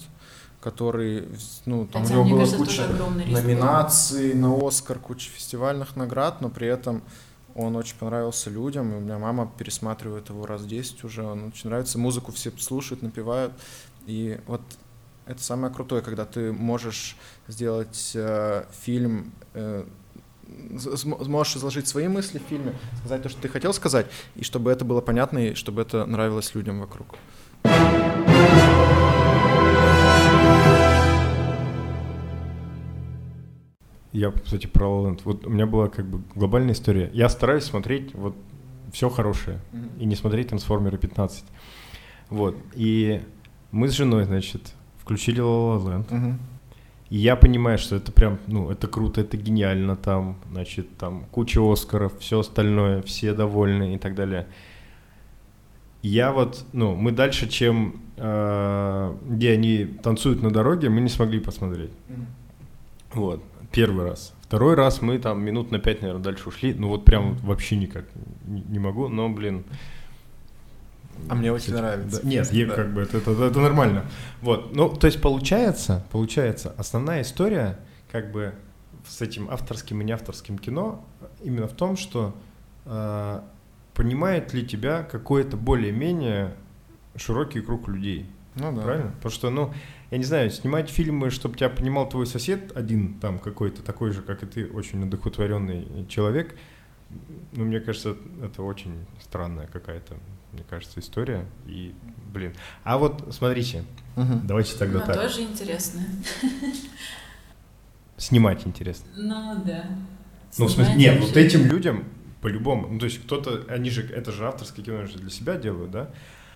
который, 0.60 1.28
ну, 1.66 1.86
там 1.86 2.02
Хотя, 2.04 2.16
у 2.16 2.18
него 2.18 2.24
мне 2.24 2.34
было 2.34 2.40
кажется, 2.42 2.58
куча 2.58 2.88
риск 2.88 2.98
был. 3.00 3.10
номинаций 3.42 4.34
на 4.34 4.68
Оскар, 4.68 4.98
куча 5.00 5.30
фестивальных 5.30 5.96
наград, 5.96 6.42
но 6.42 6.50
при 6.50 6.68
этом 6.68 7.04
он 7.56 7.76
очень 7.76 7.96
понравился 7.98 8.50
людям, 8.50 8.94
и 8.94 8.98
у 8.98 9.00
меня 9.00 9.20
мама 9.20 9.52
пересматривает 9.58 10.30
его 10.30 10.46
раз 10.46 10.66
10 10.66 11.04
уже, 11.04 11.24
он 11.24 11.48
очень 11.50 11.70
нравится, 11.70 12.00
музыку 12.00 12.32
все 12.32 12.52
слушают, 12.58 13.02
напевают, 13.02 13.54
и 14.06 14.40
вот 14.48 14.62
это 15.26 15.42
самое 15.42 15.74
крутое, 15.74 16.02
когда 16.02 16.26
ты 16.26 16.52
можешь 16.52 17.16
сделать 17.48 18.12
э, 18.16 18.66
фильм, 18.82 19.32
э, 19.54 19.86
сможешь 20.96 21.58
изложить 21.58 21.88
свои 21.88 22.08
мысли 22.08 22.40
в 22.40 22.50
фильме, 22.50 22.74
сказать 23.00 23.24
то, 23.24 23.30
что 23.30 23.42
ты 23.42 23.48
хотел 23.48 23.74
сказать, 23.74 24.08
и 24.36 24.44
чтобы 24.44 24.72
это 24.72 24.84
было 24.86 25.02
понятно, 25.02 25.38
и 25.40 25.54
чтобы 25.54 25.82
это 25.82 26.06
нравилось 26.06 26.54
людям 26.56 26.80
вокруг. 26.82 27.16
Я, 34.14 34.32
кстати, 34.32 34.68
про 34.68 34.86
La 34.86 35.10
Land. 35.10 35.22
Вот 35.26 35.46
у 35.46 35.50
меня 35.50 35.66
была 35.66 35.90
как 35.90 36.06
бы 36.06 36.22
глобальная 36.36 36.74
история. 36.74 37.10
Я 37.14 37.30
стараюсь 37.30 37.64
смотреть 37.64 38.14
вот 38.14 38.36
все 38.92 39.10
хорошее 39.10 39.60
и 40.00 40.06
не 40.06 40.16
смотреть 40.16 40.50
Трансформеры 40.50 40.98
15. 40.98 41.44
Вот. 42.30 42.56
И 42.76 43.22
мы 43.72 43.90
с 43.90 43.92
женой, 43.92 44.26
значит, 44.26 44.74
включили 45.00 45.42
La 45.42 45.78
La 45.78 45.84
Land. 45.84 46.14
Мгм. 46.14 46.40
И 47.10 47.18
я 47.18 47.36
понимаю, 47.36 47.78
что 47.78 47.96
это 47.96 48.12
прям, 48.12 48.40
ну, 48.48 48.72
это 48.72 48.88
круто, 48.88 49.22
это 49.22 49.38
гениально, 49.38 49.96
там, 49.96 50.38
значит, 50.52 50.98
там 50.98 51.26
куча 51.32 51.60
Оскаров, 51.62 52.18
все 52.20 52.40
остальное, 52.40 53.02
все 53.04 53.34
довольны 53.34 53.96
и 53.96 53.98
так 53.98 54.16
далее. 54.16 54.48
Я 56.02 56.32
вот, 56.32 56.66
ну, 56.74 56.96
мы 56.96 57.12
дальше, 57.12 57.48
чем 57.48 58.02
э, 58.18 59.16
где 59.28 59.52
они 59.52 59.86
танцуют 59.86 60.42
на 60.42 60.52
дороге, 60.52 60.90
мы 60.90 61.02
не 61.02 61.10
смогли 61.10 61.40
посмотреть. 61.40 61.92
Вот, 63.14 63.44
первый 63.74 64.06
раз. 64.06 64.34
Второй 64.44 64.76
раз 64.76 65.02
мы 65.02 65.18
там 65.18 65.44
минут 65.44 65.72
на 65.72 65.80
пять, 65.80 66.02
наверное, 66.02 66.24
дальше 66.24 66.48
ушли. 66.48 66.74
Ну 66.74 66.88
вот 66.88 67.04
прям 67.04 67.36
вообще 67.38 67.76
никак 67.76 68.06
не, 68.46 68.80
могу, 68.80 69.10
но, 69.10 69.28
блин, 69.30 69.66
а 71.28 71.36
мне 71.36 71.52
очень 71.52 71.74
нравится. 71.74 72.22
Да, 72.22 72.28
нет, 72.28 72.50
да. 72.52 72.76
как 72.76 72.94
бы 72.94 73.02
это, 73.02 73.18
это, 73.18 73.32
это 73.32 73.60
нормально. 73.60 74.06
Вот, 74.42 74.76
ну, 74.76 74.90
то 74.90 75.08
есть 75.08 75.22
получается, 75.22 76.06
получается, 76.12 76.74
основная 76.78 77.22
история, 77.22 77.80
как 78.12 78.32
бы 78.32 78.54
с 79.08 79.22
этим 79.22 79.50
авторским 79.50 80.02
и 80.02 80.06
неавторским 80.06 80.58
кино, 80.58 81.04
именно 81.44 81.68
в 81.68 81.74
том, 81.74 81.98
что 81.98 82.36
э, 82.86 83.42
понимает 83.94 84.54
ли 84.54 84.66
тебя 84.66 85.04
какой-то 85.04 85.58
более-менее 85.58 86.56
широкий 87.16 87.62
круг 87.62 87.88
людей. 87.88 88.28
Ну 88.56 88.76
да. 88.76 88.82
Правильно? 88.82 89.12
Потому 89.14 89.32
что, 89.32 89.50
ну, 89.50 89.74
я 90.14 90.20
не 90.20 90.26
знаю, 90.26 90.52
снимать 90.52 90.92
фильмы, 90.92 91.32
чтобы 91.32 91.58
тебя 91.58 91.70
понимал 91.70 92.08
твой 92.08 92.28
сосед 92.28 92.72
один, 92.78 93.16
там 93.20 93.40
какой-то 93.40 93.82
такой 93.82 94.12
же, 94.12 94.22
как 94.22 94.44
и 94.44 94.46
ты, 94.46 94.68
очень 94.68 95.02
одухотворенный 95.04 96.06
человек, 96.08 96.56
ну, 97.54 97.66
мне 97.66 97.80
кажется, 97.80 98.16
это 98.44 98.62
очень 98.62 98.94
странная 99.24 99.66
какая-то 99.66 100.14
мне 100.52 100.64
кажется, 100.70 101.00
история. 101.00 101.48
И, 101.66 101.96
блин. 102.32 102.54
А 102.84 103.00
вот 103.00 103.34
смотрите, 103.34 103.86
угу. 104.16 104.40
давайте 104.44 104.78
тогда 104.78 105.00
ну, 105.00 105.06
так. 105.08 105.16
тоже 105.16 105.42
интересно. 105.42 106.02
Снимать 108.18 108.68
интересно. 108.68 109.08
Ну 109.16 109.64
да. 109.66 109.86
Ну, 110.60 110.68
в 110.68 110.72
смысле, 110.72 110.94
нет, 110.94 111.20
вот 111.22 111.36
этим 111.36 111.66
людям 111.66 112.06
по-любому. 112.40 112.88
Ну, 112.88 113.00
то 113.00 113.06
есть 113.06 113.20
кто-то, 113.24 113.66
они 113.68 113.90
же, 113.90 114.08
это 114.08 114.32
же 114.32 114.48
авторское 114.48 114.86
кино, 114.86 115.00
они 115.00 115.08
же 115.08 115.18
для 115.18 115.32
себя 115.32 115.56
делают, 115.56 115.90
да? 115.90 116.12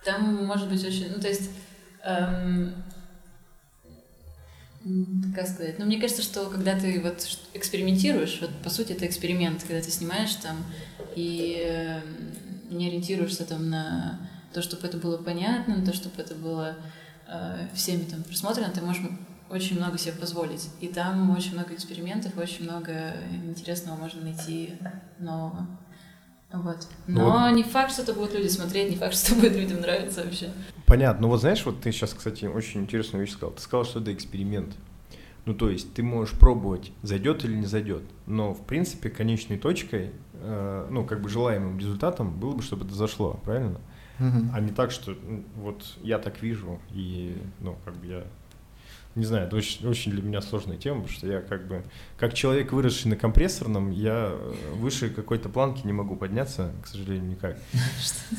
Там 0.05 0.45
может 0.45 0.70
быть 0.70 0.86
очень, 0.86 1.12
ну, 1.12 1.20
то 1.20 1.28
есть, 1.28 1.49
эм, 2.03 2.76
как 5.35 5.47
сказать, 5.47 5.79
ну, 5.79 5.85
мне 5.85 5.99
кажется, 5.99 6.21
что 6.21 6.45
когда 6.49 6.77
ты 6.77 6.99
вот 7.01 7.25
экспериментируешь, 7.53 8.39
вот, 8.41 8.51
по 8.63 8.69
сути, 8.69 8.93
это 8.93 9.05
эксперимент, 9.05 9.63
когда 9.63 9.81
ты 9.81 9.91
снимаешь 9.91 10.33
там 10.35 10.57
и 11.15 11.63
эм, 11.65 12.77
не 12.77 12.88
ориентируешься 12.88 13.45
там 13.45 13.69
на 13.69 14.19
то, 14.53 14.61
чтобы 14.61 14.88
это 14.88 14.97
было 14.97 15.17
понятно, 15.17 15.77
на 15.77 15.85
то, 15.85 15.93
чтобы 15.93 16.21
это 16.21 16.35
было 16.35 16.75
э, 17.27 17.67
всеми 17.73 18.03
там 18.03 18.23
просмотрено, 18.23 18.69
ты 18.69 18.81
можешь 18.81 19.03
очень 19.49 19.77
много 19.77 19.97
себе 19.97 20.13
позволить. 20.13 20.69
И 20.81 20.88
там 20.88 21.29
очень 21.35 21.53
много 21.53 21.73
экспериментов, 21.73 22.38
очень 22.38 22.63
много 22.65 23.13
интересного 23.45 23.97
можно 23.97 24.21
найти 24.21 24.73
нового. 25.19 25.67
Вот. 26.51 26.87
Ну 27.07 27.19
Но 27.21 27.31
вот. 27.31 27.51
не 27.51 27.63
факт, 27.63 27.91
что 27.91 28.03
это 28.03 28.13
будут 28.13 28.33
люди 28.33 28.47
смотреть, 28.47 28.89
не 28.89 28.95
факт, 28.95 29.15
что 29.15 29.33
это 29.33 29.41
будет 29.41 29.55
людям 29.57 29.81
нравиться 29.81 30.23
вообще. 30.23 30.51
Понятно. 30.85 31.23
Ну 31.23 31.27
вот 31.29 31.41
знаешь, 31.41 31.65
вот 31.65 31.81
ты 31.81 31.91
сейчас, 31.91 32.13
кстати, 32.13 32.45
очень 32.45 32.81
интересную 32.81 33.25
вещь 33.25 33.33
сказал. 33.33 33.51
Ты 33.51 33.61
сказал, 33.61 33.85
что 33.85 33.99
это 33.99 34.13
эксперимент. 34.13 34.75
Ну, 35.45 35.53
то 35.53 35.69
есть 35.69 35.93
ты 35.93 36.03
можешь 36.03 36.37
пробовать, 36.37 36.91
зайдет 37.03 37.45
или 37.45 37.55
не 37.55 37.65
зайдет. 37.65 38.03
Но, 38.25 38.53
в 38.53 38.65
принципе, 38.65 39.09
конечной 39.09 39.57
точкой, 39.57 40.11
э, 40.33 40.87
ну, 40.89 41.05
как 41.05 41.21
бы 41.21 41.29
желаемым 41.29 41.79
результатом 41.79 42.37
было 42.37 42.53
бы, 42.53 42.61
чтобы 42.61 42.85
это 42.85 42.93
зашло, 42.93 43.39
правильно? 43.45 43.79
Угу. 44.19 44.49
А 44.53 44.59
не 44.59 44.71
так, 44.71 44.91
что 44.91 45.15
вот 45.55 45.85
я 46.01 46.19
так 46.19 46.41
вижу, 46.41 46.81
и, 46.89 47.37
ну, 47.59 47.77
как 47.85 47.95
бы 47.95 48.07
я 48.07 48.23
не 49.18 49.26
знаю, 49.26 49.47
это 49.47 49.55
очень, 49.55 49.88
очень 49.88 50.11
для 50.11 50.22
меня 50.22 50.41
сложная 50.41 50.78
тема, 50.78 51.01
потому 51.01 51.18
что 51.18 51.28
я 51.28 51.41
как 51.41 51.68
бы, 51.68 51.84
как 52.18 52.36
человек, 52.36 52.72
выросший 52.72 53.09
на 53.09 53.15
компрессорном, 53.15 53.89
я 53.89 54.32
выше 54.76 55.09
какой-то 55.09 55.49
планки 55.49 55.86
не 55.86 55.93
могу 55.93 56.15
подняться, 56.15 56.72
к 56.84 56.88
сожалению, 56.88 57.32
никак. 57.32 57.57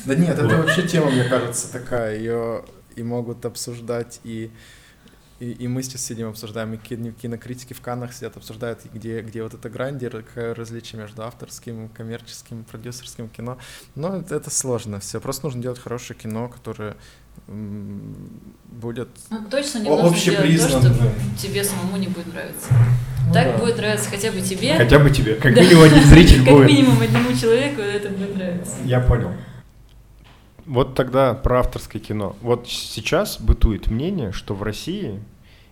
Да 0.07 0.14
нет, 0.14 0.39
это 0.39 0.57
вообще 0.57 0.87
тема, 0.87 1.11
мне 1.11 1.24
кажется, 1.24 1.72
такая, 1.72 2.16
ее 2.16 2.64
и 2.95 3.03
могут 3.03 3.45
обсуждать 3.45 4.20
и 4.22 4.51
и, 5.41 5.53
и 5.53 5.68
мы 5.68 5.82
сейчас 5.82 6.05
сидим, 6.05 6.28
обсуждаем, 6.28 6.74
и 6.74 6.76
кинокритики 6.76 7.72
в 7.72 7.80
Каннах 7.80 8.12
сидят, 8.12 8.36
обсуждают, 8.36 8.80
где, 8.93 9.20
где 9.20 9.43
вот 9.43 9.55
эта 9.55 9.70
грань, 9.70 9.97
где 9.97 10.11
какое 10.11 10.55
различие 10.55 11.01
между 11.01 11.22
авторским, 11.22 11.89
коммерческим, 11.91 12.64
продюсерским 12.64 13.28
кино. 13.28 13.59
Но 13.95 14.16
это, 14.16 14.34
это 14.34 14.51
сложно 14.51 14.99
все. 15.01 15.20
Просто 15.20 15.47
нужно 15.47 15.62
делать 15.62 15.78
хорошее 15.78 16.18
кино, 16.18 16.49
которое 16.49 16.97
будет 17.47 19.09
ну, 19.30 19.45
точно 19.49 19.78
не 19.78 19.84
делать 19.84 20.53
то, 20.53 20.68
что 20.68 20.93
тебе 21.41 21.62
самому 21.62 21.97
не 21.97 22.09
будет 22.09 22.26
нравиться. 22.26 22.68
Ну, 23.26 23.32
так 23.32 23.53
да. 23.53 23.59
будет 23.59 23.76
нравиться 23.76 24.11
хотя 24.11 24.32
бы 24.32 24.41
тебе. 24.41 24.76
Хотя 24.76 24.99
бы 24.99 25.11
тебе, 25.11 25.34
как 25.36 25.55
да. 25.55 25.62
минимум 25.62 25.84
один 25.84 26.03
зритель 26.05 26.39
будет. 26.45 26.59
Как 26.59 26.66
минимум 26.66 27.01
одному 27.01 27.32
человеку 27.36 27.80
это 27.80 28.09
будет 28.09 28.36
нравиться. 28.36 28.74
Я 28.84 29.01
понял. 29.01 29.32
Вот 30.69 30.95
тогда 30.95 31.33
про 31.33 31.61
авторское 31.61 32.01
кино. 32.01 32.37
Вот 32.43 32.69
сейчас 32.69 33.41
бытует 33.41 33.91
мнение, 33.91 34.33
что 34.33 34.55
в 34.55 34.62
России 34.62 35.19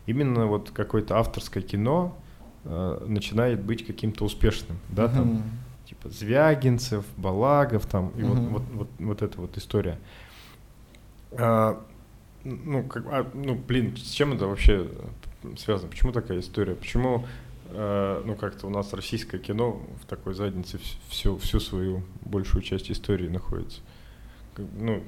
именно 0.07 0.47
вот 0.47 0.71
какое-то 0.71 1.19
авторское 1.19 1.63
кино 1.63 2.17
э, 2.65 3.05
начинает 3.07 3.63
быть 3.63 3.87
каким-то 3.87 4.25
успешным, 4.25 4.79
да, 4.89 5.05
uh-huh. 5.05 5.15
там 5.15 5.43
типа 5.87 6.09
Звягинцев, 6.09 7.05
Балагов, 7.19 7.85
там 7.85 8.09
и 8.17 8.23
uh-huh. 8.23 8.27
вот, 8.27 8.39
вот, 8.39 8.63
вот, 8.73 8.89
вот 8.99 9.23
эта 9.23 9.39
вот 9.39 9.59
история. 9.59 9.99
А, 11.33 11.79
ну, 12.45 12.83
как, 12.85 13.05
а, 13.09 13.31
ну, 13.35 13.55
блин, 13.55 13.95
с 13.99 14.13
чем 14.13 14.33
это 14.33 14.47
вообще 14.47 14.89
связано? 15.59 15.91
Почему 15.91 16.13
такая 16.13 16.41
история? 16.41 16.75
Почему 16.75 17.27
э, 17.69 18.23
ну, 18.25 18.35
как-то 18.35 18.67
у 18.67 18.71
нас 18.71 18.95
российское 18.95 19.39
кино 19.39 19.83
в 20.03 20.07
такой 20.07 20.33
заднице 20.33 20.81
всю, 21.09 21.37
всю 21.37 21.61
свою 21.61 22.03
большую 22.23 22.63
часть 22.63 22.91
истории 22.91 23.29
находится? 23.29 23.81
Ну, 24.57 25.03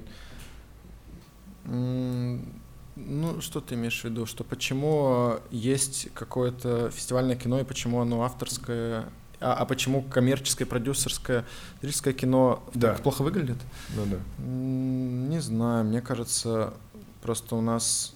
ну, 2.96 3.40
что 3.40 3.60
ты 3.60 3.74
имеешь 3.74 4.00
в 4.00 4.04
виду? 4.04 4.26
Что 4.26 4.42
почему 4.42 5.36
есть 5.50 6.08
какое-то 6.14 6.90
фестивальное 6.90 7.36
кино 7.36 7.60
и 7.60 7.64
почему 7.64 8.00
оно 8.00 8.22
авторское, 8.22 9.08
а, 9.40 9.54
а 9.54 9.66
почему 9.66 10.02
коммерческое, 10.02 10.66
продюсерское, 10.66 11.44
зрительское 11.80 12.12
кино 12.12 12.62
да. 12.74 12.94
так 12.94 13.02
плохо 13.02 13.22
выглядит? 13.22 13.58
Ну 13.94 14.06
да. 14.06 14.18
Не 14.42 15.40
знаю, 15.40 15.84
мне 15.84 16.00
кажется, 16.00 16.74
просто 17.22 17.54
у 17.54 17.60
нас 17.60 18.14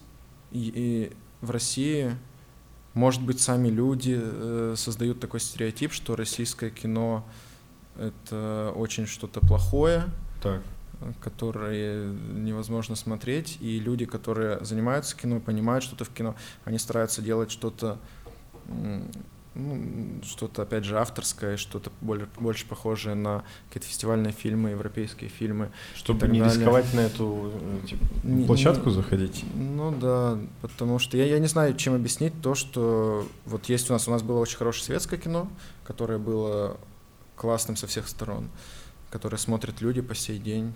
и, 0.51 0.73
и 0.75 1.13
в 1.41 1.51
России, 1.51 2.17
может 2.95 3.23
быть, 3.23 3.41
сами 3.41 3.69
люди 3.69 4.19
э, 4.21 4.75
создают 4.77 5.21
такой 5.21 5.41
стереотип, 5.41 5.93
что 5.93 6.17
российское 6.17 6.71
кино 6.71 7.25
это 7.97 8.73
очень 8.75 9.07
что-то 9.07 9.41
плохое. 9.41 10.05
Так 10.43 10.63
которые 11.21 12.07
невозможно 12.13 12.97
смотреть, 12.97 13.59
и 13.61 13.79
люди, 13.79 14.05
которые 14.05 14.65
занимаются 14.65 15.17
кино, 15.17 15.41
понимают 15.41 15.85
что-то 15.85 16.05
в 16.05 16.11
кино, 16.11 16.35
они 16.65 16.79
стараются 16.79 17.23
делать 17.23 17.51
что-то, 17.51 17.99
ну, 19.55 20.21
что-то, 20.23 20.63
опять 20.63 20.85
же, 20.85 20.99
авторское, 20.99 21.57
что-то 21.57 21.93
более, 22.01 22.27
больше 22.39 22.67
похожее 22.67 23.15
на 23.15 23.45
какие-то 23.69 23.87
фестивальные 23.87 24.33
фильмы, 24.33 24.71
европейские 24.71 25.29
фильмы. 25.29 25.71
Чтобы 25.95 26.29
не 26.29 26.41
далее. 26.41 26.57
рисковать 26.57 26.95
на 26.95 27.01
эту 27.01 27.53
типа, 27.87 28.07
площадку 28.47 28.89
не, 28.89 28.95
заходить? 28.95 29.45
Ну 29.55 29.95
да, 29.95 30.39
потому 30.63 30.99
что 30.99 31.19
я, 31.19 31.27
я 31.27 31.39
не 31.39 31.49
знаю, 31.49 31.77
чем 31.77 31.95
объяснить 31.95 32.33
то, 32.41 32.55
что 32.55 33.27
вот 33.45 33.67
есть 33.67 33.91
у 33.91 33.93
нас, 33.93 34.09
у 34.09 34.11
нас 34.11 34.23
было 34.23 34.39
очень 34.39 34.57
хорошее 34.57 34.85
светское 34.85 35.19
кино, 35.19 35.49
которое 35.85 36.19
было 36.19 36.79
классным 37.37 37.77
со 37.77 37.87
всех 37.87 38.09
сторон, 38.09 38.49
которое 39.11 39.37
смотрят 39.37 39.83
люди 39.83 40.01
по 40.01 40.15
сей 40.15 40.39
день, 40.39 40.75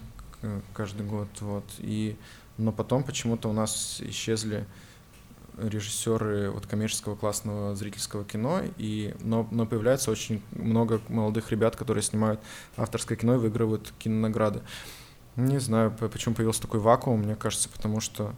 каждый 0.74 1.07
год, 1.07 1.28
вот, 1.41 1.64
и, 1.78 2.16
но 2.59 2.72
потом 2.72 3.03
почему-то 3.03 3.49
у 3.49 3.53
нас 3.53 4.01
исчезли 4.01 4.66
режиссеры 5.57 6.51
вот 6.51 6.66
коммерческого 6.66 7.16
классного 7.16 7.74
зрительского 7.74 8.24
кино, 8.24 8.62
и, 8.76 9.14
но, 9.20 9.49
но 9.51 9.66
появляется 9.66 10.11
очень 10.11 10.43
много 10.53 11.01
молодых 11.09 11.51
ребят, 11.51 11.76
которые 11.76 12.03
снимают 12.03 12.41
авторское 12.76 13.16
кино 13.16 13.37
и 13.37 13.39
выигрывают 13.39 13.93
кинонаграды. 13.99 14.61
Не 15.37 15.59
знаю, 15.59 15.95
почему 16.12 16.34
появился 16.34 16.62
такой 16.62 16.80
вакуум, 16.80 17.20
мне 17.20 17.37
кажется, 17.37 17.68
потому 17.68 18.01
что 18.01 18.34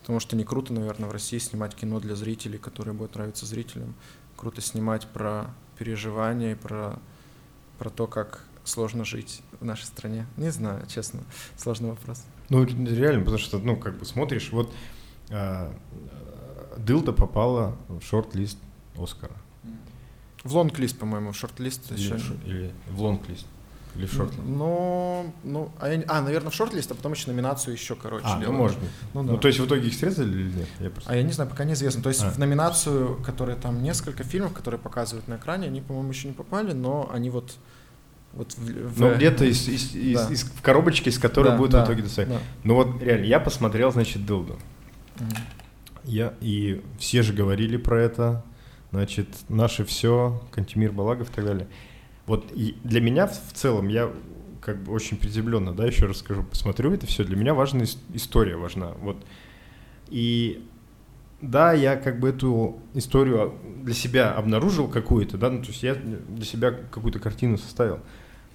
потому 0.00 0.18
что 0.18 0.34
не 0.34 0.44
круто, 0.44 0.72
наверное, 0.72 1.08
в 1.08 1.12
России 1.12 1.38
снимать 1.38 1.74
кино 1.74 2.00
для 2.00 2.16
зрителей, 2.16 2.58
которое 2.58 2.92
будет 2.92 3.14
нравиться 3.14 3.46
зрителям. 3.46 3.94
Круто 4.36 4.60
снимать 4.60 5.06
про 5.06 5.54
переживания, 5.78 6.56
про, 6.56 6.98
про 7.78 7.90
то, 7.90 8.08
как 8.08 8.44
сложно 8.64 9.04
жить 9.04 9.42
в 9.60 9.64
нашей 9.64 9.84
стране? 9.84 10.26
Не 10.36 10.50
знаю, 10.50 10.84
честно, 10.86 11.20
сложный 11.56 11.90
вопрос. 11.90 12.22
Ну, 12.48 12.64
реально, 12.64 13.20
потому 13.20 13.38
что, 13.38 13.58
ну, 13.58 13.76
как 13.76 13.98
бы 13.98 14.04
смотришь, 14.04 14.50
вот 14.52 14.72
э, 15.30 15.72
Дылда 16.76 17.12
попала 17.12 17.76
в 17.88 18.00
шорт-лист 18.02 18.58
Оскара. 18.96 19.36
В 20.42 20.56
лонг-лист, 20.56 20.98
по-моему, 20.98 21.32
в 21.32 21.36
шорт-лист 21.36 21.90
еще. 21.92 22.18
Или 22.46 22.72
в 22.88 23.02
лонг-лист. 23.02 23.46
Или 23.96 24.06
в 24.06 24.12
шорт 24.12 24.32
Ну, 24.44 25.34
ну, 25.42 25.70
а, 25.80 25.88
я, 25.92 26.02
а, 26.06 26.20
наверное, 26.22 26.50
в 26.50 26.54
шорт-лист, 26.54 26.90
а 26.92 26.94
потом 26.94 27.12
еще 27.12 27.28
номинацию 27.30 27.74
еще, 27.74 27.96
короче, 27.96 28.24
А, 28.26 28.36
ну 28.36 28.40
делают. 28.40 28.58
может 28.58 28.78
быть. 28.78 28.88
Ну, 29.14 29.24
да. 29.24 29.32
Ну, 29.32 29.38
то 29.38 29.48
есть 29.48 29.60
в 29.60 29.66
итоге 29.66 29.88
их 29.88 29.94
срезали 29.94 30.30
или 30.30 30.52
нет? 30.58 30.68
Я 30.78 30.90
просто... 30.90 31.10
А 31.10 31.16
я 31.16 31.22
не 31.24 31.32
знаю, 31.32 31.50
пока 31.50 31.64
неизвестно. 31.64 32.02
То 32.02 32.08
есть 32.08 32.22
А. 32.22 32.30
в 32.30 32.38
номинацию, 32.38 33.16
которые 33.24 33.56
там 33.56 33.82
несколько 33.82 34.22
фильмов, 34.22 34.52
которые 34.52 34.80
показывают 34.80 35.26
на 35.28 35.36
экране, 35.36 35.66
они, 35.66 35.80
по-моему, 35.80 36.10
еще 36.10 36.28
не 36.28 36.34
попали, 36.34 36.72
но 36.72 37.10
они 37.12 37.30
вот 37.30 37.56
вот 38.32 38.52
в, 38.52 38.58
в- 38.94 39.00
Ну, 39.00 39.14
где-то 39.14 39.44
из, 39.44 39.68
из- 39.68 39.94
из- 39.94 40.14
Да. 40.26 40.32
из- 40.32 40.42
в 40.44 40.62
коробочке, 40.62 41.10
из 41.10 41.18
которой 41.18 41.48
Да, 41.48 41.56
будет 41.56 41.70
да, 41.72 41.82
в 41.82 41.86
итоге 41.86 42.02
доставить. 42.02 42.28
да. 42.30 42.38
Ну 42.64 42.74
вот 42.74 43.02
реально, 43.02 43.24
я 43.24 43.40
посмотрел, 43.40 43.90
значит, 43.92 44.24
Дылду. 44.24 44.58
Мгм. 45.18 45.30
Я, 46.04 46.34
и 46.40 46.82
все 46.98 47.22
же 47.22 47.32
говорили 47.32 47.76
про 47.76 48.00
это, 48.00 48.44
значит, 48.92 49.28
наше 49.48 49.84
все, 49.84 50.42
Кантемир 50.50 50.92
Балагов 50.92 51.30
и 51.30 51.32
так 51.32 51.44
далее. 51.44 51.68
Вот 52.26 52.50
и 52.54 52.76
для 52.84 53.00
меня 53.00 53.26
в, 53.26 53.52
целом, 53.52 53.88
я 53.88 54.10
как 54.60 54.82
бы 54.82 54.92
очень 54.92 55.16
приземленно, 55.16 55.74
да, 55.74 55.86
еще 55.86 56.06
раз 56.06 56.18
скажу, 56.18 56.42
посмотрю 56.44 56.92
это 56.92 57.06
все, 57.06 57.24
для 57.24 57.36
меня 57.36 57.54
важна 57.54 57.82
ис- 57.82 57.98
история 58.14 58.56
важна, 58.56 58.92
вот. 59.00 59.16
И 60.08 60.64
да, 61.40 61.72
я 61.72 61.96
как 61.96 62.20
бы 62.20 62.28
эту 62.28 62.78
историю 62.94 63.54
для 63.82 63.94
себя 63.94 64.32
обнаружил 64.32 64.88
какую-то, 64.88 65.38
да, 65.38 65.50
ну, 65.50 65.62
то 65.62 65.68
есть 65.68 65.82
я 65.82 65.94
для 65.94 66.44
себя 66.44 66.70
какую-то 66.72 67.18
картину 67.18 67.56
составил. 67.58 68.00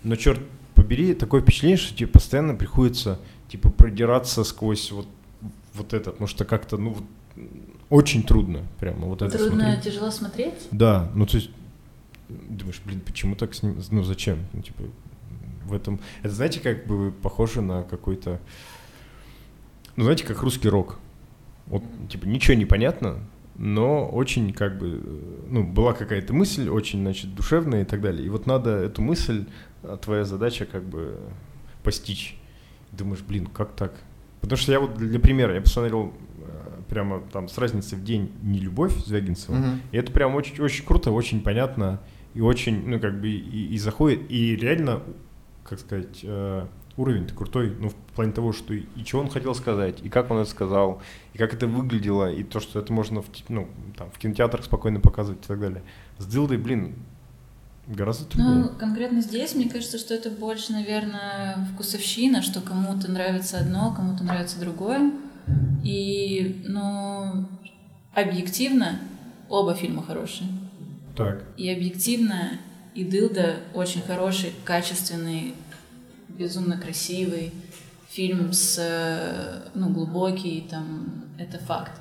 Но, 0.05 0.15
черт 0.15 0.39
побери, 0.75 1.15
такое 1.15 1.41
впечатление, 1.41 1.77
что 1.77 1.95
тебе 1.95 2.07
постоянно 2.07 2.53
приходится, 2.53 3.19
типа, 3.49 3.71
продираться 3.71 4.43
сквозь 4.43 4.91
вот, 4.91 5.07
вот 5.73 5.93
это, 5.93 6.11
потому 6.11 6.27
что 6.27 6.45
как-то, 6.45 6.77
ну, 6.77 6.95
очень 7.89 8.21
трудно 8.23 8.61
прямо 8.79 9.07
вот 9.07 9.23
это 9.23 9.35
Трудно, 9.35 9.63
смотреть. 9.63 9.83
тяжело 9.83 10.11
смотреть? 10.11 10.53
Да, 10.69 11.11
ну, 11.15 11.25
то 11.25 11.37
есть, 11.37 11.49
думаешь, 12.29 12.81
блин, 12.85 13.01
почему 13.01 13.35
так 13.35 13.55
с 13.55 13.63
ним, 13.63 13.81
ну, 13.89 14.03
зачем? 14.03 14.45
Ну, 14.53 14.61
типа, 14.61 14.83
в 15.65 15.73
этом, 15.73 15.99
это, 16.21 16.33
знаете, 16.33 16.59
как 16.59 16.85
бы 16.85 17.11
похоже 17.11 17.61
на 17.61 17.81
какой-то, 17.81 18.39
ну, 19.95 20.03
знаете, 20.03 20.23
как 20.23 20.43
русский 20.43 20.69
рок. 20.69 20.99
Вот, 21.65 21.83
типа, 22.09 22.25
ничего 22.25 22.55
не 22.55 22.65
понятно, 22.65 23.17
но 23.55 24.07
очень, 24.07 24.53
как 24.53 24.77
бы, 24.77 25.01
ну, 25.49 25.63
была 25.63 25.93
какая-то 25.93 26.33
мысль, 26.33 26.69
очень, 26.69 27.01
значит, 27.01 27.33
душевная 27.33 27.81
и 27.81 27.85
так 27.85 28.01
далее. 28.01 28.25
И 28.25 28.29
вот 28.29 28.45
надо 28.45 28.69
эту 28.71 29.01
мысль, 29.01 29.45
а 29.87 29.97
твоя 29.97 30.23
задача, 30.25 30.65
как 30.65 30.83
бы, 30.83 31.17
постичь. 31.83 32.37
Думаешь, 32.91 33.21
блин, 33.21 33.45
как 33.47 33.73
так? 33.73 33.93
Потому 34.41 34.57
что 34.57 34.71
я 34.71 34.79
вот 34.79 34.95
для 34.95 35.19
примера, 35.19 35.53
я 35.55 35.61
посмотрел 35.61 36.13
э, 36.39 36.81
прямо 36.89 37.21
там 37.31 37.47
с 37.49 37.57
разницей 37.57 37.97
в 37.97 38.03
день 38.03 38.31
«Не 38.43 38.59
любовь» 38.59 38.93
Звягинцева, 39.05 39.55
Мгм. 39.55 39.81
и 39.91 39.97
это 39.97 40.11
прям 40.11 40.35
очень, 40.35 40.61
очень 40.61 40.85
круто, 40.85 41.11
очень 41.11 41.41
понятно 41.41 41.99
и 42.33 42.41
очень, 42.41 42.87
ну, 42.87 42.99
как 42.99 43.19
бы 43.19 43.27
и, 43.29 43.67
и 43.73 43.77
заходит, 43.77 44.29
и 44.29 44.55
реально, 44.55 45.01
как 45.63 45.79
сказать, 45.79 46.19
э, 46.23 46.65
уровень-то 46.97 47.33
крутой, 47.33 47.75
ну, 47.79 47.89
в 47.89 47.95
плане 48.15 48.31
того, 48.31 48.53
что 48.53 48.73
и, 48.73 48.83
и 48.95 49.03
чего 49.03 49.21
он 49.21 49.29
хотел 49.29 49.53
сказать, 49.55 49.99
и 50.03 50.09
как 50.09 50.31
он 50.31 50.37
это 50.37 50.49
сказал, 50.49 51.01
и 51.33 51.37
как 51.37 51.53
это 51.53 51.67
выглядело, 51.67 52.31
и 52.31 52.43
то, 52.43 52.59
что 52.59 52.79
это 52.79 52.93
можно 52.93 53.21
в, 53.21 53.25
ну, 53.49 53.67
там, 53.97 54.09
в 54.11 54.17
кинотеатрах 54.19 54.63
спокойно 54.65 54.99
показывать 54.99 55.43
и 55.43 55.47
так 55.47 55.59
далее. 55.59 55.83
С 56.19 56.25
Дилдой, 56.27 56.57
блин, 56.57 56.95
гораздо 57.87 58.25
труднее. 58.25 58.55
Ну, 58.55 58.69
конкретно 58.69 59.21
здесь, 59.21 59.55
мне 59.55 59.69
кажется, 59.69 59.97
что 59.97 60.13
это 60.13 60.29
больше, 60.29 60.73
наверное, 60.73 61.67
вкусовщина, 61.73 62.41
что 62.41 62.61
кому-то 62.61 63.11
нравится 63.11 63.59
одно, 63.59 63.93
кому-то 63.93 64.23
нравится 64.23 64.59
другое. 64.59 65.11
И, 65.83 66.63
ну, 66.65 67.47
объективно 68.13 68.99
оба 69.49 69.75
фильма 69.75 70.03
хорошие. 70.03 70.49
Так. 71.15 71.43
И 71.57 71.69
объективно 71.69 72.59
и 72.95 73.03
Дылда 73.03 73.57
очень 73.73 74.01
хороший, 74.01 74.53
качественный, 74.63 75.53
безумно 76.29 76.77
красивый 76.77 77.53
фильм 78.09 78.53
с, 78.53 78.77
э, 78.79 79.69
ну, 79.73 79.89
глубокий, 79.89 80.65
там, 80.69 81.25
это 81.37 81.59
факт. 81.59 81.91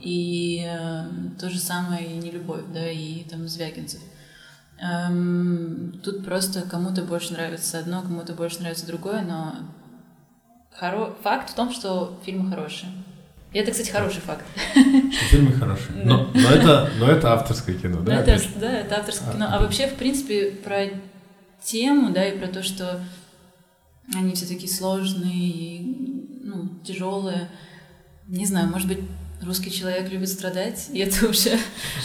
И 0.00 0.62
э, 0.66 1.04
то 1.38 1.48
же 1.48 1.58
самое 1.58 2.06
и 2.06 2.18
«Нелюбовь», 2.18 2.64
да, 2.72 2.90
и 2.90 3.24
там 3.24 3.48
Звягинцев. 3.48 4.00
Эм, 4.80 6.00
тут 6.02 6.24
просто 6.24 6.62
кому-то 6.62 7.02
больше 7.02 7.32
нравится 7.32 7.78
одно, 7.78 8.02
кому-то 8.02 8.34
больше 8.34 8.60
нравится 8.60 8.86
другое, 8.86 9.22
но 9.22 9.54
хоро... 10.72 11.14
факт 11.22 11.50
в 11.50 11.54
том, 11.54 11.72
что 11.72 12.18
фильмы 12.24 12.50
хорошие. 12.50 12.90
И 13.52 13.58
это, 13.58 13.70
кстати, 13.70 13.90
хороший 13.90 14.20
факт. 14.20 14.44
Что 14.72 15.24
фильмы 15.26 15.52
хорошие. 15.52 16.04
Но, 16.04 16.28
но, 16.34 16.50
это, 16.50 16.90
но 16.98 17.08
это 17.08 17.32
авторское 17.32 17.76
кино, 17.76 18.00
да? 18.00 18.20
это, 18.20 18.42
да, 18.58 18.80
это 18.80 18.96
авторское 18.96 19.30
А, 19.30 19.32
кино. 19.32 19.48
А 19.48 19.60
вообще, 19.60 19.86
в 19.86 19.94
принципе, 19.94 20.50
про 20.50 20.86
тему, 21.62 22.12
да, 22.12 22.26
и 22.26 22.36
про 22.36 22.48
то, 22.48 22.64
что 22.64 23.00
они 24.12 24.34
все 24.34 24.46
такие 24.46 24.70
сложные 24.70 25.48
и 25.48 26.40
ну, 26.42 26.68
тяжелые. 26.84 27.48
Не 28.26 28.44
знаю, 28.44 28.68
может 28.68 28.88
быть, 28.88 29.00
русский 29.42 29.70
человек 29.70 30.10
любит 30.10 30.28
страдать, 30.28 30.86
и 30.92 31.00
это 31.00 31.26
уже, 31.26 31.58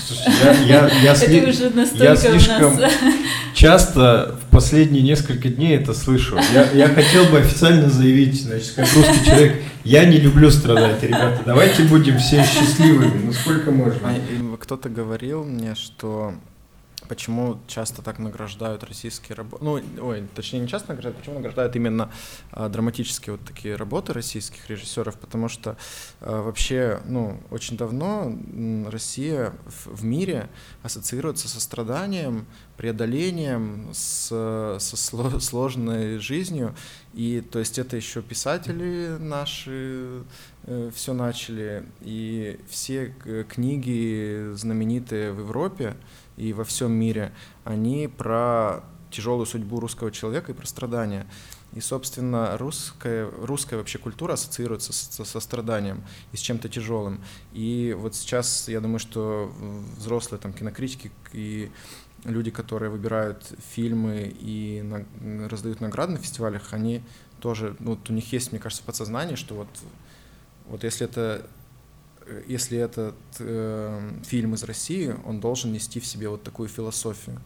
Слушай, 0.05 0.33
я, 0.43 0.53
я, 0.65 0.89
я, 1.03 1.15
сли- 1.15 1.37
это 1.37 1.49
уже 1.49 1.69
настолько 1.69 2.03
я 2.05 2.13
у 2.13 2.17
слишком 2.17 2.75
нас. 2.79 2.91
часто 3.53 4.37
в 4.41 4.51
последние 4.51 5.01
несколько 5.03 5.49
дней 5.49 5.75
это 5.77 5.93
слышу. 5.93 6.37
Я, 6.53 6.69
я 6.71 6.87
хотел 6.89 7.25
бы 7.25 7.39
официально 7.39 7.89
заявить, 7.89 8.41
значит, 8.41 8.73
как 8.75 8.87
русский 8.93 9.25
человек, 9.25 9.61
я 9.83 10.05
не 10.05 10.17
люблю 10.17 10.51
страдать, 10.51 11.01
ребята. 11.03 11.41
Давайте 11.45 11.83
будем 11.83 12.17
все 12.19 12.43
счастливыми, 12.43 13.25
ну 13.25 13.33
сколько 13.33 13.71
можно. 13.71 13.99
А, 14.09 14.57
Кто-то 14.57 14.89
говорил 14.89 15.43
мне, 15.45 15.75
что 15.75 16.33
почему 17.09 17.59
часто 17.67 18.01
так 18.03 18.19
награждают 18.19 18.83
российские 18.83 19.35
работы, 19.35 19.63
ну, 19.63 19.81
ой, 20.01 20.27
точнее, 20.35 20.59
не 20.59 20.67
часто 20.67 20.89
награждают, 20.89 21.17
почему 21.17 21.35
награждают 21.35 21.75
именно 21.75 22.11
а, 22.51 22.69
драматические 22.69 23.35
вот 23.35 23.45
такие 23.45 23.75
работы 23.75 24.13
российских 24.13 24.69
режиссеров, 24.69 25.17
потому 25.17 25.49
что 25.49 25.75
а, 26.21 26.43
вообще, 26.43 27.01
ну, 27.05 27.41
очень 27.49 27.77
давно 27.77 28.31
Россия 28.89 29.53
в, 29.65 29.87
в 29.97 30.03
мире 30.05 30.49
ассоциируется 30.83 31.49
со 31.49 31.59
страданием, 31.59 32.45
преодолением, 32.77 33.89
с, 33.91 34.27
со 34.27 34.95
сло- 34.95 35.39
сложной 35.41 36.19
жизнью, 36.19 36.75
и 37.15 37.41
то 37.41 37.57
есть 37.57 37.79
это 37.79 37.97
еще 37.97 38.21
писатели 38.21 39.17
наши 39.19 40.23
все 40.93 41.13
начали, 41.13 41.83
и 42.01 42.59
все 42.69 43.15
книги 43.49 44.53
знаменитые 44.53 45.31
в 45.31 45.39
Европе 45.39 45.95
и 46.39 46.53
во 46.53 46.63
всем 46.63 46.93
мире, 46.93 47.33
они 47.65 48.07
про 48.07 48.83
тяжелую 49.11 49.45
судьбу 49.45 49.79
русского 49.79 50.11
человека 50.11 50.51
и 50.51 50.55
про 50.55 50.65
страдания. 50.65 51.27
И, 51.73 51.81
собственно, 51.81 52.57
русская, 52.57 53.29
русская 53.29 53.75
вообще 53.75 53.99
культура 53.99 54.33
ассоциируется 54.33 54.93
со, 54.93 55.23
со 55.25 55.39
страданием 55.39 56.03
и 56.31 56.37
с 56.37 56.39
чем-то 56.39 56.69
тяжелым. 56.69 57.21
И 57.53 57.95
вот 57.97 58.15
сейчас, 58.15 58.69
я 58.69 58.79
думаю, 58.79 58.99
что 58.99 59.53
взрослые 59.97 60.39
там 60.39 60.53
кинокритики 60.53 61.11
и 61.33 61.69
люди, 62.23 62.51
которые 62.51 62.89
выбирают 62.89 63.51
фильмы 63.75 64.33
и 64.39 64.81
на- 64.81 65.49
раздают 65.49 65.81
награды 65.81 66.13
на 66.13 66.17
фестивалях, 66.17 66.73
они 66.73 67.03
тоже, 67.39 67.75
ну, 67.79 67.91
вот 67.91 68.09
у 68.09 68.13
них 68.13 68.31
есть, 68.33 68.51
мне 68.51 68.59
кажется, 68.59 68.83
подсознание, 68.83 69.35
что 69.35 69.55
вот, 69.55 69.69
вот 70.67 70.83
если 70.83 71.05
это 71.05 71.45
если 72.47 72.77
этот 72.77 73.15
э, 73.39 74.11
фильм 74.23 74.53
из 74.53 74.63
России, 74.63 75.15
он 75.25 75.39
должен 75.39 75.71
нести 75.71 75.99
в 75.99 76.05
себе 76.05 76.29
вот 76.29 76.43
такую 76.43 76.69
философию. 76.69 77.39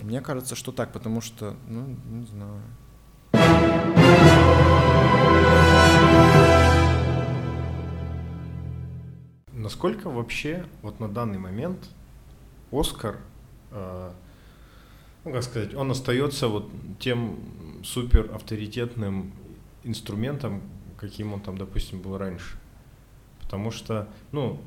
Мне 0.00 0.20
кажется, 0.20 0.54
что 0.54 0.72
так, 0.72 0.92
потому 0.92 1.20
что, 1.20 1.56
ну, 1.68 1.96
не 2.10 2.26
знаю. 2.26 2.62
Насколько 9.52 10.10
вообще 10.10 10.66
вот 10.82 10.98
на 10.98 11.08
данный 11.08 11.38
момент 11.38 11.78
Оскар, 12.72 13.18
э, 13.70 14.10
ну 15.24 15.32
как 15.32 15.42
сказать, 15.44 15.74
он 15.74 15.90
остается 15.90 16.48
вот 16.48 16.70
тем 16.98 17.38
супер 17.84 18.30
авторитетным 18.34 19.32
инструментом, 19.84 20.62
каким 20.98 21.32
он 21.32 21.40
там, 21.40 21.58
допустим, 21.58 22.00
был 22.00 22.18
раньше. 22.18 22.58
Потому 23.52 23.70
что, 23.70 24.08
ну, 24.32 24.58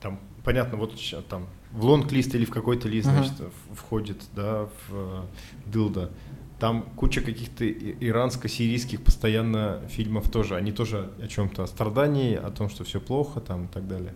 там, 0.00 0.20
понятно, 0.44 0.78
вот 0.78 0.94
там 1.28 1.48
в 1.72 1.84
лонг-лист 1.84 2.36
или 2.36 2.44
в 2.44 2.50
какой-то 2.50 2.88
лист, 2.88 3.08
Ага. 3.08 3.24
значит, 3.24 3.52
входит, 3.74 4.22
да, 4.32 4.66
в 4.66 4.92
э, 4.92 5.22
дылда. 5.66 6.12
Там 6.60 6.84
куча 6.94 7.20
каких-то 7.20 7.68
иранско-сирийских 7.68 9.02
постоянно 9.02 9.82
фильмов 9.88 10.30
тоже. 10.30 10.54
Они 10.54 10.70
тоже 10.70 11.10
о 11.20 11.26
чем-то, 11.26 11.64
о 11.64 11.66
страдании, 11.66 12.36
о 12.36 12.52
том, 12.52 12.68
что 12.68 12.84
все 12.84 13.00
плохо 13.00 13.40
там 13.40 13.64
и 13.64 13.68
так 13.68 13.88
далее. 13.88 14.14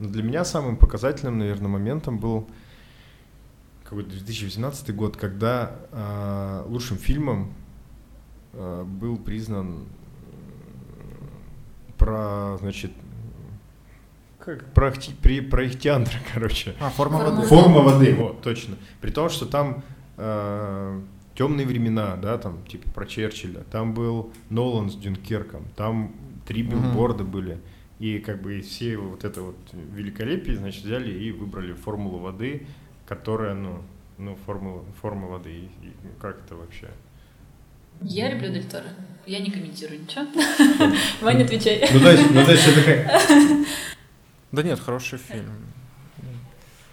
Но 0.00 0.10
для 0.10 0.22
меня 0.22 0.44
самым 0.44 0.76
показательным, 0.76 1.38
наверное, 1.38 1.68
моментом 1.68 2.18
был 2.18 2.46
какой-то 3.84 4.10
2018 4.10 4.94
год, 4.94 5.16
когда 5.16 5.78
э, 5.92 6.64
лучшим 6.68 6.98
фильмом 6.98 7.54
э, 8.52 8.84
был 8.84 9.16
признан 9.16 9.86
про, 11.96 12.58
значит, 12.58 12.92
как 14.44 14.72
про, 14.72 14.88
Ахти- 14.88 15.14
при, 15.22 15.40
про 15.40 15.66
Ихтиандра, 15.66 16.14
короче. 16.34 16.74
А, 16.80 16.90
форма 16.90 17.18
Форма 17.18 17.30
воды. 17.36 17.46
Форма 17.48 17.80
воды, 17.80 18.14
вот, 18.14 18.42
точно. 18.42 18.76
При 19.00 19.10
том, 19.10 19.28
что 19.30 19.46
там 19.46 19.82
э, 20.16 21.00
темные 21.34 21.66
времена, 21.66 22.16
да, 22.16 22.38
там, 22.38 22.64
типа 22.66 22.90
про 22.90 23.06
Черчилля, 23.06 23.60
там 23.70 23.94
был 23.94 24.32
Нолан 24.50 24.90
с 24.90 24.94
Дюнкерком, 24.96 25.66
там 25.76 26.14
три 26.46 26.62
билборда 26.62 27.24
были. 27.24 27.58
И 28.00 28.18
как 28.18 28.42
бы 28.42 28.60
все 28.60 28.96
вот 28.96 29.24
это 29.24 29.40
вот 29.40 29.56
великолепие, 29.72 30.56
значит, 30.56 30.84
взяли 30.84 31.12
и 31.12 31.30
выбрали 31.30 31.72
формулу 31.72 32.18
воды, 32.18 32.66
которая, 33.06 33.54
ну, 33.54 33.82
ну, 34.18 34.36
формула, 34.46 34.84
форма 35.00 35.28
воды. 35.28 35.50
И, 35.50 35.64
и 35.86 35.92
как 36.20 36.40
это 36.44 36.56
вообще? 36.56 36.88
Я 38.02 38.30
люблю 38.30 38.50
Дель 38.52 38.64
Торо. 38.64 38.84
Я 39.26 39.38
не 39.38 39.50
комментирую 39.50 40.00
ничего. 40.02 40.26
Ваня, 41.22 41.44
отвечай. 41.44 41.88
Ну, 41.92 42.10
есть, 42.10 42.30
ну, 42.30 42.40
есть 42.40 42.68
это 42.68 42.82
как... 42.82 43.66
Да 44.54 44.62
нет, 44.62 44.78
хороший 44.78 45.18
фильм. 45.18 45.50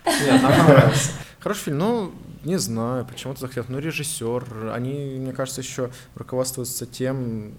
Нет, 0.05 0.41
нам 0.41 0.51
понравился. 0.51 1.12
Хороший 1.39 1.64
фильм, 1.66 1.78
ну, 1.78 2.12
не 2.43 2.57
знаю, 2.57 3.05
почему-то 3.05 3.41
захотел. 3.41 3.66
Ну, 3.68 3.78
режиссер, 3.78 4.72
они, 4.74 5.18
мне 5.20 5.32
кажется, 5.32 5.62
еще 5.62 5.91
руководствуются 6.16 6.88
тем, 6.88 7.53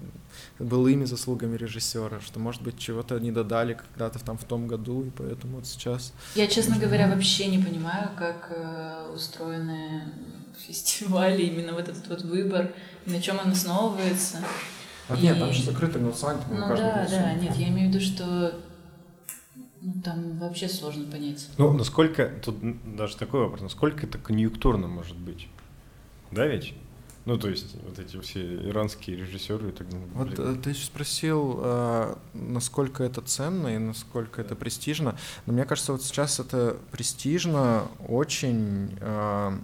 былыми 0.59 1.05
заслугами 1.05 1.57
режиссера, 1.57 2.21
что, 2.21 2.41
может 2.41 2.63
быть, 2.63 2.79
чего-то 2.79 3.19
не 3.21 3.31
додали 3.31 3.75
когда-то 3.75 4.19
там 4.19 4.39
в 4.39 4.45
том 4.45 4.67
году, 4.67 5.05
и 5.05 5.11
поэтому 5.11 5.57
вот 5.57 5.67
сейчас... 5.67 6.13
Я, 6.35 6.49
честно 6.49 6.79
говоря, 6.79 7.07
вообще 7.07 7.47
не 7.47 7.59
понимаю, 7.59 8.11
как 8.19 8.49
э, 8.51 9.13
устроены 9.15 10.03
фестивали, 10.67 11.43
именно 11.43 11.75
вот 11.75 11.89
этот 11.89 12.09
вот 12.09 12.23
выбор, 12.23 12.73
на 13.07 13.23
чем 13.23 13.39
он 13.39 13.53
основывается. 13.53 14.39
А 15.09 15.17
и... 15.17 15.23
нет, 15.23 15.39
там 15.39 15.53
же 15.53 15.63
закрытое 15.63 16.03
голосование, 16.03 16.43
Ну 16.51 16.69
да, 16.69 17.07
да, 17.09 17.35
нет, 17.35 17.55
я 17.55 17.69
имею 17.69 17.89
в 17.89 17.95
виду, 17.95 18.05
что 18.05 18.53
ну, 19.83 20.01
там 20.01 20.39
вообще 20.39 20.69
сложно 20.69 21.11
понять. 21.11 21.49
Ну, 21.59 21.73
насколько, 21.73 22.31
тут 22.43 22.57
даже 22.97 23.17
такой 23.17 23.41
вопрос, 23.41 23.63
насколько 23.63 24.07
это 24.07 24.17
конъюнктурно 24.17 24.87
может 24.87 25.17
быть? 25.17 25.49
Да 26.31 26.47
ведь? 26.47 26.75
Ну, 27.25 27.39
то 27.39 27.49
есть, 27.49 27.77
вот 27.85 27.99
эти 27.99 28.21
все 28.21 28.69
иранские 28.69 29.17
режиссеры 29.17 29.69
и 29.69 29.73
так 29.73 29.89
далее. 29.89 30.07
Вот 30.15 30.39
э, 30.39 30.57
ты 30.63 30.75
спросил, 30.75 31.61
э, 31.63 32.15
насколько 32.35 33.05
это 33.05 33.21
ценно 33.23 33.75
и 33.75 33.79
насколько 33.79 34.41
это 34.41 34.57
престижно. 34.57 35.17
Но 35.47 35.53
мне 35.53 35.65
кажется, 35.65 35.93
вот 35.93 36.03
сейчас 36.03 36.41
это 36.41 36.77
престижно 36.91 37.89
очень 38.09 38.97
э, 39.01 39.59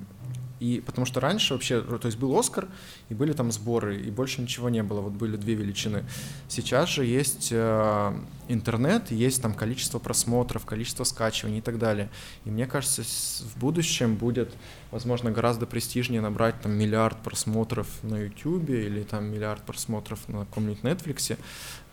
и 0.61 0.83
потому 0.85 1.07
что 1.07 1.21
раньше 1.21 1.55
вообще, 1.55 1.81
то 1.81 2.07
есть 2.07 2.19
был 2.19 2.37
Оскар, 2.39 2.69
и 3.09 3.15
были 3.15 3.33
там 3.33 3.53
сборы, 3.53 4.01
и 4.01 4.11
больше 4.11 4.43
ничего 4.43 4.69
не 4.69 4.83
было, 4.83 5.01
вот 5.01 5.13
были 5.13 5.37
две 5.37 5.55
величины. 5.55 6.05
Сейчас 6.49 6.89
же 6.89 7.05
есть 7.05 7.49
э, 7.53 8.21
интернет, 8.49 9.11
есть 9.11 9.41
там 9.43 9.55
количество 9.55 9.99
просмотров, 9.99 10.65
количество 10.65 11.05
скачиваний 11.05 11.59
и 11.59 11.63
так 11.63 11.79
далее. 11.79 12.11
И 12.45 12.51
мне 12.51 12.67
кажется, 12.67 13.03
в 13.03 13.59
будущем 13.59 14.17
будет, 14.17 14.55
возможно, 14.91 15.31
гораздо 15.31 15.67
престижнее 15.67 16.21
набрать 16.21 16.61
там 16.61 16.73
миллиард 16.73 17.23
просмотров 17.23 17.89
на 18.03 18.17
YouTube 18.25 18.71
или 18.71 19.03
там 19.03 19.27
миллиард 19.27 19.63
просмотров 19.65 20.29
на 20.29 20.41
каком-нибудь 20.41 20.83
Netflix, 20.83 21.39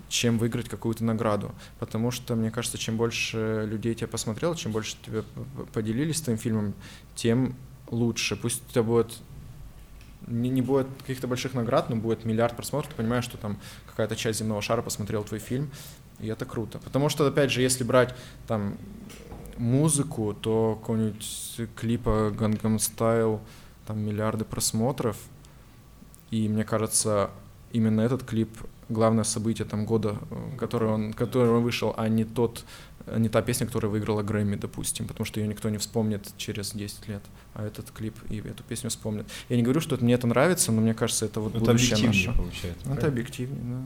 чем 0.07 0.37
выиграть 0.37 0.69
какую-то 0.69 1.03
награду. 1.03 1.53
Потому 1.79 2.11
что, 2.11 2.35
мне 2.35 2.51
кажется, 2.51 2.77
чем 2.77 2.97
больше 2.97 3.67
людей 3.69 3.93
тебя 3.95 4.07
посмотрел, 4.07 4.55
чем 4.55 4.71
больше 4.71 4.95
тебя 5.03 5.23
поделились 5.73 6.21
твоим 6.21 6.39
фильмом, 6.39 6.73
тем 7.15 7.55
лучше. 7.89 8.35
Пусть 8.35 8.63
у 8.67 8.71
тебя 8.71 8.83
будет 8.83 9.17
не, 10.27 10.49
не 10.49 10.61
будет 10.61 10.87
каких-то 11.01 11.27
больших 11.27 11.53
наград, 11.53 11.89
но 11.89 11.95
будет 11.95 12.25
миллиард 12.25 12.55
просмотров, 12.55 12.91
ты 12.91 12.97
понимаешь, 12.97 13.23
что 13.23 13.37
там 13.37 13.57
какая-то 13.87 14.15
часть 14.15 14.39
земного 14.39 14.61
шара 14.61 14.81
посмотрел 14.81 15.23
твой 15.23 15.39
фильм, 15.39 15.69
и 16.19 16.27
это 16.27 16.45
круто. 16.45 16.79
Потому 16.79 17.09
что, 17.09 17.27
опять 17.27 17.51
же, 17.51 17.61
если 17.61 17.83
брать 17.83 18.15
там 18.47 18.77
музыку, 19.57 20.33
то 20.33 20.77
какого-нибудь 20.79 21.61
клипа 21.75 22.33
Gangnam 22.35 22.77
Style, 22.77 23.39
там 23.85 23.99
миллиарды 23.99 24.45
просмотров, 24.45 25.17
и 26.31 26.49
мне 26.49 26.63
кажется, 26.63 27.29
именно 27.71 28.01
этот 28.01 28.23
клип 28.23 28.49
главное 28.89 29.23
событие 29.23 29.67
там 29.67 29.85
года, 29.85 30.17
э, 30.29 30.57
который 30.57 30.89
он, 30.89 31.13
который 31.13 31.49
он 31.49 31.63
вышел, 31.63 31.93
а 31.97 32.07
не 32.07 32.23
тот 32.23 32.65
не 33.15 33.29
та 33.29 33.43
песня, 33.43 33.67
которая 33.67 33.91
выиграла 33.91 34.23
Грэмми, 34.23 34.55
допустим, 34.55 35.07
потому 35.07 35.25
что 35.25 35.39
ее 35.39 35.47
никто 35.47 35.69
не 35.69 35.77
вспомнит 35.77 36.27
через 36.37 36.73
10 36.73 37.07
лет, 37.07 37.21
этот 37.55 37.91
клип 37.91 38.15
и 38.29 38.39
эту 38.39 38.63
песню 38.63 38.89
вспомнит. 38.89 39.25
Я 39.49 39.57
не 39.57 39.63
говорю, 39.63 39.81
что 39.81 39.97
мне 40.01 40.13
это 40.13 40.27
нравится, 40.27 40.71
но 40.71 40.81
мне 40.81 40.93
кажется, 40.93 41.25
это 41.25 41.39
вот 41.39 41.55
это 41.55 41.65
будущее 41.65 42.07
наше. 42.07 42.31
получается. 42.33 42.89
Это 42.91 43.07
объективнее, 43.07 43.63
да. 43.63 43.81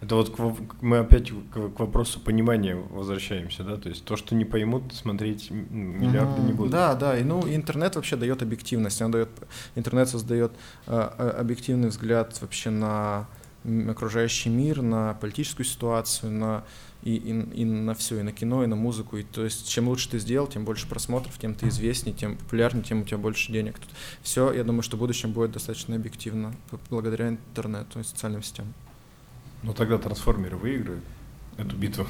Это 0.00 0.14
вот 0.14 0.30
к, 0.30 0.56
мы 0.80 0.98
опять 0.98 1.30
к, 1.30 1.70
к 1.70 1.80
вопросу 1.80 2.20
понимания 2.20 2.76
возвращаемся, 2.76 3.64
да, 3.64 3.76
то 3.76 3.88
есть 3.88 4.04
то, 4.04 4.16
что 4.16 4.36
не 4.36 4.44
поймут, 4.44 4.94
смотреть 4.94 5.50
миллиарды 5.50 6.40
mm-hmm. 6.40 6.46
не 6.46 6.52
будут. 6.52 6.70
Да, 6.70 6.94
да, 6.94 7.18
и 7.18 7.24
ну 7.24 7.42
интернет 7.52 7.96
вообще 7.96 8.14
дает 8.14 8.40
объективность, 8.40 9.02
он 9.02 9.10
дает, 9.10 9.28
интернет 9.74 10.08
создает 10.08 10.52
э, 10.86 10.94
объективный 10.96 11.88
взгляд 11.88 12.40
вообще 12.40 12.70
на 12.70 13.26
окружающий 13.88 14.50
мир, 14.50 14.82
на 14.82 15.14
политическую 15.14 15.66
ситуацию, 15.66 16.30
на 16.30 16.64
и, 17.02 17.14
и, 17.14 17.60
и 17.60 17.64
на 17.64 17.94
все, 17.94 18.20
и 18.20 18.22
на 18.22 18.32
кино, 18.32 18.64
и 18.64 18.66
на 18.66 18.76
музыку. 18.76 19.16
И, 19.16 19.22
то 19.22 19.44
есть, 19.44 19.68
чем 19.68 19.88
лучше 19.88 20.10
ты 20.10 20.18
сделал, 20.18 20.46
тем 20.46 20.64
больше 20.64 20.88
просмотров, 20.88 21.38
тем 21.38 21.54
ты 21.54 21.68
известнее, 21.68 22.14
тем 22.14 22.36
популярнее, 22.36 22.84
тем 22.84 23.02
у 23.02 23.04
тебя 23.04 23.18
больше 23.18 23.52
денег. 23.52 23.78
Тут 23.78 23.90
все, 24.22 24.52
я 24.52 24.64
думаю, 24.64 24.82
что 24.82 24.96
в 24.96 25.00
будущем 25.00 25.32
будет 25.32 25.52
достаточно 25.52 25.96
объективно, 25.96 26.54
благодаря 26.90 27.28
интернету 27.28 28.00
и 28.00 28.02
социальным 28.02 28.42
сетям. 28.42 28.72
Ну 29.62 29.74
тогда 29.74 29.98
трансформеры 29.98 30.56
выиграют 30.56 31.04
эту 31.56 31.76
битву. 31.76 32.06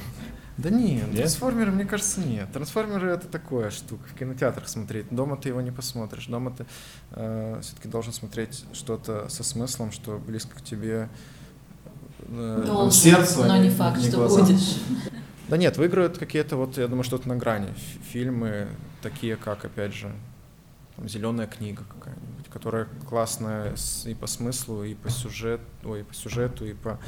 Да 0.57 0.69
нет, 0.69 1.07
нет, 1.07 1.15
трансформеры, 1.15 1.71
мне 1.71 1.85
кажется, 1.85 2.19
нет. 2.19 2.51
Трансформеры 2.51 3.11
это 3.11 3.27
такое 3.27 3.69
штука, 3.69 4.03
в 4.09 4.13
кинотеатрах 4.19 4.67
смотреть. 4.67 5.05
Дома 5.09 5.37
ты 5.37 5.49
его 5.49 5.61
не 5.61 5.71
посмотришь. 5.71 6.27
Дома 6.27 6.51
ты 6.51 6.65
э, 7.11 7.59
все-таки 7.61 7.87
должен 7.87 8.11
смотреть 8.11 8.65
что-то 8.73 9.29
со 9.29 9.43
смыслом, 9.45 9.93
что 9.93 10.17
близко 10.17 10.57
к 10.57 10.61
тебе 10.61 11.07
э, 12.29 12.63
Должен, 12.65 12.91
сердцу, 12.91 13.43
но 13.45 13.57
не 13.57 13.69
факт, 13.69 13.97
не 13.97 14.07
что 14.07 14.17
глазам. 14.17 14.45
будешь. 14.45 14.77
Да 15.47 15.57
нет, 15.57 15.77
выиграют 15.77 16.17
какие-то 16.17 16.57
вот, 16.57 16.77
я 16.77 16.87
думаю, 16.87 17.03
что-то 17.03 17.27
на 17.27 17.35
грани. 17.35 17.69
Фильмы 18.11 18.67
такие, 19.01 19.35
как, 19.35 19.65
опять 19.65 19.93
же, 19.93 20.11
зеленая 21.03 21.47
книга 21.47 21.83
какая-нибудь, 21.89 22.47
которая 22.51 22.87
классная 23.07 23.73
и 24.05 24.13
по 24.13 24.27
смыслу, 24.27 24.83
и 24.83 24.93
по 24.93 25.09
сюжету, 25.09 25.63
ой, 25.83 26.01
и 26.01 26.03
по 26.03 26.13
сюжету, 26.13 26.65
и 26.65 26.73
по 26.73 26.99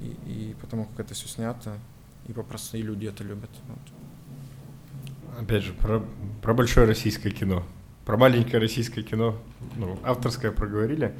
и, 0.00 0.16
и 0.26 0.56
потому 0.60 0.84
как 0.86 1.06
это 1.06 1.14
все 1.14 1.28
снято, 1.28 1.78
и 2.26 2.32
попросту 2.32 2.76
и 2.76 2.82
люди 2.82 3.06
это 3.06 3.24
любят. 3.24 3.50
Вот. 3.68 5.40
Опять 5.40 5.64
же, 5.64 5.72
про, 5.72 6.04
про 6.42 6.54
большое 6.54 6.86
российское 6.86 7.30
кино. 7.30 7.64
Про 8.04 8.16
маленькое 8.16 8.60
российское 8.60 9.02
кино, 9.02 9.36
ну, 9.76 9.98
авторское 10.04 10.52
проговорили. 10.52 11.14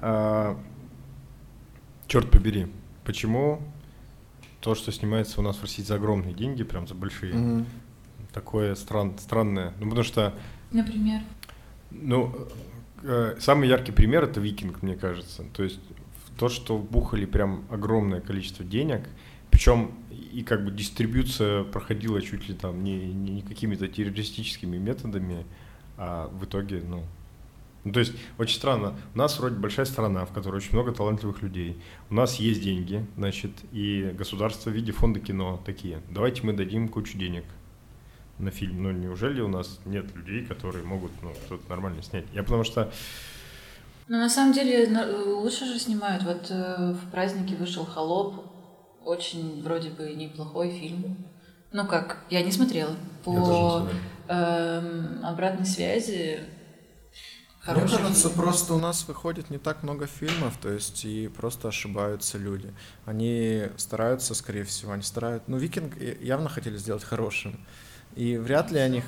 А, 0.00 0.58
черт 2.10 2.28
побери, 2.28 2.66
почему 3.04 3.62
то, 4.60 4.74
что 4.74 4.90
снимается 4.90 5.40
у 5.40 5.44
нас 5.44 5.56
в 5.56 5.62
России 5.62 5.82
за 5.82 5.94
огромные 5.94 6.34
деньги, 6.34 6.64
прям 6.64 6.88
за 6.88 6.94
большие, 6.94 7.32
mm-hmm. 7.32 7.64
такое 8.32 8.74
стран, 8.74 9.16
странное. 9.18 9.72
Ну, 9.78 9.86
потому 9.86 10.02
что... 10.02 10.34
Например? 10.72 11.20
Ну, 11.92 12.34
э, 13.04 13.36
самый 13.38 13.68
яркий 13.68 13.92
пример 13.92 14.24
это 14.24 14.40
«Викинг», 14.40 14.82
мне 14.82 14.96
кажется. 14.96 15.44
То 15.54 15.62
есть 15.62 15.78
то, 16.36 16.48
что 16.48 16.78
бухали 16.78 17.26
прям 17.26 17.64
огромное 17.70 18.20
количество 18.20 18.64
денег, 18.64 19.08
причем 19.52 19.92
и 20.10 20.42
как 20.42 20.64
бы 20.64 20.72
дистрибьюция 20.72 21.62
проходила 21.62 22.20
чуть 22.20 22.48
ли 22.48 22.54
там 22.56 22.82
не, 22.82 23.12
не 23.12 23.42
какими-то 23.42 23.86
террористическими 23.86 24.78
методами, 24.78 25.46
а 25.96 26.28
в 26.28 26.44
итоге, 26.44 26.82
ну, 26.84 27.04
ну, 27.84 27.92
то 27.92 28.00
есть 28.00 28.12
очень 28.38 28.56
странно. 28.56 28.94
У 29.14 29.18
нас 29.18 29.38
вроде 29.38 29.56
большая 29.56 29.86
страна, 29.86 30.26
в 30.26 30.32
которой 30.32 30.56
очень 30.56 30.72
много 30.72 30.92
талантливых 30.92 31.40
людей. 31.42 31.80
У 32.10 32.14
нас 32.14 32.36
есть 32.36 32.62
деньги, 32.62 33.06
значит, 33.16 33.52
и 33.72 34.14
государство 34.16 34.70
в 34.70 34.74
виде 34.74 34.92
фонда 34.92 35.20
кино 35.20 35.60
такие. 35.64 36.00
Давайте 36.10 36.42
мы 36.42 36.52
дадим 36.52 36.88
кучу 36.88 37.16
денег 37.16 37.44
на 38.38 38.50
фильм. 38.50 38.82
Но 38.82 38.92
неужели 38.92 39.40
у 39.40 39.48
нас 39.48 39.80
нет 39.86 40.14
людей, 40.14 40.44
которые 40.44 40.84
могут 40.84 41.10
ну, 41.22 41.32
что-то 41.46 41.68
нормально 41.70 42.02
снять? 42.02 42.26
Я 42.34 42.42
потому 42.42 42.64
что... 42.64 42.92
Ну, 44.08 44.18
на 44.18 44.28
самом 44.28 44.52
деле, 44.52 44.88
лучше 45.36 45.64
же 45.64 45.78
снимают. 45.78 46.22
Вот 46.24 46.50
э, 46.50 46.92
в 46.92 47.10
празднике 47.10 47.54
вышел 47.54 47.84
«Холоп». 47.84 48.46
Очень 49.04 49.62
вроде 49.62 49.88
бы 49.88 50.12
неплохой 50.14 50.70
фильм. 50.70 51.16
Ну 51.72 51.86
как, 51.86 52.24
я 52.28 52.42
не 52.42 52.52
смотрела. 52.52 52.94
По 53.24 53.88
э, 54.28 55.18
обратной 55.22 55.64
связи 55.64 56.40
Хороший 57.74 57.94
Мне 57.94 58.02
кажется, 58.02 58.28
фильм. 58.28 58.42
просто 58.42 58.74
у 58.74 58.78
нас 58.78 59.06
выходит 59.06 59.50
не 59.50 59.58
так 59.58 59.82
много 59.82 60.06
фильмов, 60.06 60.54
то 60.60 60.70
есть 60.70 61.04
и 61.04 61.28
просто 61.28 61.68
ошибаются 61.68 62.36
люди. 62.36 62.72
Они 63.04 63.68
стараются, 63.76 64.34
скорее 64.34 64.64
всего, 64.64 64.92
они 64.92 65.02
стараются... 65.02 65.50
Ну, 65.50 65.56
«Викинг» 65.56 65.94
явно 66.20 66.48
хотели 66.48 66.76
сделать 66.76 67.04
хорошим. 67.04 67.60
И 68.16 68.36
вряд 68.36 68.72
ли 68.72 68.80
они... 68.80 69.04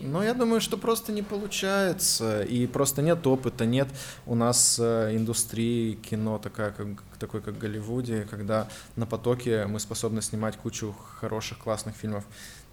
Но 0.00 0.22
я 0.22 0.32
думаю, 0.32 0.60
что 0.60 0.78
просто 0.78 1.12
не 1.12 1.22
получается. 1.22 2.42
И 2.42 2.66
просто 2.66 3.02
нет 3.02 3.26
опыта, 3.26 3.66
нет 3.66 3.88
у 4.24 4.34
нас 4.34 4.78
э, 4.80 5.14
индустрии 5.14 5.94
кино 5.94 6.38
такая, 6.38 6.70
как, 6.70 6.86
такой, 7.18 7.42
как 7.42 7.54
в 7.54 7.58
Голливуде, 7.58 8.26
когда 8.30 8.68
на 8.96 9.04
потоке 9.04 9.66
мы 9.66 9.78
способны 9.78 10.22
снимать 10.22 10.56
кучу 10.56 10.94
хороших, 11.20 11.58
классных 11.58 11.96
фильмов. 11.96 12.24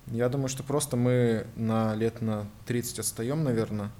Я 0.07 0.29
думаю, 0.29 0.47
что 0.47 0.63
просто 0.63 0.95
мы 0.95 1.47
на 1.55 1.95
лет 1.95 2.21
на 2.21 2.47
30 2.65 2.99
отстаем, 2.99 3.43
наверное, 3.43 3.91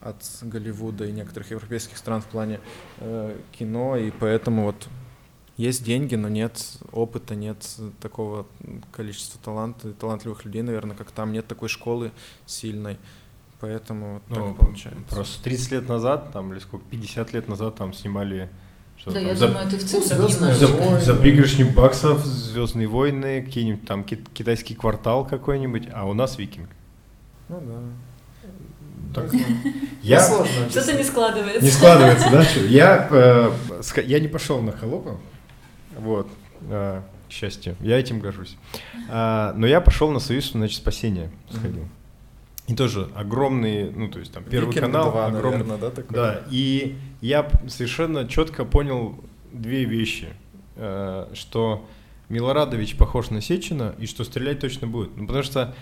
от 0.00 0.16
Голливуда 0.42 1.06
и 1.06 1.12
некоторых 1.12 1.50
европейских 1.50 1.96
стран 1.96 2.22
в 2.22 2.26
плане 2.26 2.60
э, 2.98 3.36
кино, 3.52 3.96
и 3.96 4.10
поэтому 4.10 4.64
вот 4.64 4.88
есть 5.56 5.84
деньги, 5.84 6.14
но 6.14 6.28
нет 6.28 6.78
опыта, 6.90 7.34
нет 7.34 7.66
такого 8.00 8.46
количества 8.92 9.38
таланта, 9.44 9.92
талантливых 9.92 10.44
людей, 10.44 10.62
наверное, 10.62 10.96
как 10.96 11.10
там, 11.10 11.32
нет 11.32 11.46
такой 11.46 11.68
школы 11.68 12.12
сильной. 12.46 12.98
Поэтому 13.60 14.14
вот 14.14 14.22
ну, 14.30 14.34
так 14.34 14.56
получается. 14.56 15.02
Просто 15.10 15.42
30 15.44 15.72
лет 15.72 15.88
назад, 15.88 16.32
там, 16.32 16.52
или 16.52 16.60
сколько, 16.60 16.86
50 16.86 17.34
лет 17.34 17.48
назад 17.48 17.74
там 17.76 17.92
снимали 17.92 18.48
что 18.96 19.12
да, 19.12 19.20
я 19.20 19.34
за, 19.34 19.48
думаю, 19.48 19.70
ты 19.70 19.78
в 19.78 19.84
цифрах 19.84 20.18
ну, 20.18 20.52
за, 20.52 21.00
за 21.00 21.14
пригоршни 21.14 21.64
баксов, 21.64 22.22
Звездные 22.22 22.86
войны, 22.86 23.42
какие-нибудь 23.42 23.86
там 23.86 24.04
китайский 24.04 24.74
квартал 24.74 25.26
какой-нибудь, 25.26 25.88
а 25.92 26.06
у 26.06 26.12
нас 26.12 26.36
викинг. 26.36 26.68
Ну 27.48 27.62
да. 27.62 27.80
Так, 29.14 29.30
я... 30.02 30.20
Что-то 30.20 30.92
не 30.92 31.04
складывается. 31.04 31.62
Не 31.62 31.70
складывается, 31.70 32.30
да? 32.30 32.42
Я, 32.68 33.08
э, 33.10 33.52
я 34.06 34.20
не 34.20 34.28
пошел 34.28 34.62
на 34.62 34.72
холопа, 34.72 35.18
вот, 35.96 36.28
э, 36.68 37.02
к 37.28 37.32
счастью, 37.32 37.76
я 37.80 37.98
этим 37.98 38.20
горжусь. 38.20 38.56
А, 39.08 39.52
но 39.56 39.66
я 39.66 39.80
пошел 39.80 40.10
на 40.10 40.20
Союз, 40.20 40.52
значит, 40.52 40.78
спасения 40.78 41.30
сходил. 41.50 41.86
И 42.66 42.74
тоже 42.74 43.08
огромный, 43.16 43.90
ну, 43.90 44.08
то 44.08 44.20
есть 44.20 44.32
там 44.32 44.44
первый 44.44 44.68
Викинг 44.68 44.86
канал, 44.86 45.10
2, 45.10 45.26
огромный, 45.26 45.58
наверное, 45.58 45.78
да, 45.78 45.90
такой? 45.90 46.14
Да, 46.14 46.42
и 46.50 46.96
я 47.20 47.48
совершенно 47.68 48.28
четко 48.28 48.64
понял 48.64 49.16
две 49.52 49.84
вещи, 49.84 50.28
э, 50.76 51.26
что 51.34 51.84
Милорадович 52.28 52.96
похож 52.96 53.30
на 53.30 53.40
Сечина 53.40 53.94
и 53.98 54.06
что 54.06 54.22
стрелять 54.22 54.60
точно 54.60 54.86
будет. 54.86 55.16
Ну, 55.16 55.26
потому 55.26 55.42
что 55.42 55.74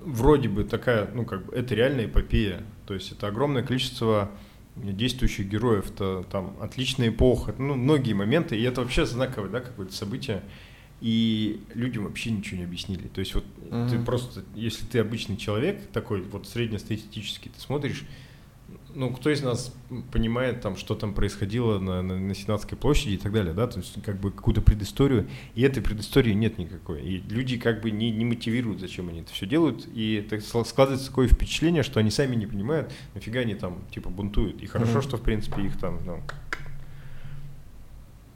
вроде 0.00 0.48
бы 0.48 0.64
такая, 0.64 1.10
ну, 1.14 1.24
как 1.24 1.46
бы, 1.46 1.54
это 1.54 1.74
реальная 1.74 2.06
эпопея. 2.06 2.62
То 2.86 2.94
есть 2.94 3.12
это 3.12 3.26
огромное 3.28 3.62
количество 3.62 4.30
действующих 4.76 5.48
героев, 5.48 5.90
это 5.92 6.24
там 6.30 6.56
отличная 6.60 7.08
эпоха, 7.08 7.54
ну, 7.58 7.74
многие 7.74 8.12
моменты, 8.12 8.58
и 8.58 8.62
это 8.62 8.80
вообще 8.80 9.06
знаковое, 9.06 9.50
да, 9.50 9.60
какое-то 9.60 9.92
событие. 9.92 10.42
И 11.00 11.62
людям 11.74 12.04
вообще 12.04 12.30
ничего 12.30 12.58
не 12.58 12.64
объяснили. 12.64 13.08
То 13.08 13.20
есть 13.20 13.34
вот 13.34 13.44
uh-huh. 13.70 13.90
ты 13.90 13.98
просто, 13.98 14.44
если 14.54 14.84
ты 14.84 14.98
обычный 14.98 15.38
человек, 15.38 15.80
такой 15.92 16.20
вот 16.20 16.46
среднестатистический, 16.46 17.48
ты 17.48 17.58
смотришь, 17.58 18.04
ну, 18.94 19.10
кто 19.10 19.30
из 19.30 19.42
нас 19.42 19.74
понимает, 20.12 20.60
там, 20.60 20.76
что 20.76 20.94
там 20.94 21.14
происходило 21.14 21.78
на, 21.78 22.02
на, 22.02 22.18
на 22.18 22.34
Сенатской 22.34 22.76
площади 22.76 23.14
и 23.14 23.16
так 23.16 23.32
далее, 23.32 23.54
да, 23.54 23.66
то 23.66 23.78
есть 23.78 24.02
как 24.02 24.20
бы 24.20 24.30
какую-то 24.30 24.62
предысторию, 24.62 25.28
и 25.54 25.62
этой 25.62 25.82
предыстории 25.82 26.32
нет 26.32 26.58
никакой, 26.58 27.02
и 27.02 27.18
люди 27.28 27.58
как 27.58 27.80
бы 27.80 27.90
не, 27.90 28.10
не 28.10 28.24
мотивируют, 28.24 28.80
зачем 28.80 29.08
они 29.08 29.20
это 29.20 29.32
все 29.32 29.46
делают, 29.46 29.86
и 29.92 30.14
это 30.14 30.40
складывается 30.40 31.06
такое 31.06 31.28
впечатление, 31.28 31.82
что 31.82 32.00
они 32.00 32.10
сами 32.10 32.36
не 32.36 32.46
понимают, 32.46 32.92
нафига 33.14 33.40
они 33.40 33.54
там, 33.54 33.78
типа, 33.90 34.10
бунтуют, 34.10 34.62
и 34.62 34.66
хорошо, 34.66 34.98
mm-hmm. 34.98 35.02
что, 35.02 35.16
в 35.16 35.22
принципе, 35.22 35.62
их 35.62 35.78
там, 35.78 36.00
ну, 36.04 36.22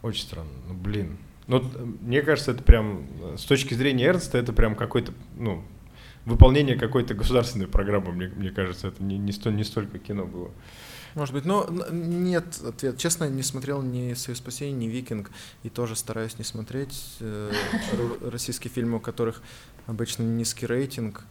очень 0.02 0.22
странно, 0.22 0.50
ну, 0.68 0.74
блин, 0.74 1.18
ну, 1.46 1.62
мне 2.00 2.22
кажется, 2.22 2.52
это 2.52 2.62
прям, 2.62 3.06
с 3.36 3.44
точки 3.44 3.74
зрения 3.74 4.06
Эрнста, 4.06 4.38
это 4.38 4.52
прям 4.52 4.74
какой-то, 4.74 5.12
ну, 5.36 5.62
выполнение 6.24 6.76
какой-то 6.76 7.14
государственной 7.14 7.66
программы, 7.66 8.12
мне, 8.12 8.28
мне 8.28 8.50
кажется, 8.50 8.88
это 8.88 9.02
не, 9.02 9.18
не, 9.18 9.32
сто, 9.32 9.50
не 9.50 9.64
столько 9.64 9.98
кино 9.98 10.24
было. 10.24 10.50
Может 11.14 11.32
быть, 11.32 11.44
но 11.44 11.68
нет 11.92 12.60
ответ. 12.66 12.98
Честно, 12.98 13.28
не 13.28 13.42
смотрел 13.42 13.82
ни 13.82 14.14
«Союз 14.14 14.38
спасения», 14.38 14.72
ни 14.72 14.86
«Викинг», 14.86 15.30
и 15.62 15.68
тоже 15.68 15.94
стараюсь 15.94 16.38
не 16.38 16.44
смотреть 16.44 17.18
э, 17.20 17.52
российские 18.20 18.72
фильмы, 18.72 18.96
у 18.96 19.00
которых 19.00 19.40
обычно 19.86 20.24
низкий 20.24 20.66
рейтинг, 20.66 21.22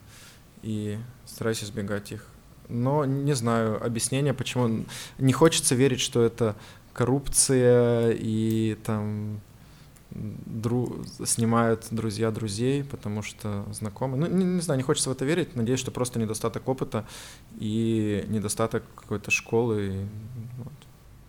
и 0.61 0.97
стараюсь 1.25 1.63
избегать 1.63 2.13
их. 2.13 2.27
Но 2.69 3.03
не 3.03 3.33
знаю 3.33 3.83
объяснения, 3.85 4.33
почему. 4.33 4.85
Не 5.17 5.33
хочется 5.33 5.75
верить, 5.75 5.99
что 5.99 6.23
это 6.23 6.55
коррупция 6.93 8.11
и 8.11 8.77
там 8.85 9.41
дру... 10.13 11.03
снимают 11.25 11.87
друзья 11.91 12.31
друзей, 12.31 12.83
потому 12.83 13.21
что 13.21 13.65
знакомы. 13.71 14.17
Ну, 14.17 14.27
не, 14.27 14.45
не 14.45 14.61
знаю, 14.61 14.77
не 14.77 14.83
хочется 14.83 15.09
в 15.09 15.13
это 15.13 15.25
верить. 15.25 15.55
Надеюсь, 15.55 15.79
что 15.79 15.91
просто 15.91 16.19
недостаток 16.19 16.67
опыта 16.67 17.05
и 17.59 18.25
недостаток 18.27 18.83
какой-то 18.95 19.31
школы. 19.31 20.07
Вот. 20.57 20.73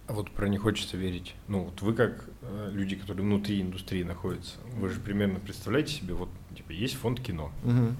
А 0.07 0.13
вот 0.13 0.31
про 0.31 0.49
не 0.49 0.59
хочется 0.59 0.97
верить. 0.97 1.35
Ну, 1.49 1.65
вот 1.65 1.81
вы 1.81 1.95
как 1.95 2.29
э, 2.43 2.71
люди, 2.73 2.95
которые 2.95 3.25
внутри 3.25 3.63
индустрии 3.63 4.03
находятся, 4.03 4.57
вы 4.77 4.91
же 4.91 5.01
примерно 5.01 5.41
представляете 5.41 5.95
себе, 5.95 6.13
вот, 6.13 6.29
типа, 6.55 6.73
есть 6.73 6.95
фонд 6.95 7.21
кино. 7.21 7.51
Угу. 7.65 7.95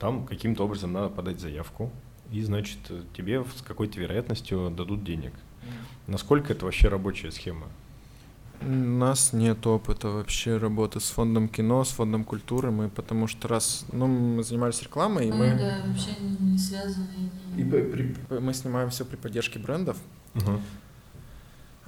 Там 0.00 0.26
каким-то 0.26 0.64
образом 0.64 0.92
надо 0.92 1.10
подать 1.10 1.40
заявку, 1.40 1.92
и, 2.32 2.42
значит, 2.42 2.78
тебе 3.16 3.44
с 3.44 3.62
какой-то 3.62 4.00
вероятностью 4.00 4.70
дадут 4.70 5.04
денег. 5.04 5.32
Насколько 6.08 6.52
это 6.52 6.64
вообще 6.64 6.88
рабочая 6.88 7.30
схема? 7.30 7.68
У 8.66 8.70
нас 8.70 9.32
нет 9.32 9.66
опыта 9.66 10.08
вообще 10.08 10.56
работы 10.56 11.00
с 11.00 11.10
фондом 11.10 11.48
кино, 11.48 11.84
с 11.84 11.90
фондом 11.90 12.24
культуры. 12.24 12.70
Мы 12.70 12.88
потому 12.88 13.26
что 13.26 13.48
раз, 13.48 13.84
ну, 13.92 14.06
мы 14.06 14.42
занимались 14.42 14.82
рекламой, 14.82 15.28
и 15.28 15.32
мы... 15.32 15.50
мы 15.50 15.58
да, 15.58 15.82
вообще 15.86 16.10
не 16.40 16.56
связаны. 16.56 17.06
И 17.56 17.62
при, 17.64 18.16
мы 18.30 18.54
снимаем 18.54 18.90
все 18.90 19.04
при 19.04 19.16
поддержке 19.16 19.58
брендов. 19.58 19.98
Угу. 20.34 20.60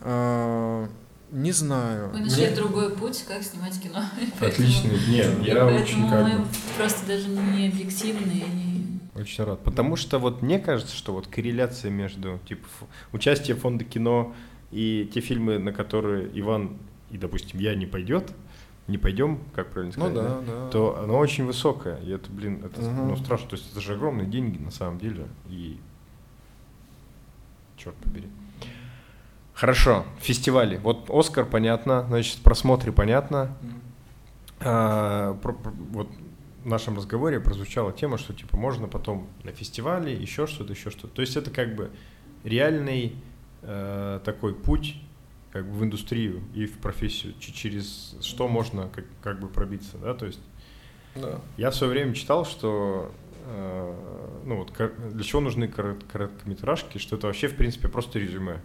А, 0.01 0.89
не 1.31 1.53
знаю. 1.53 2.11
Мы 2.12 2.20
нашли 2.20 2.47
Мне... 2.47 2.57
другой 2.57 2.91
путь, 2.91 3.24
как 3.27 3.43
снимать 3.43 3.81
кино. 3.81 4.05
Отличный. 4.41 4.99
Нет, 5.09 5.43
я 5.43 5.66
очень 5.66 6.09
как 6.09 6.27
мы 6.27 6.47
просто 6.77 7.07
даже 7.07 7.29
не 7.29 7.68
объективные, 7.68 8.45
не... 8.49 9.01
Очень 9.14 9.45
рад. 9.45 9.61
Потому 9.64 9.97
что 9.97 10.18
вот 10.18 10.43
мне 10.43 10.59
кажется, 10.59 10.95
что 10.95 11.14
вот 11.14 11.27
корреляция 11.27 11.91
между 11.91 12.39
типа 12.47 12.68
участие 13.12 13.57
фонда 13.57 13.85
кино 13.85 14.35
и 14.77 15.11
те 15.12 15.20
фильмы, 15.20 15.59
на 15.59 15.72
которые 15.72 16.29
Иван 16.39 16.77
и, 17.11 17.16
допустим, 17.16 17.59
я 17.61 17.74
не 17.74 17.87
пойдет, 17.87 18.31
не 18.89 18.99
пойдем, 18.99 19.41
как 19.55 19.70
правильно 19.70 19.95
ну 19.97 20.07
сказать, 20.11 20.31
ну, 20.31 20.43
да, 20.47 20.64
да. 20.64 20.70
то 20.70 20.99
оно 21.03 21.16
очень 21.16 21.47
высокое. 21.47 21.99
И 22.01 22.11
это, 22.11 22.31
блин, 22.31 22.62
это 22.62 22.83
угу. 22.83 23.07
ну, 23.07 23.16
страшно. 23.16 23.49
То 23.49 23.57
есть 23.57 23.72
это 23.72 23.81
же 23.81 23.95
огромные 23.95 24.27
деньги 24.27 24.59
на 24.59 24.70
самом 24.70 24.99
деле. 24.99 25.29
И 25.49 25.81
черт 27.79 27.97
побери. 27.97 28.29
Хорошо, 29.55 30.05
фестивали. 30.20 30.77
Вот 30.77 31.09
Оскар 31.09 31.47
понятно, 31.47 32.05
значит, 32.09 32.43
просмотры 32.43 32.93
понятно. 32.93 33.57
А, 34.61 35.35
про, 35.41 35.55
про, 35.55 35.70
вот 35.70 36.11
в 36.64 36.66
нашем 36.66 36.99
разговоре 36.99 37.41
прозвучала 37.41 37.95
тема, 37.95 38.18
что 38.18 38.35
типа 38.35 38.59
можно 38.59 38.89
потом 38.89 39.27
на 39.43 39.53
фестивале 39.53 40.12
еще 40.12 40.47
что-то, 40.47 40.74
еще 40.74 40.91
что-то. 40.91 41.14
То 41.14 41.22
есть 41.22 41.35
это 41.35 41.51
как 41.51 41.74
бы 41.74 41.91
реальный 42.45 43.16
э, 43.67 44.21
такой 44.25 44.55
путь 44.55 44.97
как 45.53 45.67
бы 45.67 45.79
в 45.79 45.85
индустрию 45.85 46.43
и 46.55 46.67
в 46.67 46.79
профессию, 46.79 47.35
через 47.41 48.17
что 48.21 48.49
можно 48.49 48.89
как, 48.89 49.05
как 49.23 49.41
бы 49.41 49.49
пробиться, 49.49 49.97
да, 49.99 50.14
то 50.14 50.27
есть 50.27 50.41
да. 51.14 51.41
я 51.57 51.71
в 51.71 51.75
свое 51.75 51.93
время 51.93 52.14
читал, 52.14 52.45
что 52.45 53.12
э, 53.47 53.95
ну 54.45 54.57
вот 54.59 54.73
для 55.12 55.25
чего 55.25 55.41
нужны 55.41 55.69
корот, 55.69 56.05
короткометражки, 56.11 56.99
что 56.99 57.17
это 57.17 57.29
вообще 57.29 57.49
в 57.49 57.57
принципе 57.57 57.89
просто 57.89 58.19
резюме, 58.19 58.61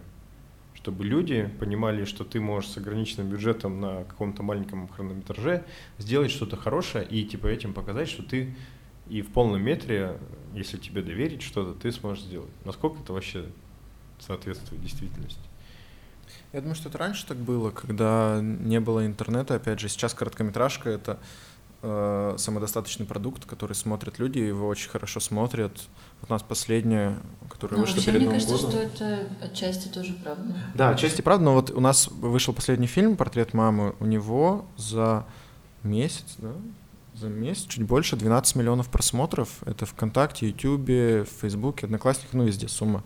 чтобы 0.74 1.04
люди 1.04 1.50
понимали, 1.60 2.04
что 2.04 2.24
ты 2.24 2.40
можешь 2.40 2.70
с 2.70 2.76
ограниченным 2.76 3.28
бюджетом 3.28 3.80
на 3.80 4.04
каком-то 4.04 4.42
маленьком 4.42 4.88
хронометраже 4.88 5.64
сделать 5.98 6.30
что-то 6.30 6.56
хорошее 6.56 7.06
и 7.08 7.24
типа 7.24 7.46
этим 7.46 7.72
показать, 7.72 8.08
что 8.08 8.22
ты 8.22 8.54
и 9.08 9.22
в 9.22 9.28
полном 9.28 9.62
метре, 9.62 10.18
если 10.54 10.76
тебе 10.76 11.02
доверить 11.02 11.42
что-то, 11.42 11.78
ты 11.78 11.90
сможешь 11.92 12.24
сделать. 12.24 12.50
Насколько 12.64 13.00
это 13.02 13.12
вообще 13.12 13.46
соответствует 14.26 14.82
действительности. 14.82 15.40
Я 16.52 16.60
думаю, 16.60 16.74
что 16.74 16.88
это 16.88 16.98
раньше 16.98 17.26
так 17.26 17.38
было, 17.38 17.70
когда 17.70 18.40
не 18.42 18.78
было 18.78 19.06
интернета. 19.06 19.54
Опять 19.54 19.80
же, 19.80 19.88
сейчас 19.88 20.12
короткометражка— 20.12 20.90
это 20.90 21.18
э, 21.80 22.34
самодостаточный 22.36 23.06
продукт, 23.06 23.46
который 23.46 23.72
смотрят 23.72 24.18
люди, 24.18 24.38
его 24.38 24.68
очень 24.68 24.90
хорошо 24.90 25.18
смотрят. 25.20 25.72
Вот 26.20 26.30
у 26.30 26.32
нас 26.32 26.42
последняя, 26.42 27.18
которая 27.50 27.80
но 27.80 27.86
вышла 27.86 28.02
перед 28.02 28.20
мне 28.20 28.26
Новым 28.26 28.40
кажется, 28.40 28.66
годом. 28.66 28.70
что 28.70 29.04
это 29.04 29.28
отчасти 29.42 29.88
тоже 29.88 30.12
правда. 30.22 30.54
Да, 30.74 30.90
отчасти 30.90 31.22
правда, 31.22 31.44
но 31.46 31.54
вот 31.54 31.70
у 31.70 31.80
нас 31.80 32.08
вышел 32.08 32.52
последний 32.52 32.86
фильм 32.86 33.16
«Портрет 33.16 33.54
мамы». 33.54 33.94
У 33.98 34.04
него 34.04 34.66
за 34.76 35.24
месяц, 35.82 36.36
да, 36.38 36.52
за 37.14 37.28
месяц 37.28 37.66
чуть 37.66 37.84
больше 37.84 38.16
12 38.16 38.56
миллионов 38.56 38.88
просмотров. 38.88 39.48
Это 39.66 39.86
ВКонтакте, 39.86 40.48
Ютубе, 40.48 41.24
Фейсбуке, 41.40 41.86
Одноклассниках, 41.86 42.32
ну 42.32 42.44
везде 42.44 42.68
сумма. 42.68 43.02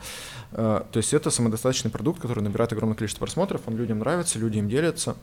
Э, 0.52 0.82
то 0.90 0.96
есть 0.96 1.12
это 1.12 1.30
самодостаточный 1.30 1.90
продукт, 1.90 2.20
который 2.20 2.42
набирает 2.42 2.72
огромное 2.72 2.96
количество 2.96 3.24
просмотров, 3.24 3.62
он 3.66 3.76
людям 3.76 3.98
нравится, 3.98 4.38
люди 4.38 4.58
им 4.58 4.68
делятся. 4.68 5.16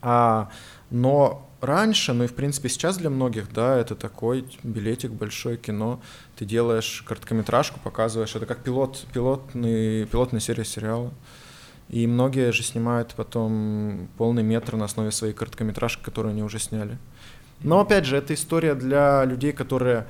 А, 0.00 0.48
но 0.90 1.48
раньше, 1.60 2.12
ну 2.12 2.24
и 2.24 2.28
в 2.28 2.34
принципе 2.34 2.68
сейчас 2.68 2.96
для 2.96 3.10
многих, 3.10 3.52
да, 3.52 3.76
это 3.76 3.94
такой 3.94 4.46
билетик, 4.62 5.10
большое 5.10 5.56
кино. 5.56 6.00
Ты 6.36 6.44
делаешь 6.44 7.02
короткометражку, 7.06 7.80
показываешь, 7.80 8.34
это 8.34 8.46
как 8.46 8.62
пилот, 8.62 9.04
пилотный, 9.12 10.06
пилотная 10.06 10.40
серия 10.40 10.64
сериала. 10.64 11.12
И 11.88 12.06
многие 12.06 12.52
же 12.52 12.62
снимают 12.62 13.14
потом 13.16 14.08
полный 14.18 14.42
метр 14.42 14.76
на 14.76 14.84
основе 14.84 15.10
своей 15.10 15.32
короткометражки, 15.32 16.02
которую 16.02 16.32
они 16.32 16.42
уже 16.42 16.58
сняли. 16.58 16.98
Но 17.62 17.80
опять 17.80 18.04
же, 18.04 18.16
это 18.16 18.34
история 18.34 18.74
для 18.74 19.24
людей, 19.24 19.52
которые 19.52 20.06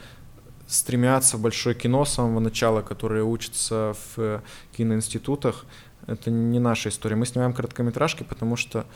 стремятся 0.66 1.38
в 1.38 1.40
большое 1.40 1.74
кино 1.74 2.04
с 2.04 2.12
самого 2.12 2.40
начала, 2.40 2.82
которые 2.82 3.24
учатся 3.24 3.94
в 4.14 4.42
киноинститутах, 4.76 5.64
это 6.06 6.30
не 6.30 6.58
наша 6.58 6.88
история. 6.90 7.16
Мы 7.16 7.26
снимаем 7.26 7.52
короткометражки, 7.52 8.22
потому 8.22 8.56
что 8.56 8.86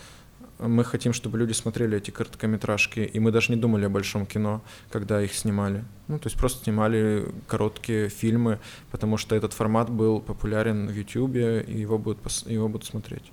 мы 0.58 0.84
хотим, 0.84 1.12
чтобы 1.12 1.38
люди 1.38 1.52
смотрели 1.52 1.96
эти 1.96 2.10
короткометражки, 2.10 3.00
и 3.00 3.20
мы 3.20 3.32
даже 3.32 3.52
не 3.52 3.60
думали 3.60 3.84
о 3.84 3.88
большом 3.88 4.26
кино, 4.26 4.62
когда 4.90 5.22
их 5.22 5.34
снимали. 5.34 5.84
Ну, 6.08 6.18
то 6.18 6.28
есть 6.28 6.38
просто 6.38 6.64
снимали 6.64 7.26
короткие 7.48 8.08
фильмы, 8.08 8.58
потому 8.90 9.16
что 9.16 9.34
этот 9.34 9.52
формат 9.52 9.90
был 9.90 10.20
популярен 10.20 10.88
в 10.88 10.94
YouTube, 10.94 11.36
и 11.36 11.80
его 11.80 11.98
будут, 11.98 12.20
его 12.46 12.68
будут 12.68 12.86
смотреть. 12.86 13.32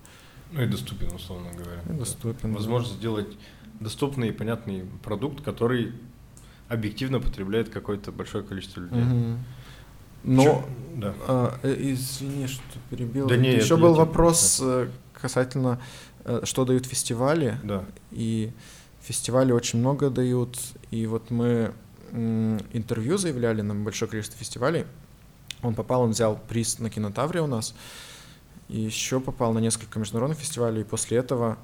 Ну 0.52 0.64
и 0.64 0.66
доступен, 0.66 1.14
условно 1.14 1.50
говоря. 1.52 1.82
И 1.88 1.94
доступен. 1.94 2.54
Возможно 2.54 2.90
да. 2.90 2.96
сделать 2.96 3.38
доступный 3.80 4.30
и 4.30 4.32
понятный 4.32 4.86
продукт, 5.04 5.44
который 5.44 5.94
объективно 6.68 7.20
потребляет 7.20 7.70
какое-то 7.70 8.12
большое 8.12 8.44
количество 8.44 8.82
людей. 8.82 9.02
Угу. 9.02 9.38
Но, 10.24 10.44
Чё? 10.44 10.66
да. 10.98 11.14
а, 11.28 11.60
э, 11.64 11.76
извини, 11.80 12.48
что 12.48 12.62
перебил. 12.90 13.28
Да 13.28 13.38
не, 13.38 13.56
Еще 13.56 13.78
был 13.78 13.94
вопрос 13.94 14.60
да. 14.60 14.84
Э, 14.84 14.88
касательно 15.14 15.80
Э, 16.26 16.42
что 16.44 16.66
дают 16.66 16.86
фестивали. 16.86 17.58
Да. 17.64 17.86
И 18.12 18.52
фестивали 19.02 19.52
очень 19.52 19.80
много 19.80 20.10
дают. 20.10 20.58
И 20.92 21.08
вот 21.08 21.32
мы 21.32 21.74
интервью 22.74 23.18
заявляли 23.18 23.62
на 23.62 23.76
большое 23.76 24.10
количество 24.10 24.38
фестивалей. 24.38 24.86
Он 25.62 25.76
попал, 25.76 26.02
он 26.02 26.12
взял 26.12 26.40
приз 26.48 26.80
на 26.80 26.90
кинотавре 26.90 27.42
у 27.42 27.48
нас. 27.48 27.76
И 28.68 28.80
еще 28.80 29.20
попал 29.20 29.54
на 29.54 29.60
несколько 29.60 30.00
международных 30.00 30.40
фестивалей. 30.40 30.82
И 30.82 30.86
после 30.86 31.18
этого 31.18 31.58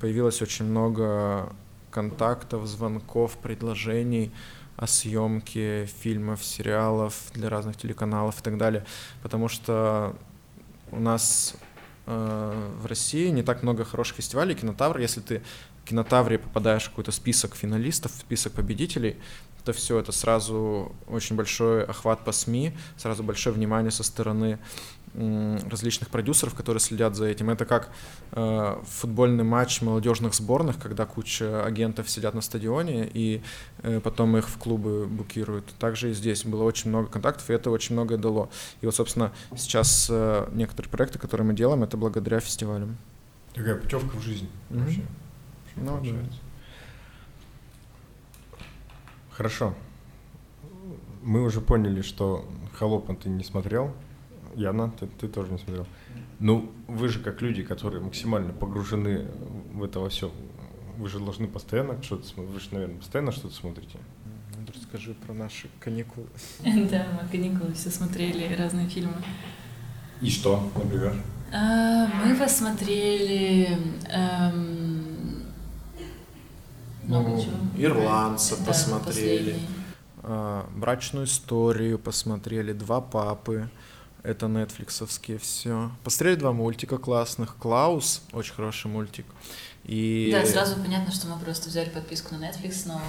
появилось 0.00 0.42
очень 0.42 0.66
много 0.66 1.52
контактов, 1.90 2.66
звонков, 2.66 3.36
предложений 3.38 4.32
о 4.76 4.86
съемке 4.86 5.86
фильмов, 5.86 6.44
сериалов 6.44 7.14
для 7.34 7.48
разных 7.48 7.76
телеканалов 7.76 8.40
и 8.40 8.42
так 8.42 8.58
далее. 8.58 8.84
Потому 9.22 9.48
что 9.48 10.16
у 10.90 11.00
нас 11.00 11.56
Э, 12.12 12.72
в 12.80 12.86
России 12.86 13.28
не 13.28 13.42
так 13.42 13.62
много 13.62 13.84
хороших 13.84 14.16
фестивалей 14.16 14.56
кинотавр. 14.56 14.98
Если 14.98 15.20
ты 15.20 15.42
в 15.82 15.88
кинотавре 15.88 16.38
попадаешь 16.38 16.86
в 16.86 16.90
какой-то 16.90 17.12
список 17.12 17.54
финалистов, 17.54 18.10
список 18.12 18.52
победителей, 18.52 19.16
то 19.64 19.72
все 19.72 19.98
это 19.98 20.10
сразу 20.10 20.92
очень 21.06 21.36
большой 21.36 21.84
охват 21.84 22.24
по 22.24 22.32
СМИ, 22.32 22.72
сразу 22.96 23.22
большое 23.22 23.54
внимание 23.54 23.92
со 23.92 24.02
стороны 24.02 24.58
различных 25.14 26.08
продюсеров, 26.08 26.54
которые 26.54 26.80
следят 26.80 27.16
за 27.16 27.26
этим. 27.26 27.50
Это 27.50 27.64
как 27.64 27.90
э, 28.32 28.76
футбольный 28.84 29.42
матч 29.42 29.82
молодежных 29.82 30.34
сборных, 30.34 30.78
когда 30.78 31.04
куча 31.04 31.64
агентов 31.64 32.08
сидят 32.08 32.34
на 32.34 32.40
стадионе 32.40 33.10
и 33.12 33.42
э, 33.82 34.00
потом 34.00 34.36
их 34.36 34.48
в 34.48 34.58
клубы 34.58 35.06
букируют. 35.06 35.66
Также 35.78 36.10
и 36.10 36.14
здесь 36.14 36.44
было 36.44 36.62
очень 36.62 36.90
много 36.90 37.08
контактов, 37.08 37.50
и 37.50 37.52
это 37.52 37.70
очень 37.70 37.94
многое 37.94 38.18
дало. 38.18 38.50
И 38.82 38.86
вот, 38.86 38.94
собственно, 38.94 39.32
сейчас 39.56 40.08
э, 40.10 40.48
некоторые 40.52 40.90
проекты, 40.90 41.18
которые 41.18 41.46
мы 41.46 41.54
делаем, 41.54 41.82
это 41.82 41.96
благодаря 41.96 42.38
фестивалям. 42.38 42.96
Такая 43.54 43.74
путевка 43.74 44.16
в 44.16 44.22
жизнь 44.22 44.48
mm-hmm. 44.70 44.78
вообще. 44.78 45.02
Ну, 45.76 46.00
да. 46.04 46.10
Хорошо. 49.32 49.74
Мы 51.22 51.42
уже 51.42 51.60
поняли, 51.60 52.02
что 52.02 52.48
«Холопа» 52.78 53.14
ты 53.14 53.28
не 53.28 53.42
смотрел. 53.42 53.92
Яна, 54.54 54.90
ты, 54.98 55.06
ты 55.06 55.28
тоже 55.28 55.52
не 55.52 55.58
смотрел. 55.58 55.86
Ну, 56.38 56.70
вы 56.88 57.08
же 57.08 57.20
как 57.20 57.42
люди, 57.42 57.62
которые 57.62 58.02
максимально 58.02 58.52
погружены 58.52 59.26
в 59.72 59.84
это 59.84 60.00
во 60.00 60.08
все, 60.08 60.32
вы 60.96 61.08
же 61.08 61.18
должны 61.18 61.46
постоянно 61.46 62.02
что-то 62.02 62.26
смотреть. 62.26 62.54
Вы 62.54 62.60
же, 62.60 62.68
наверное, 62.72 62.98
постоянно 62.98 63.32
что-то 63.32 63.54
смотрите. 63.54 63.98
Ну, 64.56 64.66
расскажи 64.74 65.14
про 65.14 65.32
наши 65.34 65.68
каникулы. 65.80 66.26
Да, 66.90 67.06
мы 67.20 67.28
каникулы 67.28 67.72
все 67.72 67.90
смотрели 67.90 68.54
разные 68.54 68.88
фильмы. 68.88 69.14
И 70.20 70.30
что, 70.30 70.70
например? 70.74 71.14
А, 71.52 72.06
мы 72.06 72.34
посмотрели 72.36 73.78
эм, 74.08 75.44
много 77.04 77.30
ну, 77.30 77.42
чего. 77.42 77.54
Ирландца 77.76 78.56
да, 78.58 78.66
посмотрели. 78.66 79.56
А, 80.22 80.68
брачную 80.74 81.26
историю 81.26 81.98
посмотрели, 81.98 82.72
два 82.72 83.00
папы. 83.00 83.68
Это 84.22 84.48
нетфликсовские 84.48 85.38
все. 85.38 85.90
Посмотрели 86.04 86.36
два 86.36 86.52
мультика 86.52 86.98
классных. 86.98 87.56
Клаус, 87.56 88.22
очень 88.32 88.54
хороший 88.54 88.88
мультик. 88.88 89.24
И... 89.84 90.30
Да, 90.30 90.44
сразу 90.44 90.76
понятно, 90.76 91.10
что 91.10 91.26
мы 91.26 91.38
просто 91.38 91.68
взяли 91.68 91.88
подписку 91.88 92.34
на 92.34 92.48
Netflix, 92.48 92.82
но... 92.86 93.00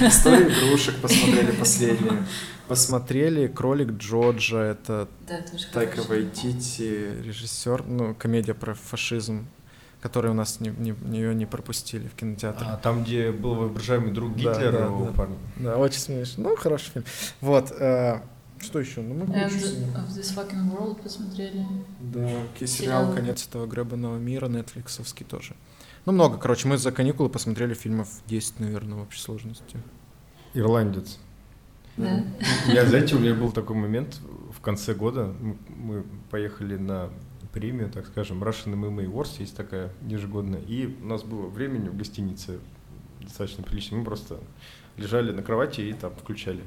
Историю 0.06 0.50
игрушек 0.50 0.96
посмотрели 1.00 1.52
последнюю. 1.52 2.26
Посмотрели 2.66 3.46
«Кролик 3.46 3.92
Джорджа», 3.92 4.58
это 4.58 5.08
Тайка 5.72 6.02
Вайтити, 6.02 7.22
режиссер, 7.22 7.84
ну, 7.86 8.14
комедия 8.14 8.54
про 8.54 8.74
фашизм 8.74 9.46
который 10.00 10.30
у 10.30 10.34
нас 10.34 10.60
не, 10.60 10.68
не, 10.68 10.94
ее 11.10 11.34
не 11.34 11.46
пропустили 11.46 12.06
в 12.06 12.14
кинотеатре. 12.14 12.68
А 12.68 12.76
там, 12.76 13.02
где 13.02 13.32
был 13.32 13.56
воображаемый 13.56 14.12
друг 14.12 14.36
Гитлера 14.36 14.70
да, 14.70 14.78
да, 14.78 14.90
у 14.90 15.06
да. 15.06 15.12
парня? 15.12 15.36
Да, 15.56 15.76
очень 15.78 15.98
смешно. 15.98 16.50
Ну, 16.50 16.56
хороший 16.56 16.92
фильм. 16.92 17.04
Вот. 17.40 17.72
Э, 17.72 18.20
что 18.60 18.80
еще? 18.80 19.00
Ну, 19.00 19.14
мы 19.14 19.24
End 19.24 19.94
of 19.94 20.08
this 20.08 20.34
fucking 20.34 20.70
world 20.72 21.02
посмотрели. 21.02 21.64
Да, 22.00 22.66
сериал 22.66 23.14
«Конец 23.14 23.46
этого 23.46 23.66
гребаного 23.66 24.18
мира» 24.18 24.48
нетфликсовский 24.48 25.26
тоже. 25.26 25.54
Ну, 26.04 26.12
много, 26.12 26.38
короче, 26.38 26.68
мы 26.68 26.78
за 26.78 26.92
каникулы 26.92 27.28
посмотрели 27.28 27.74
фильмов 27.74 28.08
10, 28.26 28.60
наверное, 28.60 28.98
в 28.98 29.02
общей 29.02 29.20
сложности. 29.20 29.78
Ирландец. 30.54 31.18
Да. 31.96 32.24
Я, 32.68 32.86
знаете, 32.86 33.16
у 33.16 33.18
меня 33.18 33.34
был 33.34 33.50
такой 33.50 33.76
момент 33.76 34.20
в 34.56 34.60
конце 34.60 34.94
года. 34.94 35.34
Мы 35.68 36.04
поехали 36.30 36.76
на 36.76 37.10
премию, 37.52 37.90
так 37.90 38.06
скажем, 38.06 38.42
Russian 38.44 38.74
MMA 38.74 39.10
Wars, 39.10 39.36
есть 39.38 39.56
такая 39.56 39.90
ежегодная. 40.06 40.60
И 40.60 40.94
у 41.02 41.06
нас 41.06 41.22
было 41.22 41.46
времени 41.46 41.88
в 41.88 41.96
гостинице 41.96 42.60
достаточно 43.20 43.64
прилично. 43.64 43.96
Мы 43.96 44.04
просто 44.04 44.38
лежали 44.96 45.32
на 45.32 45.42
кровати 45.42 45.80
и 45.80 45.92
там 45.92 46.14
включали 46.14 46.62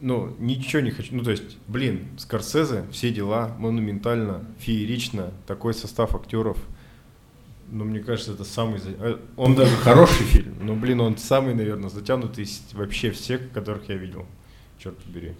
ну, 0.00 0.34
ничего 0.38 0.80
не 0.80 0.90
хочу. 0.90 1.14
Ну, 1.14 1.22
то 1.22 1.30
есть, 1.30 1.58
блин, 1.66 2.08
Скорсезе, 2.18 2.84
все 2.90 3.10
дела, 3.10 3.54
монументально, 3.58 4.44
феерично, 4.58 5.30
такой 5.46 5.74
состав 5.74 6.14
актеров. 6.14 6.58
Ну, 7.70 7.84
мне 7.84 8.00
кажется, 8.00 8.32
это 8.32 8.44
самый... 8.44 8.80
Э, 8.98 9.18
он 9.36 9.54
даже 9.54 9.76
хороший 9.76 10.24
фильм, 10.24 10.56
но, 10.62 10.74
блин, 10.74 11.00
он 11.00 11.18
самый, 11.18 11.54
наверное, 11.54 11.90
затянутый 11.90 12.44
из 12.44 12.62
вообще 12.72 13.10
всех, 13.10 13.52
которых 13.52 13.88
я 13.88 13.96
видел. 13.96 14.26
Черт 14.78 14.96
побери. 14.98 15.34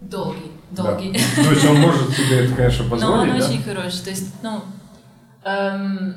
Долгий, 0.00 0.50
долгий. 0.70 1.12
Да. 1.12 1.44
То 1.44 1.50
есть 1.50 1.64
он 1.64 1.76
может 1.76 2.10
себе 2.10 2.44
это, 2.44 2.54
конечно, 2.54 2.84
позволить, 2.90 3.02
Но 3.02 3.32
он 3.34 3.38
да? 3.38 3.46
очень 3.46 3.62
хороший. 3.62 4.04
То 4.04 4.10
есть, 4.10 4.34
ну, 4.42 4.62
эм, 5.44 6.14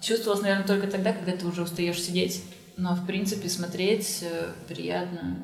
чувствовалось, 0.00 0.42
наверное, 0.42 0.66
только 0.66 0.88
тогда, 0.88 1.12
когда 1.12 1.32
ты 1.32 1.46
уже 1.46 1.62
устаешь 1.62 2.02
сидеть. 2.02 2.42
Но, 2.76 2.94
в 2.94 3.06
принципе, 3.06 3.48
смотреть 3.48 4.22
э, 4.22 4.48
приятно 4.68 5.38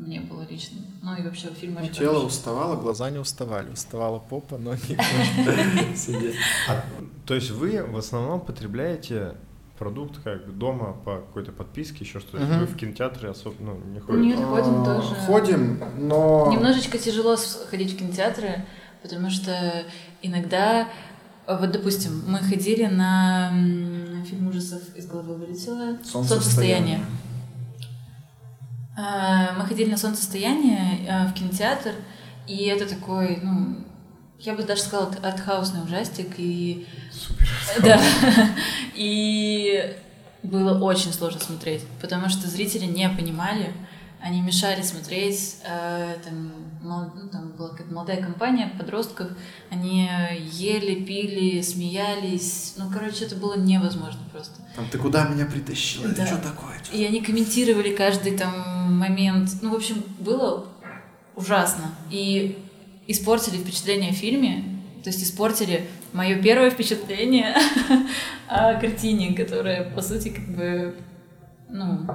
мне 0.00 0.20
было 0.20 0.46
лично. 0.48 0.78
Ну 1.02 1.14
и 1.14 1.22
вообще 1.22 1.48
фильм 1.48 1.76
очень 1.76 1.92
Тело 1.92 2.14
хороший. 2.14 2.26
уставало, 2.28 2.76
глаза 2.76 3.10
не 3.10 3.18
уставали. 3.18 3.70
Уставала 3.70 4.18
попа, 4.18 4.56
ноги 4.56 4.80
сидеть. 5.94 6.34
А, 6.68 6.82
то 7.26 7.34
есть 7.34 7.50
вы 7.50 7.84
в 7.84 7.96
основном 7.96 8.40
потребляете 8.40 9.34
продукт 9.78 10.18
как 10.22 10.56
дома 10.56 10.94
по 11.04 11.16
какой-то 11.16 11.52
подписке, 11.52 12.04
еще 12.04 12.20
что-то. 12.20 12.44
Вы 12.44 12.66
в 12.66 12.76
кинотеатры 12.76 13.28
особо 13.28 13.56
ну, 13.60 13.78
не 13.92 14.00
ходите? 14.00 14.36
Нет, 14.36 14.44
ходим 14.46 14.82
а, 14.82 14.84
тоже. 14.84 15.14
Ходим, 15.26 15.84
но... 15.98 16.50
Немножечко 16.50 16.98
тяжело 16.98 17.36
ходить 17.70 17.92
в 17.92 17.98
кинотеатры, 17.98 18.64
потому 19.02 19.30
что 19.30 19.84
иногда 20.22 20.88
вот, 21.46 21.72
допустим, 21.72 22.22
мы 22.26 22.38
ходили 22.38 22.86
на 22.86 23.50
фильм 24.24 24.48
ужасов 24.48 24.80
из 24.94 25.06
головы 25.06 25.34
вылетело 25.34 25.98
«Солнцестояние». 26.04 26.98
Э, 26.98 27.29
мы 28.96 29.64
ходили 29.66 29.90
на 29.90 29.96
солнцестояние 29.96 31.06
э, 31.06 31.26
в 31.26 31.32
кинотеатр, 31.32 31.94
и 32.46 32.64
это 32.64 32.88
такой, 32.88 33.38
ну, 33.42 33.84
я 34.40 34.54
бы 34.54 34.62
даже 34.62 34.82
сказала, 34.82 35.14
артхаусный 35.22 35.82
ужастик. 35.84 36.34
И... 36.38 36.86
Супер. 37.12 37.48
Да. 37.82 38.00
И 38.94 39.96
было 40.42 40.82
очень 40.82 41.12
сложно 41.12 41.40
смотреть, 41.40 41.82
потому 42.00 42.28
что 42.28 42.48
зрители 42.48 42.84
не 42.86 43.08
понимали, 43.08 43.72
они 44.20 44.40
мешали 44.40 44.82
смотреть, 44.82 45.58
э, 45.64 46.16
там, 46.24 46.52
ну, 46.82 47.28
там 47.30 47.52
была 47.52 47.70
какая-то 47.70 47.92
молодая 47.92 48.22
компания 48.22 48.72
подростков, 48.78 49.28
они 49.70 50.08
ели, 50.40 51.04
пили, 51.04 51.60
смеялись, 51.60 52.74
ну, 52.76 52.90
короче, 52.90 53.24
это 53.24 53.36
было 53.36 53.58
невозможно 53.58 54.20
просто. 54.32 54.60
Там, 54.74 54.86
ты 54.90 54.98
куда 54.98 55.28
меня 55.28 55.46
притащила? 55.46 56.08
Да. 56.08 56.12
Это 56.12 56.26
что 56.26 56.36
такое? 56.36 56.82
Что 56.82 56.96
и 56.96 57.04
они 57.04 57.20
комментировали 57.20 57.94
каждый 57.94 58.36
там 58.36 58.98
момент, 58.98 59.50
ну, 59.62 59.70
в 59.70 59.74
общем, 59.74 60.02
было 60.18 60.66
ужасно. 61.34 61.94
И 62.10 62.58
испортили 63.06 63.56
впечатление 63.56 64.10
о 64.10 64.14
фильме, 64.14 64.64
то 65.02 65.10
есть 65.10 65.22
испортили 65.22 65.88
мое 66.12 66.40
первое 66.42 66.70
впечатление 66.70 67.54
о 68.48 68.74
картине, 68.74 69.34
которая, 69.34 69.90
по 69.90 70.02
сути, 70.02 70.30
как 70.30 70.48
бы, 70.48 70.96
ну, 71.68 72.06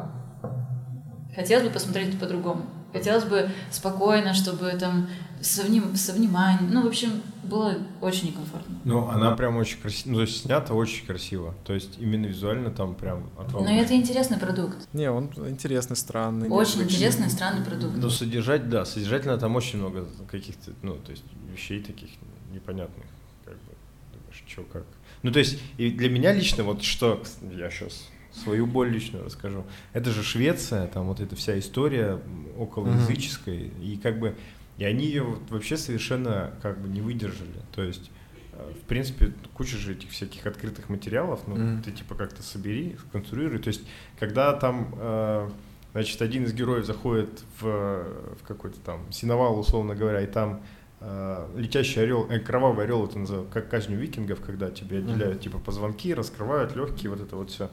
Хотелось 1.35 1.65
бы 1.65 1.69
посмотреть 1.69 2.17
по-другому. 2.17 2.65
Хотелось 2.95 3.25
бы 3.25 3.49
спокойно, 3.71 4.33
чтобы 4.33 4.69
там 4.79 5.09
со, 5.41 5.63
вним... 5.63 5.95
со 5.97 6.13
вниманием. 6.13 6.71
Ну, 6.71 6.83
в 6.83 6.87
общем, 6.87 7.21
было 7.43 7.77
очень 7.99 8.27
некомфортно. 8.27 8.79
Ну, 8.85 9.09
она 9.09 9.35
прям 9.35 9.57
очень 9.57 9.81
красиво, 9.81 10.11
ну, 10.11 10.15
то 10.15 10.21
есть 10.21 10.41
снята 10.43 10.73
очень 10.73 11.05
красиво. 11.05 11.53
То 11.65 11.73
есть 11.73 11.99
именно 11.99 12.25
визуально 12.25 12.71
там 12.71 12.95
прям 12.95 13.29
Но 13.51 13.69
это 13.69 13.93
интересный 13.95 14.37
продукт. 14.37 14.87
Не, 14.93 15.11
он 15.11 15.29
интересный, 15.49 15.97
странный. 15.97 16.47
Очень 16.47 16.83
интересный, 16.83 17.29
странный 17.29 17.65
продукт. 17.65 17.97
Но 17.97 18.09
содержать, 18.09 18.69
да, 18.69 18.85
содержательно 18.85 19.37
там 19.37 19.57
очень 19.57 19.79
много 19.79 20.07
каких-то, 20.31 20.71
ну, 20.81 20.95
то 20.95 21.11
есть 21.11 21.23
вещей 21.51 21.81
таких 21.81 22.11
непонятных. 22.53 23.05
Как 23.43 23.55
бы, 23.55 23.73
думаешь, 24.13 24.43
что, 24.47 24.63
как. 24.63 24.85
Ну, 25.21 25.31
то 25.31 25.39
есть, 25.39 25.59
и 25.77 25.89
для 25.89 26.09
меня 26.09 26.31
лично, 26.31 26.63
вот 26.63 26.81
что, 26.81 27.21
я 27.41 27.69
сейчас 27.69 28.07
свою 28.43 28.65
боль 28.65 28.89
личную 28.89 29.25
расскажу. 29.25 29.65
Это 29.93 30.11
же 30.11 30.23
Швеция, 30.23 30.87
там 30.87 31.07
вот 31.07 31.19
эта 31.19 31.35
вся 31.35 31.57
история 31.57 32.19
околоязыческая, 32.57 33.55
mm-hmm. 33.55 33.83
и 33.83 33.97
как 33.97 34.19
бы 34.19 34.35
и 34.77 34.83
они 34.83 35.05
ее 35.05 35.23
вот 35.23 35.49
вообще 35.49 35.77
совершенно 35.77 36.53
как 36.61 36.81
бы 36.81 36.87
не 36.87 37.01
выдержали. 37.01 37.61
То 37.73 37.83
есть, 37.83 38.11
э, 38.53 38.73
в 38.81 38.87
принципе, 38.87 39.33
куча 39.53 39.77
же 39.77 39.93
этих 39.93 40.09
всяких 40.09 40.45
открытых 40.45 40.89
материалов, 40.89 41.41
ну, 41.47 41.55
mm-hmm. 41.55 41.83
ты 41.83 41.91
типа 41.91 42.15
как-то 42.15 42.43
собери, 42.43 42.97
сконструируй. 43.07 43.59
То 43.59 43.69
есть, 43.69 43.83
когда 44.19 44.53
там, 44.53 44.93
э, 44.97 45.49
значит, 45.93 46.21
один 46.21 46.43
из 46.43 46.53
героев 46.53 46.85
заходит 46.85 47.43
в, 47.59 48.03
в 48.41 48.43
какой-то 48.45 48.79
там 48.81 49.11
синовал, 49.11 49.57
условно 49.57 49.95
говоря, 49.95 50.21
и 50.21 50.27
там 50.27 50.61
э, 50.99 51.47
летящий 51.55 52.01
орел, 52.01 52.29
э, 52.29 52.39
кровавый 52.39 52.83
орел, 52.83 53.05
это 53.05 53.17
называют, 53.17 53.49
как 53.49 53.69
казнь 53.69 53.93
викингов, 53.93 54.41
когда 54.41 54.69
тебе 54.71 54.97
отделяют 54.97 55.37
mm-hmm. 55.37 55.43
типа 55.43 55.59
позвонки, 55.59 56.13
раскрывают 56.13 56.75
легкие, 56.75 57.11
вот 57.11 57.21
это 57.21 57.37
вот 57.37 57.49
все. 57.49 57.69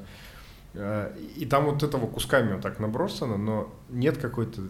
И 0.75 1.47
там 1.47 1.67
вот 1.67 1.83
этого 1.83 2.07
кусками 2.07 2.55
вот 2.55 2.63
так 2.63 2.79
набросано, 2.81 3.37
но 3.37 3.73
нет 3.91 4.17
какой-то 4.17 4.63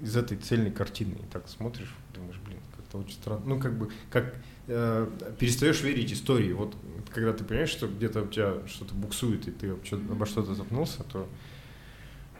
из 0.00 0.16
этой 0.16 0.38
цельной 0.38 0.70
картины. 0.70 1.14
И 1.14 1.26
так 1.30 1.48
смотришь, 1.48 1.94
думаешь, 2.14 2.40
блин, 2.46 2.58
как-то 2.76 2.98
очень 2.98 3.12
странно. 3.12 3.42
Ну, 3.44 3.60
как 3.60 3.76
бы, 3.76 3.90
как 4.10 4.34
э, 4.68 5.06
перестаешь 5.38 5.82
верить 5.82 6.12
истории. 6.12 6.52
Вот 6.52 6.74
когда 7.12 7.32
ты 7.32 7.44
понимаешь, 7.44 7.68
что 7.68 7.88
где-то 7.88 8.22
у 8.22 8.26
тебя 8.28 8.54
что-то 8.66 8.94
буксует, 8.94 9.48
и 9.48 9.50
ты 9.50 9.70
обо 9.70 10.26
что-то 10.26 10.54
запнулся, 10.54 11.04
то 11.04 11.28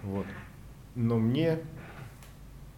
вот. 0.02 0.26
Но 0.94 1.18
мне, 1.18 1.58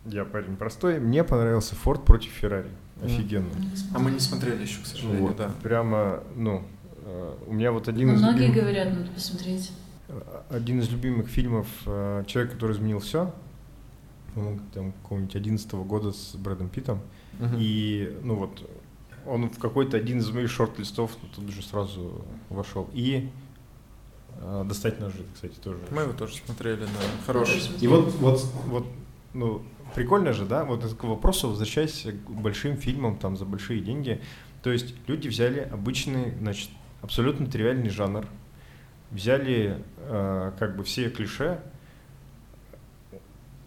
я 0.07 0.24
парень 0.24 0.57
простой, 0.57 0.99
мне 0.99 1.22
понравился 1.22 1.76
Форд 1.76 2.05
против 2.05 2.30
Феррари. 2.32 2.70
Офигенно. 3.03 3.51
А 3.95 3.99
мы 3.99 4.11
не 4.11 4.20
смотрели 4.20 4.62
еще, 4.62 4.80
к 4.82 4.86
сожалению, 4.86 5.28
вот, 5.28 5.36
да. 5.36 5.51
Прямо, 5.62 6.22
ну, 6.36 6.62
э, 7.05 7.34
у 7.47 7.53
меня 7.53 7.72
вот 7.72 7.88
один 7.88 8.09
ну, 8.09 8.14
из 8.14 8.20
Многие 8.20 8.53
говорят, 8.53 8.93
надо 8.93 9.11
посмотреть. 9.11 9.72
Один 10.50 10.80
из 10.80 10.90
любимых 10.90 11.28
фильмов 11.28 11.66
э, 11.86 12.24
«Человек, 12.26 12.53
который 12.53 12.72
изменил 12.72 12.98
все», 12.98 13.32
там 14.72 14.92
какого-нибудь 15.03 15.36
11 15.36 15.72
года 15.72 16.12
с 16.12 16.34
Брэдом 16.36 16.68
Питом. 16.68 17.00
Uh-huh. 17.38 17.57
И, 17.59 18.18
ну 18.22 18.36
вот, 18.36 18.68
он 19.26 19.50
в 19.50 19.59
какой-то 19.59 19.96
один 19.96 20.18
из 20.18 20.30
моих 20.30 20.50
шорт-листов 20.50 21.12
ну, 21.22 21.28
тут 21.34 21.48
уже 21.48 21.62
сразу 21.62 22.24
вошел. 22.48 22.88
И 22.92 23.30
э, 24.40 24.64
«Достать 24.66 25.00
ножи», 25.00 25.24
кстати, 25.34 25.55
тоже. 25.57 25.78
Мы 25.90 26.03
его 26.03 26.12
тоже 26.12 26.36
смотрели, 26.36 26.82
на 26.82 27.24
хороший. 27.26 27.61
И 27.80 27.86
вот, 27.86 28.12
вот, 28.14 28.42
вот, 28.66 28.86
ну, 29.34 29.62
прикольно 29.94 30.32
же, 30.32 30.44
да, 30.46 30.64
вот 30.64 30.84
к 30.84 31.05
вопросу, 31.05 31.48
возвращаясь 31.48 32.03
к 32.03 32.30
большим 32.30 32.76
фильмам, 32.76 33.16
там, 33.16 33.36
за 33.36 33.44
большие 33.44 33.80
деньги. 33.80 34.20
То 34.62 34.70
есть 34.70 34.94
люди 35.09 35.28
взяли 35.28 35.61
обычный, 35.61 36.34
значит, 36.38 36.70
абсолютно 37.03 37.46
тривиальный 37.46 37.90
жанр, 37.90 38.26
взяли 39.13 39.83
э, 39.99 40.53
как 40.59 40.77
бы 40.77 40.85
все 40.85 41.11
клише, 41.11 41.61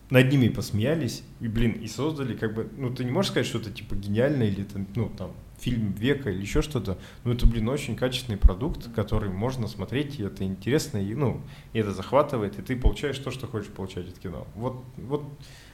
над 0.10 0.32
ними 0.32 0.50
посмеялись, 0.50 1.24
и, 1.40 1.48
блин, 1.48 1.72
и 1.72 1.88
создали 1.88 2.36
как 2.36 2.54
бы, 2.54 2.70
ну, 2.78 2.94
ты 2.94 3.04
не 3.04 3.12
можешь 3.12 3.32
сказать, 3.32 3.48
что 3.48 3.58
это, 3.58 3.72
типа, 3.72 3.96
гениально 3.96 4.44
или, 4.44 4.64
там, 4.64 4.88
ну, 4.96 5.10
там, 5.10 5.32
фильм 5.60 5.94
века 5.94 6.30
или 6.30 6.42
еще 6.42 6.62
что-то, 6.62 6.98
но 7.24 7.34
это, 7.34 7.48
блин, 7.48 7.68
очень 7.70 7.96
качественный 7.96 8.38
продукт, 8.38 8.94
который 8.94 9.30
можно 9.30 9.68
смотреть, 9.68 10.20
и 10.20 10.24
это 10.24 10.44
интересно, 10.44 10.98
и, 10.98 11.16
ну, 11.16 11.42
и 11.74 11.80
это 11.80 11.92
захватывает, 11.92 12.60
и 12.60 12.62
ты 12.62 12.76
получаешь 12.76 13.18
то, 13.18 13.32
что 13.32 13.48
хочешь 13.48 13.72
получать 13.72 14.08
от 14.08 14.20
кино. 14.20 14.46
Вот, 14.56 14.84
вот 14.98 15.24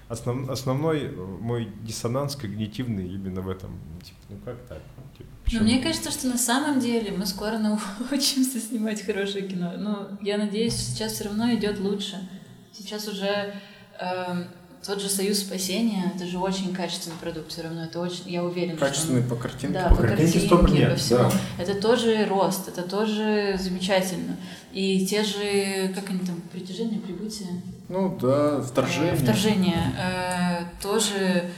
основ, 0.07 0.49
основной 0.49 1.11
мой 1.11 1.69
диссонанс 1.83 2.35
когнитивный 2.35 3.07
именно 3.07 3.41
в 3.41 3.49
этом. 3.49 3.71
Типа, 4.03 4.19
ну, 4.29 4.37
как 4.45 4.57
так? 4.67 4.81
Но 5.51 5.61
мне 5.61 5.79
кажется, 5.79 6.11
что 6.11 6.27
на 6.27 6.37
самом 6.37 6.79
деле 6.79 7.11
мы 7.11 7.25
скоро 7.25 7.57
научимся 7.57 8.59
снимать 8.67 9.05
хорошее 9.05 9.47
кино. 9.47 9.73
Но 9.77 10.09
я 10.21 10.37
надеюсь, 10.37 10.75
сейчас 10.75 11.13
все 11.13 11.25
равно 11.25 11.53
идет 11.53 11.79
лучше. 11.79 12.17
Сейчас 12.73 13.07
уже 13.07 13.53
Эм, 14.01 14.45
тот 14.83 14.99
же 14.99 15.09
Союз 15.09 15.41
спасения, 15.41 16.11
это 16.15 16.25
же 16.25 16.39
очень 16.39 16.73
качественный 16.73 17.17
продукт, 17.21 17.51
все 17.51 17.61
равно 17.61 17.83
это 17.83 17.99
очень, 17.99 18.27
я 18.31 18.43
уверена. 18.43 18.77
Качественный 18.77 19.21
что 19.21 19.33
он, 19.33 19.37
по 19.37 19.43
картинке. 19.43 19.73
Да, 19.75 19.89
по, 19.89 19.95
по 19.97 20.01
картинке, 20.01 20.49
картинке 20.49 20.87
по 20.87 20.95
всему. 20.95 21.19
Да. 21.19 21.31
Это 21.63 21.79
тоже 21.79 22.25
рост, 22.25 22.67
это 22.67 22.81
тоже 22.81 23.59
замечательно. 23.59 24.37
И 24.73 25.05
те 25.05 25.23
же, 25.23 25.93
как 25.93 26.09
они 26.09 26.21
там, 26.21 26.41
притяжение, 26.51 26.99
прибытие? 26.99 27.61
Ну 27.89 28.17
да, 28.19 28.61
вторжение. 28.61 29.15
Вторжение. 29.15 29.93
Э, 29.99 30.63
тоже 30.81 31.51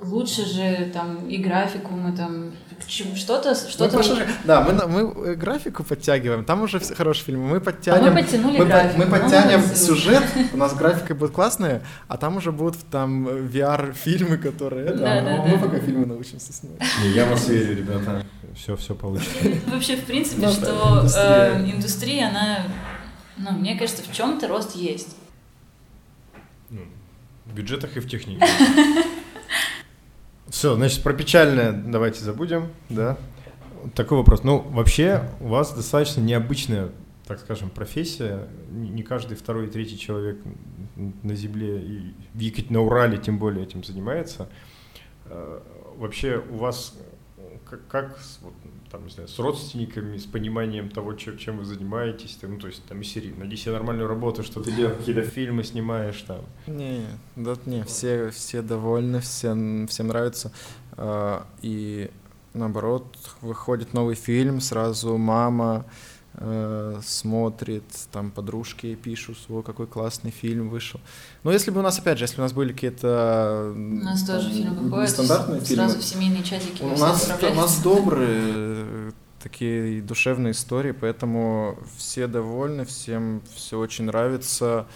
лучше 0.00 0.44
же 0.44 0.90
там 0.92 1.28
и 1.28 1.36
графику 1.36 1.92
мы 1.94 2.10
там 2.10 2.52
что-то 2.88 3.54
что-то 3.54 3.98
мы 3.98 4.26
да 4.44 4.60
мы 4.60 4.86
мы 4.86 5.34
графику 5.34 5.82
подтягиваем 5.82 6.44
там 6.44 6.62
уже 6.62 6.78
все 6.78 6.94
хорошие 6.94 7.24
фильмы. 7.24 7.48
Мы 7.48 7.60
подтянем 7.60 8.08
а 8.08 8.10
мы 8.10 8.22
подтянули 8.22 8.58
мы, 8.58 8.64
графику, 8.66 8.98
мы 8.98 9.06
подтянем 9.06 9.62
ну, 9.68 9.74
сюжет 9.74 10.22
у 10.52 10.56
нас 10.56 10.74
графика 10.74 11.14
будет 11.14 11.32
классная 11.32 11.82
а 12.08 12.16
там 12.16 12.36
уже 12.36 12.52
будут 12.52 12.78
там 12.90 13.28
VR 13.28 13.92
фильмы 13.92 14.38
которые 14.38 14.92
да, 14.92 15.20
да, 15.20 15.22
да, 15.22 15.42
мы 15.44 15.56
да. 15.56 15.58
пока 15.58 15.78
фильмы 15.80 16.06
научимся 16.06 16.52
снимать. 16.52 16.80
Я 17.14 17.26
вас 17.26 17.48
верю 17.48 17.76
ребята. 17.76 18.24
Все 18.54 18.76
все 18.76 18.94
получится. 18.94 19.36
Вообще 19.66 19.96
в 19.96 20.04
принципе 20.04 20.46
ну, 20.46 20.52
что 20.52 20.98
индустрия. 21.00 21.26
Э, 21.26 21.70
индустрия 21.70 22.28
она 22.28 22.58
ну 23.36 23.52
мне 23.52 23.76
кажется 23.76 24.02
в 24.02 24.12
чем-то 24.12 24.48
рост 24.48 24.74
есть. 24.76 25.16
Ну, 26.70 26.82
в 27.44 27.54
бюджетах 27.54 27.96
и 27.96 28.00
в 28.00 28.08
технике 28.08 28.46
Все, 30.48 30.74
значит, 30.76 31.02
про 31.02 31.12
печальное 31.12 31.72
давайте 31.72 32.22
забудем, 32.22 32.68
да. 32.88 33.18
Такой 33.94 34.18
вопрос. 34.18 34.44
Ну, 34.44 34.58
вообще, 34.58 35.28
у 35.40 35.48
вас 35.48 35.72
достаточно 35.72 36.20
необычная, 36.20 36.90
так 37.26 37.40
скажем, 37.40 37.70
профессия. 37.70 38.48
Не 38.70 39.02
каждый 39.02 39.36
второй 39.36 39.66
и 39.66 39.70
третий 39.70 39.98
человек 39.98 40.38
на 40.96 41.34
Земле 41.34 41.80
и 41.80 42.14
в 42.34 42.38
Екат... 42.38 42.70
на 42.70 42.80
Урале 42.80 43.18
тем 43.18 43.38
более 43.38 43.64
этим 43.64 43.84
занимается. 43.84 44.48
Э, 45.26 45.60
вообще, 45.96 46.42
у 46.50 46.56
вас 46.56 46.94
как, 47.68 47.86
как 47.88 48.18
там, 48.96 49.04
не 49.04 49.10
знаю, 49.10 49.28
с 49.28 49.38
родственниками, 49.38 50.16
с 50.16 50.24
пониманием 50.24 50.88
того, 50.88 51.12
чем, 51.14 51.36
чем 51.36 51.58
вы 51.58 51.64
занимаетесь, 51.64 52.36
там, 52.36 52.54
ну, 52.54 52.58
то 52.58 52.66
есть 52.68 52.82
там 52.86 53.00
из 53.02 53.08
серии, 53.08 53.34
найди 53.36 53.56
себе 53.56 53.72
нормальную 53.72 54.08
работу, 54.08 54.42
что 54.42 54.62
ты 54.62 54.72
делаешь, 54.72 54.96
какие-то 54.96 55.22
фильмы 55.22 55.64
снимаешь 55.64 56.22
там. 56.22 56.40
Не, 56.66 57.04
да 57.36 57.56
не, 57.66 57.84
все, 57.84 58.30
все 58.30 58.62
довольны, 58.62 59.20
всем, 59.20 59.86
всем 59.86 60.08
нравится. 60.08 60.50
А, 60.92 61.46
и 61.60 62.10
наоборот, 62.54 63.18
выходит 63.42 63.92
новый 63.92 64.14
фильм, 64.14 64.60
сразу 64.60 65.18
мама, 65.18 65.84
э, 66.36 67.00
смотрит, 67.04 67.84
там 68.12 68.30
подружки 68.30 68.94
пишут, 68.94 69.38
свой 69.38 69.62
какой 69.62 69.86
классный 69.86 70.30
фильм 70.30 70.68
вышел. 70.68 71.00
Но 71.42 71.52
если 71.52 71.70
бы 71.70 71.80
у 71.80 71.82
нас, 71.82 71.98
опять 71.98 72.18
же, 72.18 72.24
если 72.24 72.40
у 72.40 72.44
нас 72.44 72.52
были 72.52 72.72
какие-то... 72.72 73.72
У 73.74 73.78
нас 73.78 74.24
тоже 74.24 74.50
фильм 74.50 74.74
выходит, 74.74 75.10
стандартные 75.10 75.60
сразу 75.60 75.68
фильмы, 75.68 76.00
в 76.00 76.04
семейные 76.04 76.42
чатики. 76.42 76.82
У 76.82 76.96
нас, 76.96 77.30
у 77.42 77.54
нас 77.54 77.80
добрые 77.82 79.12
такие 79.42 80.02
душевные 80.02 80.52
истории, 80.52 80.92
поэтому 80.92 81.78
все 81.96 82.26
довольны, 82.26 82.84
всем 82.84 83.42
все 83.54 83.78
очень 83.78 84.06
нравится, 84.06 84.86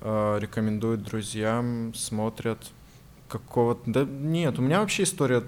э, 0.00 0.38
рекомендуют 0.40 1.02
друзьям, 1.02 1.92
смотрят. 1.94 2.58
Какого-то... 3.28 3.82
Да 3.84 4.04
нет, 4.04 4.58
у 4.58 4.62
меня 4.62 4.80
вообще 4.80 5.02
история 5.02 5.44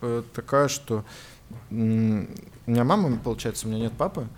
э, 0.00 0.22
такая, 0.32 0.68
что 0.68 1.04
у 1.70 1.74
меня 1.74 2.84
мама, 2.84 3.18
получается, 3.18 3.66
у 3.66 3.70
меня 3.70 3.80
нет 3.80 3.92
папы, 3.92 4.28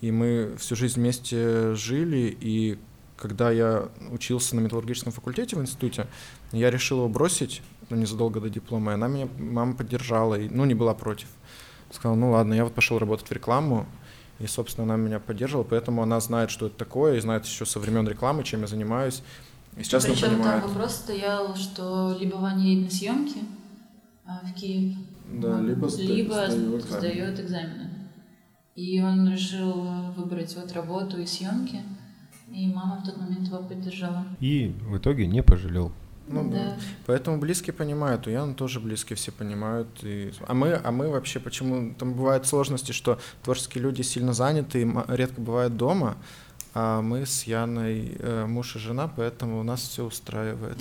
и 0.00 0.10
мы 0.10 0.56
всю 0.58 0.76
жизнь 0.76 1.00
вместе 1.00 1.74
жили, 1.74 2.36
и 2.40 2.78
когда 3.16 3.50
я 3.50 3.88
учился 4.10 4.56
на 4.56 4.60
металлургическом 4.60 5.12
факультете 5.12 5.56
в 5.56 5.60
институте, 5.60 6.06
я 6.52 6.70
решил 6.70 6.98
его 6.98 7.08
бросить, 7.08 7.62
ну, 7.90 7.96
незадолго 7.96 8.40
до 8.40 8.48
диплома, 8.48 8.92
и 8.92 8.94
она 8.94 9.08
меня, 9.08 9.28
мама 9.38 9.74
поддержала, 9.74 10.36
и, 10.36 10.48
ну, 10.48 10.64
не 10.64 10.74
была 10.74 10.94
против. 10.94 11.28
Сказала, 11.92 12.16
ну, 12.16 12.30
ладно, 12.30 12.54
я 12.54 12.64
вот 12.64 12.74
пошел 12.74 12.98
работать 12.98 13.28
в 13.28 13.32
рекламу, 13.32 13.86
и, 14.38 14.46
собственно, 14.46 14.84
она 14.84 14.96
меня 14.96 15.20
поддерживала, 15.20 15.64
поэтому 15.64 16.02
она 16.02 16.18
знает, 16.20 16.50
что 16.50 16.66
это 16.66 16.76
такое, 16.76 17.16
и 17.16 17.20
знает 17.20 17.44
еще 17.44 17.66
со 17.66 17.78
времен 17.78 18.08
рекламы, 18.08 18.42
чем 18.42 18.62
я 18.62 18.66
занимаюсь. 18.66 19.22
И 19.76 19.82
сейчас 19.82 20.06
Причем 20.06 20.28
она 20.28 20.36
понимает... 20.36 20.62
там 20.62 20.70
вопрос 20.70 20.94
стоял, 20.94 21.54
что 21.56 22.16
либо 22.18 22.36
Ваня 22.36 22.64
едет 22.64 22.84
на 22.84 22.90
съемки 22.90 23.38
а, 24.24 24.40
в 24.44 24.54
Киев, 24.54 24.96
да, 25.28 25.60
либо, 25.60 25.86
либо 25.98 26.46
сдает, 26.50 26.84
сдает 26.84 27.40
экзамены. 27.40 27.99
И 28.74 29.02
он 29.02 29.30
решил 29.30 29.86
выбрать 30.16 30.54
вот 30.56 30.72
работу 30.72 31.20
и 31.20 31.26
съемки. 31.26 31.82
И 32.52 32.66
мама 32.66 33.00
в 33.00 33.04
тот 33.04 33.16
момент 33.16 33.46
его 33.46 33.58
поддержала. 33.58 34.24
И 34.40 34.74
в 34.82 34.96
итоге 34.96 35.26
не 35.26 35.42
пожалел. 35.42 35.92
Ну, 36.26 36.48
да. 36.48 36.76
Поэтому 37.06 37.38
близкие 37.38 37.74
понимают, 37.74 38.26
у 38.26 38.30
Яна 38.30 38.54
тоже 38.54 38.78
близкие 38.78 39.16
все 39.16 39.32
понимают. 39.32 39.88
И... 40.02 40.32
А, 40.46 40.54
мы, 40.54 40.80
а 40.82 40.92
мы 40.92 41.10
вообще, 41.10 41.40
почему 41.40 41.92
там 41.94 42.14
бывают 42.14 42.46
сложности, 42.46 42.92
что 42.92 43.18
творческие 43.42 43.82
люди 43.82 44.02
сильно 44.02 44.32
заняты, 44.32 44.82
и 44.82 44.88
редко 45.08 45.40
бывают 45.40 45.76
дома, 45.76 46.16
а 46.72 47.02
мы 47.02 47.26
с 47.26 47.44
Яной 47.44 48.16
э, 48.16 48.46
муж 48.46 48.76
и 48.76 48.78
жена, 48.78 49.08
поэтому 49.08 49.58
у 49.58 49.64
нас 49.64 49.80
все 49.80 50.04
устраивает. 50.04 50.78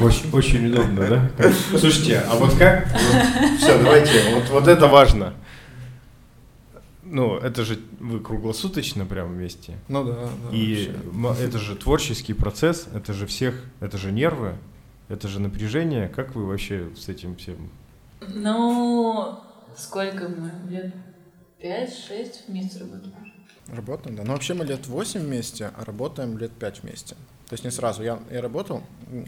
Очень, 0.00 0.30
очень 0.32 0.66
удобно, 0.70 1.08
да? 1.36 1.52
Слушайте, 1.76 2.20
а 2.20 2.36
вот 2.36 2.54
как? 2.54 2.86
Все, 3.58 3.82
давайте, 3.82 4.34
вот, 4.34 4.50
вот 4.50 4.68
это 4.68 4.86
важно. 4.86 5.34
Ну, 7.12 7.36
это 7.36 7.62
же 7.66 7.78
вы 8.00 8.20
круглосуточно 8.20 9.04
прям 9.04 9.34
вместе. 9.34 9.76
Ну 9.88 10.02
да. 10.02 10.14
да 10.14 10.56
и 10.56 10.90
вообще. 11.12 11.44
это 11.44 11.58
же 11.58 11.76
творческий 11.76 12.32
процесс, 12.32 12.88
это 12.94 13.12
же 13.12 13.26
всех, 13.26 13.62
это 13.80 13.98
же 13.98 14.10
нервы, 14.10 14.54
это 15.10 15.28
же 15.28 15.38
напряжение. 15.38 16.08
Как 16.08 16.34
вы 16.34 16.46
вообще 16.46 16.88
с 16.96 17.10
этим 17.10 17.36
всем? 17.36 17.68
Ну, 18.26 19.38
сколько 19.76 20.26
мы? 20.26 20.52
Лет 20.70 20.94
пять-шесть 21.60 22.48
вместе 22.48 22.78
работаем. 22.80 23.32
Работаем, 23.68 24.16
да. 24.16 24.24
Но 24.24 24.32
вообще 24.32 24.54
мы 24.54 24.64
лет 24.64 24.86
восемь 24.86 25.20
вместе, 25.20 25.70
а 25.76 25.84
работаем 25.84 26.38
лет 26.38 26.52
пять 26.52 26.82
вместе. 26.82 27.14
То 27.48 27.52
есть 27.52 27.64
не 27.64 27.70
сразу. 27.70 28.02
Я, 28.02 28.20
я 28.30 28.40
работал, 28.40 28.82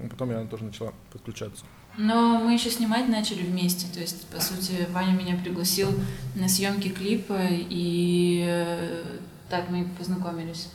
потом 0.09 0.30
я 0.30 0.47
тоже 0.47 0.64
начала 0.64 0.95
подключаться. 1.12 1.66
Но 1.97 2.40
мы 2.40 2.55
еще 2.55 2.70
снимать 2.70 3.09
начали 3.09 3.42
вместе. 3.42 3.86
То 3.92 4.01
есть, 4.01 4.26
по 4.26 4.40
сути, 4.40 4.86
Ваня 4.90 5.12
меня 5.12 5.36
пригласил 5.36 5.88
на 6.34 6.49
съемки 6.49 6.88
клипа, 6.88 7.38
и 7.51 8.45
э, 8.47 9.05
так 9.49 9.70
мы 9.70 9.86
познакомились. 9.97 10.68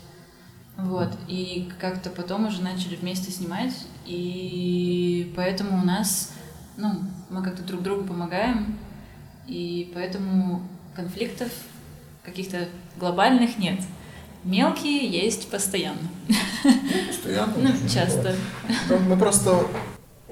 Вот. 0.78 1.10
И 1.28 1.70
как-то 1.80 2.10
потом 2.10 2.48
уже 2.48 2.62
начали 2.62 2.96
вместе 2.96 3.32
снимать, 3.32 3.74
и 4.06 5.34
поэтому 5.36 5.82
у 5.82 5.86
нас, 5.86 6.32
ну, 6.78 7.02
мы 7.30 7.44
как-то 7.44 7.64
друг 7.64 7.82
другу 7.82 8.06
помогаем, 8.06 8.78
и 9.46 9.92
поэтому 9.94 10.62
конфликтов 10.96 11.50
каких-то 12.24 12.70
глобальных 12.98 13.58
нет. 13.58 13.82
Мелкие 14.46 15.06
есть 15.06 15.50
постоянно. 15.52 16.08
Постоянно? 17.08 17.54
Ну, 17.58 17.90
часто. 17.90 18.36
Мы 19.08 19.18
просто 19.18 19.68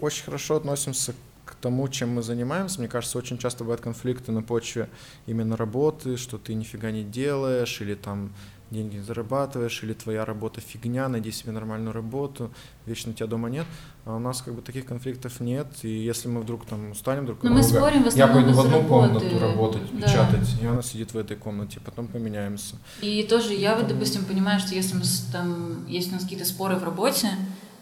очень 0.01 0.23
хорошо 0.23 0.55
относимся 0.55 1.13
к 1.45 1.55
тому, 1.55 1.87
чем 1.87 2.15
мы 2.15 2.21
занимаемся. 2.21 2.79
Мне 2.79 2.89
кажется, 2.89 3.17
очень 3.17 3.37
часто 3.37 3.63
бывают 3.63 3.81
конфликты 3.81 4.31
на 4.31 4.43
почве 4.43 4.89
именно 5.25 5.55
работы, 5.55 6.17
что 6.17 6.37
ты 6.37 6.53
нифига 6.53 6.91
не 6.91 7.03
делаешь, 7.03 7.79
или 7.81 7.95
там 7.95 8.33
деньги 8.69 8.97
не 8.97 9.01
зарабатываешь, 9.01 9.81
или 9.83 9.93
твоя 9.93 10.25
работа 10.25 10.59
фигня, 10.59 11.07
найди 11.07 11.31
себе 11.31 11.53
нормальную 11.53 11.93
работу, 11.93 12.51
вечно 12.85 13.13
тебя 13.13 13.27
дома 13.27 13.49
нет. 13.49 13.65
А 14.05 14.15
у 14.15 14.19
нас 14.19 14.41
как 14.41 14.55
бы 14.55 14.61
таких 14.61 14.85
конфликтов 14.85 15.39
нет, 15.39 15.67
и 15.83 15.89
если 15.89 16.27
мы 16.27 16.41
вдруг 16.41 16.65
там 16.65 16.91
устанем 16.91 17.25
друг 17.25 17.43
от 17.43 17.49
друга, 17.49 18.09
я 18.15 18.27
пойду 18.27 18.51
в 18.51 18.59
одну 18.59 18.83
комнату 18.83 19.39
работать, 19.39 19.83
да. 19.93 20.05
печатать, 20.05 20.49
и 20.61 20.65
она 20.65 20.81
сидит 20.81 21.13
в 21.13 21.17
этой 21.17 21.37
комнате, 21.37 21.79
потом 21.83 22.07
поменяемся. 22.07 22.75
И 23.01 23.23
тоже 23.23 23.53
я 23.53 23.75
вот, 23.75 23.87
допустим, 23.87 24.25
понимаю, 24.25 24.59
что 24.59 24.75
если 24.75 24.95
мы 24.95 25.03
там, 25.31 25.87
есть 25.87 26.09
у 26.09 26.15
нас 26.15 26.23
какие-то 26.23 26.45
споры 26.45 26.75
в 26.75 26.83
работе, 26.83 27.29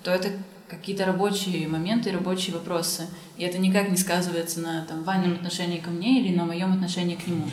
то 0.03 0.11
это 0.11 0.29
какие-то 0.67 1.05
рабочие 1.05 1.67
моменты, 1.67 2.11
рабочие 2.11 2.55
вопросы. 2.55 3.07
И 3.37 3.43
это 3.43 3.57
никак 3.57 3.89
не 3.89 3.97
сказывается 3.97 4.61
на 4.61 4.85
там, 4.85 5.03
Ванином 5.03 5.33
отношении 5.33 5.79
ко 5.79 5.89
мне 5.89 6.21
или 6.21 6.35
на 6.35 6.45
моем 6.45 6.73
отношении 6.73 7.15
к 7.15 7.27
нему. 7.27 7.45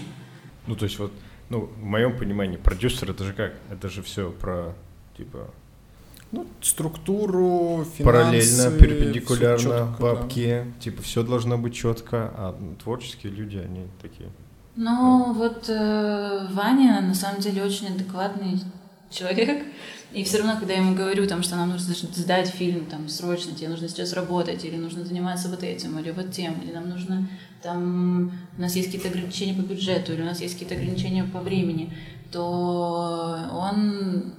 Ну, 0.67 0.77
то 0.77 0.85
есть 0.85 0.99
вот 0.99 1.13
ну, 1.53 1.69
в 1.77 1.85
моем 1.85 2.17
понимании, 2.17 2.57
продюсер 2.57 3.11
это 3.11 3.25
же 3.25 3.35
как? 3.35 3.53
Это 3.71 3.91
же 3.91 4.03
все 4.03 4.31
про, 4.31 4.75
типа... 5.19 5.51
Ну, 6.31 6.47
структуру, 6.63 7.85
финансы. 7.85 8.03
Параллельно, 8.03 8.79
перпендикулярно, 8.79 9.59
четко, 9.59 9.97
бабки. 10.01 10.65
Да. 10.65 10.81
Типа 10.81 11.03
все 11.03 11.23
должно 11.23 11.59
быть 11.59 11.75
четко, 11.75 12.33
а 12.35 12.59
творческие 12.83 13.35
люди, 13.35 13.59
они 13.59 13.87
такие. 14.01 14.31
Ну, 14.77 15.35
вот 15.35 15.69
э, 15.69 16.47
Ваня 16.53 17.03
на 17.03 17.15
самом 17.15 17.43
деле 17.43 17.63
очень 17.63 17.89
адекватный 17.89 18.63
человек. 19.13 19.65
И 20.13 20.25
все 20.25 20.39
равно, 20.39 20.59
когда 20.59 20.75
я 20.75 20.81
ему 20.81 20.95
говорю, 20.95 21.27
там, 21.27 21.43
что 21.43 21.57
нам 21.57 21.71
нужно 21.71 21.95
сдать 21.95 22.49
фильм 22.49 22.85
там, 22.87 23.09
срочно, 23.09 23.55
тебе 23.55 23.69
нужно 23.69 23.89
сейчас 23.89 24.13
работать, 24.13 24.65
или 24.65 24.77
нужно 24.77 25.05
заниматься 25.05 25.49
вот 25.49 25.63
этим, 25.63 25.99
или 25.99 26.11
вот 26.11 26.33
тем, 26.33 26.61
или 26.61 26.73
нам 26.73 26.91
нужно 26.91 27.29
там 27.63 28.33
у 28.59 28.61
нас 28.61 28.75
есть 28.75 28.89
какие-то 28.89 29.09
ограничения 29.09 29.55
по 29.55 29.65
бюджету, 29.65 30.13
или 30.13 30.23
у 30.23 30.27
нас 30.27 30.41
есть 30.41 30.55
какие-то 30.55 30.75
ограничения 30.75 31.25
по 31.25 31.41
времени, 31.41 31.95
то 32.31 33.39
он 33.53 34.35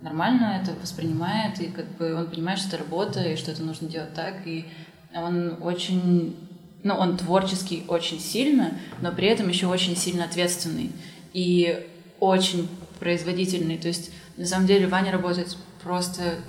нормально 0.00 0.60
это 0.60 0.74
воспринимает, 0.80 1.60
и 1.60 1.66
как 1.66 1.86
бы 1.96 2.14
он 2.14 2.26
понимает, 2.26 2.58
что 2.58 2.68
это 2.68 2.78
работа, 2.78 3.22
и 3.22 3.36
что 3.36 3.50
это 3.50 3.62
нужно 3.62 3.88
делать 3.88 4.14
так, 4.14 4.46
и 4.46 4.66
он 5.14 5.56
очень, 5.62 6.36
ну, 6.82 6.94
он 6.94 7.16
творческий 7.16 7.84
очень 7.88 8.20
сильно, 8.20 8.72
но 9.00 9.12
при 9.12 9.28
этом 9.28 9.48
еще 9.48 9.66
очень 9.66 9.96
сильно 9.96 10.24
ответственный 10.24 10.92
и 11.32 11.86
очень 12.20 12.68
производительный. 12.98 13.78
То 13.78 13.88
есть, 13.88 14.10
на 14.36 14.46
самом 14.46 14.66
деле, 14.66 14.86
Ваня 14.86 15.12
работает 15.12 15.56
просто, 15.82 16.40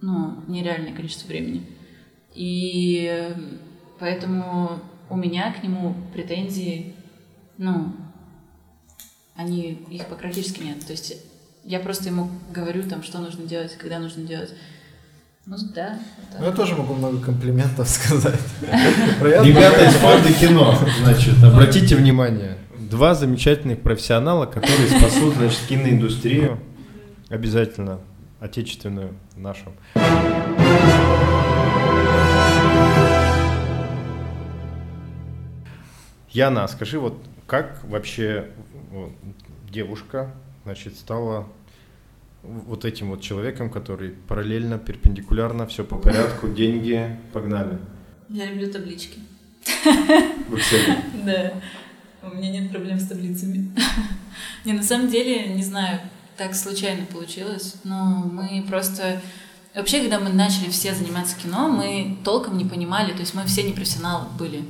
ну, 0.00 0.42
нереальное 0.46 0.94
количество 0.94 1.28
времени. 1.28 1.66
И 2.34 3.34
Поэтому 3.98 4.80
у 5.08 5.16
меня 5.16 5.52
к 5.52 5.62
нему 5.62 5.94
претензий, 6.12 6.94
ну, 7.58 7.94
они, 9.36 9.86
их 9.90 10.06
практически 10.06 10.62
нет. 10.62 10.84
То 10.84 10.92
есть 10.92 11.14
я 11.64 11.80
просто 11.80 12.08
ему 12.08 12.28
говорю, 12.52 12.82
там, 12.82 13.02
что 13.02 13.18
нужно 13.18 13.46
делать, 13.46 13.76
когда 13.78 13.98
нужно 13.98 14.24
делать. 14.24 14.50
Ну 15.46 15.56
да. 15.74 15.98
Ну, 16.38 16.46
я 16.46 16.52
тоже 16.52 16.74
могу 16.74 16.94
много 16.94 17.20
комплиментов 17.20 17.88
сказать. 17.88 18.40
Ребята 18.60 19.84
из 19.84 19.94
фонда 19.94 20.32
кино, 20.32 20.78
значит, 21.02 21.42
обратите 21.42 21.96
внимание. 21.96 22.58
Два 22.90 23.14
замечательных 23.14 23.80
профессионала, 23.80 24.44
которые 24.44 24.88
спасут, 24.88 25.34
значит, 25.34 25.60
киноиндустрию. 25.68 26.58
Обязательно 27.30 28.00
отечественную 28.40 29.14
нашу. 29.36 29.72
Яна, 36.30 36.68
скажи, 36.68 36.98
вот 36.98 37.16
как 37.46 37.82
вообще 37.84 38.50
девушка, 39.70 40.34
значит, 40.64 40.96
стала 40.96 41.48
вот 42.42 42.84
этим 42.84 43.10
вот 43.10 43.22
человеком, 43.22 43.70
который 43.70 44.10
параллельно, 44.10 44.78
перпендикулярно, 44.78 45.66
все 45.66 45.84
по 45.84 45.96
порядку, 45.96 46.48
деньги, 46.48 47.16
погнали. 47.32 47.78
Я 48.28 48.46
люблю 48.50 48.70
таблички. 48.70 49.20
В 49.64 50.54
Excel? 50.54 50.96
Да. 51.24 51.52
У 52.30 52.36
меня 52.36 52.50
нет 52.50 52.70
проблем 52.70 52.98
с 52.98 53.06
таблицами. 53.06 53.74
Не, 54.64 54.72
на 54.72 54.82
самом 54.82 55.08
деле, 55.08 55.48
не 55.48 55.62
знаю, 55.62 56.00
так 56.36 56.54
случайно 56.54 57.04
получилось, 57.06 57.76
но 57.84 58.24
мы 58.24 58.64
просто... 58.66 59.20
Вообще, 59.74 60.00
когда 60.00 60.20
мы 60.20 60.30
начали 60.30 60.70
все 60.70 60.94
заниматься 60.94 61.36
кино, 61.36 61.68
мы 61.68 62.18
толком 62.24 62.56
не 62.56 62.64
понимали, 62.64 63.12
то 63.12 63.20
есть 63.20 63.34
мы 63.34 63.44
все 63.44 63.64
не 63.64 63.72
профессионалы 63.72 64.26
были. 64.38 64.64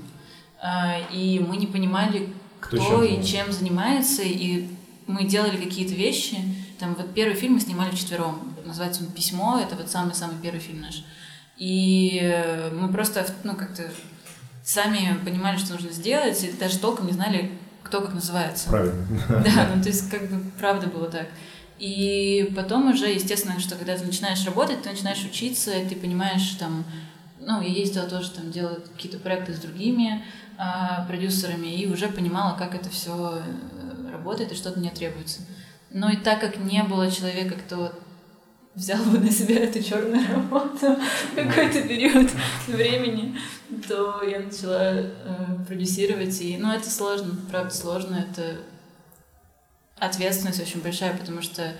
А, 0.62 0.98
и 1.12 1.38
мы 1.38 1.58
не 1.58 1.66
понимали, 1.66 2.30
кто, 2.60 2.78
кто 2.78 3.02
и 3.02 3.22
чем 3.22 3.52
занимается, 3.52 4.22
и 4.22 4.66
мы 5.06 5.24
делали 5.24 5.62
какие-то 5.62 5.94
вещи. 5.94 6.38
Там 6.78 6.94
вот 6.94 7.12
первый 7.12 7.36
фильм 7.36 7.54
мы 7.54 7.60
снимали 7.60 7.94
вчетвером, 7.94 8.54
называется 8.64 9.04
он 9.04 9.12
«Письмо», 9.12 9.60
это 9.60 9.76
вот 9.76 9.90
самый-самый 9.90 10.36
первый 10.42 10.60
фильм 10.60 10.80
наш. 10.80 11.04
И 11.58 12.68
мы 12.72 12.88
просто, 12.88 13.26
ну, 13.44 13.54
как-то 13.54 13.90
сами 14.64 15.16
понимали, 15.24 15.58
что 15.58 15.74
нужно 15.74 15.90
сделать, 15.90 16.42
и 16.42 16.52
даже 16.52 16.78
толком 16.78 17.06
не 17.06 17.12
знали, 17.12 17.52
кто 17.82 18.00
как 18.00 18.14
называется. 18.14 18.70
Правильно. 18.70 19.06
Да, 19.28 19.70
ну 19.74 19.82
то 19.82 19.88
есть 19.88 20.10
как 20.10 20.28
бы 20.28 20.50
правда 20.58 20.88
было 20.88 21.08
так. 21.08 21.28
И 21.78 22.52
потом 22.56 22.90
уже, 22.90 23.06
естественно, 23.08 23.60
что 23.60 23.76
когда 23.76 23.96
ты 23.96 24.04
начинаешь 24.04 24.44
работать, 24.46 24.82
ты 24.82 24.90
начинаешь 24.90 25.24
учиться, 25.24 25.72
ты 25.88 25.96
понимаешь 25.96 26.56
там, 26.58 26.84
ну, 27.40 27.60
я 27.60 27.68
ездила 27.68 28.06
тоже 28.06 28.30
там 28.30 28.50
делать 28.50 28.84
какие-то 28.92 29.18
проекты 29.18 29.52
с 29.52 29.58
другими, 29.58 30.24
а, 30.56 31.04
продюсерами 31.06 31.66
и 31.66 31.86
уже 31.86 32.08
понимала, 32.08 32.56
как 32.56 32.74
это 32.74 32.88
все 32.88 33.42
э, 33.42 34.12
работает 34.12 34.52
и 34.52 34.54
что 34.54 34.68
от 34.68 34.76
меня 34.76 34.90
требуется. 34.90 35.40
Но 35.90 36.10
и 36.10 36.16
так 36.16 36.40
как 36.40 36.58
не 36.58 36.82
было 36.84 37.10
человека, 37.10 37.56
кто 37.56 37.92
взял 38.74 39.02
бы 39.04 39.18
на 39.18 39.30
себя 39.30 39.60
эту 39.60 39.82
черную 39.82 40.26
работу 40.32 40.96
какой-то 41.34 41.82
период 41.82 42.30
времени, 42.66 43.36
то 43.86 44.22
я 44.22 44.40
начала 44.40 44.92
э, 44.92 45.12
продюсировать. 45.66 46.40
И, 46.40 46.56
ну, 46.56 46.72
это 46.72 46.90
сложно, 46.90 47.36
правда 47.50 47.72
сложно. 47.72 48.26
Это 48.28 48.58
ответственность 49.98 50.60
очень 50.60 50.82
большая, 50.82 51.16
потому 51.16 51.40
что 51.40 51.72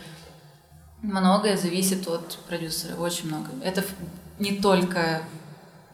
многое 1.03 1.57
зависит 1.57 2.07
от 2.09 2.39
продюсера, 2.49 2.95
очень 2.97 3.29
много. 3.29 3.51
Это 3.63 3.85
не 4.39 4.59
только 4.59 5.23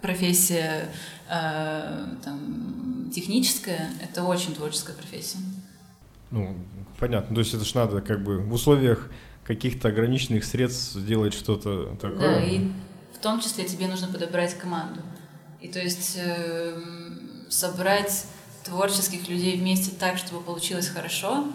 профессия 0.02 0.88
э, 1.28 2.06
там, 2.24 3.10
техническая, 3.14 3.90
это 4.02 4.24
очень 4.24 4.54
творческая 4.54 4.94
профессия. 4.94 5.38
Ну, 6.30 6.56
понятно. 6.98 7.34
То 7.34 7.40
есть 7.40 7.54
это 7.54 7.64
же 7.64 7.74
надо 7.74 8.00
как 8.00 8.22
бы 8.22 8.38
в 8.38 8.52
условиях 8.52 9.10
каких-то 9.54 9.88
ограниченных 9.88 10.44
средств 10.44 10.92
сделать 10.92 11.34
что-то 11.34 11.96
такое. 12.00 12.18
Да, 12.18 12.44
и 12.44 12.68
в 13.12 13.18
том 13.18 13.40
числе 13.40 13.64
тебе 13.64 13.88
нужно 13.88 14.06
подобрать 14.06 14.56
команду. 14.56 15.00
И 15.60 15.66
то 15.66 15.80
есть 15.80 16.16
э, 16.16 16.80
собрать 17.48 18.26
творческих 18.62 19.28
людей 19.28 19.58
вместе 19.58 19.90
так, 19.98 20.18
чтобы 20.18 20.40
получилось 20.44 20.86
хорошо, 20.86 21.48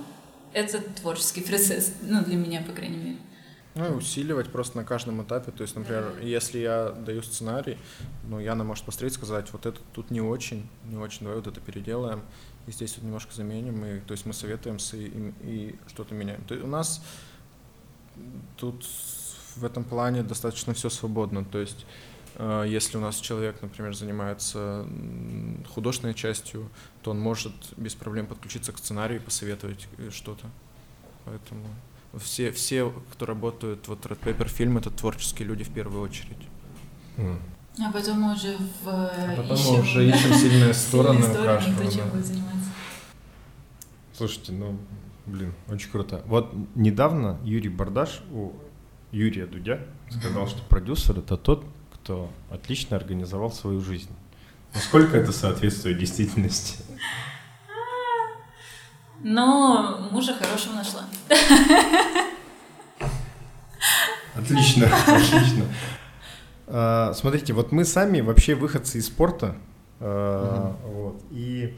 это 0.51 0.81
творческий 0.81 1.39
процесс, 1.39 1.93
ну, 2.01 2.21
для 2.25 2.35
меня, 2.35 2.61
по 2.63 2.73
крайней 2.73 2.97
мере. 2.97 3.17
Ну 3.75 3.85
и 3.85 3.95
усиливать 3.95 4.51
просто 4.51 4.75
на 4.75 4.83
каждом 4.83 5.23
этапе. 5.23 5.53
То 5.53 5.63
есть, 5.63 5.77
например, 5.77 6.13
если 6.21 6.59
я 6.59 6.89
даю 6.89 7.23
сценарий, 7.23 7.77
ну, 8.27 8.39
Яна 8.39 8.65
может 8.65 8.83
посмотреть, 8.83 9.13
сказать, 9.13 9.53
вот 9.53 9.65
это 9.65 9.79
тут 9.93 10.11
не 10.11 10.19
очень, 10.19 10.67
не 10.83 10.97
очень, 10.97 11.19
давай 11.21 11.35
вот 11.37 11.47
это 11.47 11.61
переделаем, 11.61 12.23
и 12.67 12.71
здесь 12.71 12.95
вот 12.97 13.05
немножко 13.05 13.33
заменим, 13.33 13.85
и 13.85 13.99
то 14.01 14.11
есть 14.11 14.25
мы 14.25 14.33
советуемся 14.33 14.97
и, 14.97 15.05
и, 15.05 15.33
и 15.43 15.75
что-то 15.87 16.13
меняем. 16.13 16.43
То 16.43 16.55
есть 16.55 16.65
у 16.65 16.69
нас 16.69 17.01
тут 18.57 18.85
в 19.55 19.63
этом 19.63 19.83
плане 19.83 20.23
достаточно 20.23 20.73
все 20.73 20.89
свободно. 20.89 21.45
То 21.45 21.59
есть 21.59 21.85
э, 22.35 22.65
если 22.67 22.97
у 22.97 23.01
нас 23.01 23.17
человек, 23.17 23.61
например, 23.61 23.95
занимается 23.95 24.85
художественной 25.73 26.13
частью, 26.13 26.69
то 27.01 27.11
он 27.11 27.19
может 27.19 27.53
без 27.77 27.95
проблем 27.95 28.27
подключиться 28.27 28.71
к 28.71 28.77
сценарию 28.77 29.19
и 29.19 29.23
посоветовать 29.23 29.87
э, 29.97 30.09
что-то. 30.11 30.47
Поэтому 31.25 31.65
все, 32.19 32.51
все, 32.51 32.93
кто 33.11 33.25
работают, 33.25 33.87
вот 33.87 34.05
Red 34.05 34.19
Paper 34.19 34.47
фильм, 34.47 34.77
это 34.77 34.89
творческие 34.89 35.47
люди 35.47 35.63
в 35.63 35.73
первую 35.73 36.01
очередь. 36.01 36.47
Mm. 37.17 37.39
А 37.79 37.91
потом 37.91 38.21
мы 38.21 38.33
уже 38.33 38.55
в... 38.57 38.87
А 38.87 39.33
потом 39.35 39.55
ищем, 39.55 39.73
мы 39.73 39.79
уже 39.81 40.09
ищем 40.09 40.33
сильные 40.33 40.73
стороны 40.73 41.21
сильные 41.21 41.33
стороны, 41.33 41.75
будет 41.75 42.25
заниматься. 42.25 42.71
Слушайте, 44.13 44.53
ну, 44.53 44.77
блин, 45.25 45.53
очень 45.67 45.89
круто. 45.89 46.21
Вот 46.25 46.53
недавно 46.75 47.39
Юрий 47.43 47.69
Бардаш 47.69 48.21
у 48.31 48.53
Юрия 49.11 49.45
Дудя 49.45 49.79
сказал, 50.09 50.47
что 50.47 50.61
продюсер— 50.63 51.19
это 51.19 51.37
тот, 51.37 51.65
кто 51.93 52.29
отлично 52.49 52.97
организовал 52.97 53.51
свою 53.51 53.81
жизнь. 53.81 54.11
Насколько 54.73 55.17
это 55.17 55.31
соответствует 55.31 55.97
действительности? 55.97 56.83
Но 59.21 60.09
мужа 60.11 60.33
хорошего 60.33 60.73
нашла. 60.73 61.05
Отлично, 64.35 64.87
отлично. 65.07 65.65
А, 66.67 67.13
смотрите, 67.13 67.53
вот 67.53 67.71
мы 67.71 67.85
сами 67.85 68.19
вообще 68.19 68.53
выходцы 68.55 68.97
из 68.97 69.07
спорта, 69.07 69.55
а, 69.99 70.75
вот, 70.83 71.23
и 71.31 71.73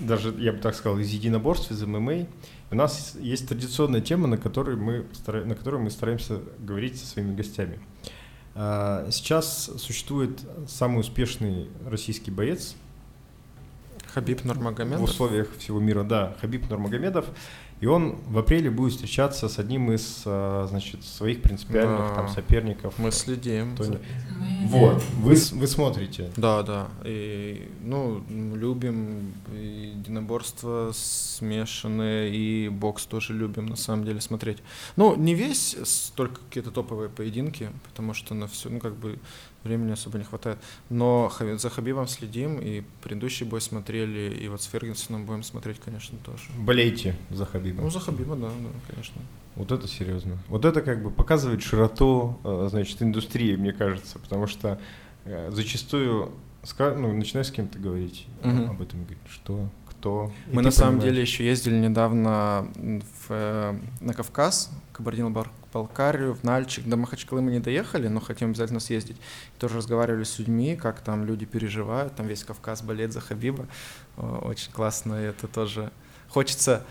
даже, 0.00 0.34
я 0.38 0.52
бы 0.52 0.58
так 0.58 0.74
сказал, 0.74 0.98
из 0.98 1.08
единоборств, 1.10 1.70
из 1.70 1.82
ММА. 1.82 2.26
У 2.70 2.74
нас 2.74 3.16
есть 3.20 3.48
традиционная 3.48 4.00
тема, 4.00 4.26
на 4.26 4.36
которой 4.36 4.76
мы, 4.76 5.06
на 5.26 5.54
которой 5.54 5.80
мы 5.80 5.90
стараемся 5.90 6.40
говорить 6.58 6.98
со 6.98 7.06
своими 7.06 7.34
гостями. 7.34 7.80
А, 8.54 9.08
сейчас 9.10 9.70
существует 9.78 10.40
самый 10.68 11.00
успешный 11.00 11.68
российский 11.86 12.30
боец– 12.30 12.74
Хабиб 14.14 14.44
Нурмагомедов. 14.44 15.00
В 15.00 15.04
условиях 15.04 15.48
всего 15.58 15.80
мира, 15.80 16.02
да, 16.02 16.36
Хабиб 16.40 16.68
Нурмагомедов. 16.68 17.26
И 17.80 17.86
он 17.86 18.16
в 18.26 18.36
апреле 18.36 18.70
будет 18.70 18.92
встречаться 18.92 19.48
с 19.48 19.58
одним 19.58 19.90
из, 19.90 20.22
а, 20.26 20.66
значит, 20.68 21.02
своих 21.02 21.40
принципиальных 21.40 22.10
да. 22.10 22.14
там 22.14 22.28
соперников. 22.28 22.94
Мы 22.98 23.10
следим. 23.10 23.74
Тони. 23.74 23.98
Вот, 24.66 25.02
вы, 25.16 25.34
вы 25.52 25.66
смотрите. 25.66 26.30
Да, 26.36 26.62
да. 26.62 26.88
И, 27.04 27.70
ну, 27.80 28.22
любим 28.28 29.32
и 29.50 29.94
единоборство 29.96 30.90
смешанные, 30.92 32.30
и 32.30 32.68
бокс 32.68 33.06
тоже 33.06 33.32
любим, 33.32 33.66
на 33.66 33.76
самом 33.76 34.04
деле, 34.04 34.20
смотреть. 34.20 34.58
Ну, 34.96 35.16
не 35.16 35.34
весь, 35.34 36.12
только 36.14 36.40
какие-то 36.40 36.70
топовые 36.70 37.08
поединки, 37.08 37.70
потому 37.88 38.12
что 38.12 38.34
на 38.34 38.46
все, 38.46 38.68
ну, 38.68 38.78
как 38.78 38.94
бы 38.94 39.18
времени 39.64 39.92
особо 39.92 40.18
не 40.18 40.24
хватает. 40.24 40.58
Но 40.88 41.32
за 41.56 41.70
Хабибом 41.70 42.06
следим, 42.06 42.58
и 42.58 42.82
предыдущий 43.02 43.46
бой 43.46 43.60
смотрели, 43.60 44.34
и 44.34 44.48
вот 44.48 44.62
с 44.62 44.66
Фергюсоном 44.66 45.26
будем 45.26 45.42
смотреть, 45.42 45.78
конечно, 45.80 46.18
тоже. 46.24 46.44
Болейте 46.58 47.16
за 47.30 47.46
Хабиба. 47.46 47.82
Ну, 47.82 47.90
за 47.90 48.00
Хабиба, 48.00 48.36
да, 48.36 48.48
да, 48.48 48.92
конечно. 48.92 49.20
Вот 49.56 49.72
это 49.72 49.86
серьезно. 49.88 50.38
Вот 50.48 50.64
это 50.64 50.80
как 50.80 51.02
бы 51.02 51.10
показывает 51.10 51.62
широту, 51.62 52.38
э, 52.44 52.68
значит, 52.70 53.02
индустрии, 53.02 53.56
мне 53.56 53.72
кажется, 53.72 54.18
потому 54.18 54.46
что 54.46 54.80
э, 55.24 55.50
зачастую, 55.52 56.32
ну, 56.78 57.12
начинаешь 57.12 57.48
с 57.48 57.50
кем-то 57.50 57.78
говорить 57.78 58.26
угу. 58.42 58.70
об 58.70 58.80
этом, 58.80 59.00
говорить, 59.00 59.18
что, 59.28 59.68
кто. 60.00 60.32
Мы 60.50 60.62
на 60.62 60.70
самом 60.70 60.98
деле 60.98 61.20
еще 61.20 61.44
ездили 61.44 61.76
недавно 61.76 62.66
в, 62.74 63.26
э, 63.28 63.78
на 64.00 64.14
Кавказ, 64.14 64.70
Кабардино-Бар 64.92 65.50
Балкарию, 65.72 66.34
в 66.34 66.42
Нальчик. 66.42 66.86
До 66.86 66.96
Махачкалы 66.96 67.42
мы 67.42 67.50
не 67.50 67.60
доехали, 67.60 68.08
но 68.08 68.20
хотим 68.20 68.50
обязательно 68.50 68.80
съездить. 68.80 69.16
Тоже 69.58 69.76
разговаривали 69.76 70.24
с 70.24 70.38
людьми, 70.38 70.74
как 70.74 71.00
там 71.00 71.24
люди 71.24 71.44
переживают, 71.44 72.16
там 72.16 72.26
весь 72.26 72.44
Кавказ 72.44 72.82
болеет 72.82 73.12
за 73.12 73.20
Хабиба. 73.20 73.66
Очень 74.16 74.72
классно, 74.72 75.22
и 75.22 75.26
это 75.26 75.46
тоже 75.46 75.92
хочется 76.28 76.84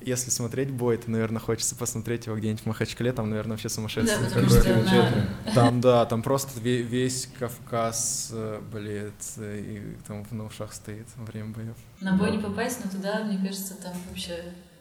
если 0.00 0.30
смотреть 0.30 0.70
бой, 0.70 0.96
то, 0.96 1.10
наверное, 1.10 1.40
хочется 1.40 1.74
посмотреть 1.74 2.26
его 2.26 2.36
где-нибудь 2.36 2.62
в 2.62 2.66
Махачкале, 2.66 3.12
там, 3.12 3.28
наверное, 3.28 3.52
вообще 3.52 3.68
сумасшедший. 3.68 4.16
Да, 4.18 4.24
потому 4.24 4.48
что. 4.48 5.28
Там, 5.54 5.80
да, 5.80 6.06
там 6.06 6.22
просто 6.22 6.58
весь 6.60 7.28
Кавказ 7.38 8.30
э, 8.32 8.60
болеет, 8.72 9.14
э, 9.36 9.60
и 9.60 9.96
там 10.06 10.24
на 10.30 10.46
ушах 10.46 10.72
стоит 10.72 11.06
во 11.16 11.24
время 11.26 11.52
боев. 11.52 11.76
На 12.00 12.16
бой 12.16 12.30
не 12.30 12.38
попасть, 12.38 12.80
но 12.84 12.90
туда, 12.90 13.24
мне 13.24 13.38
кажется, 13.46 13.74
там 13.74 13.92
вообще 14.08 14.36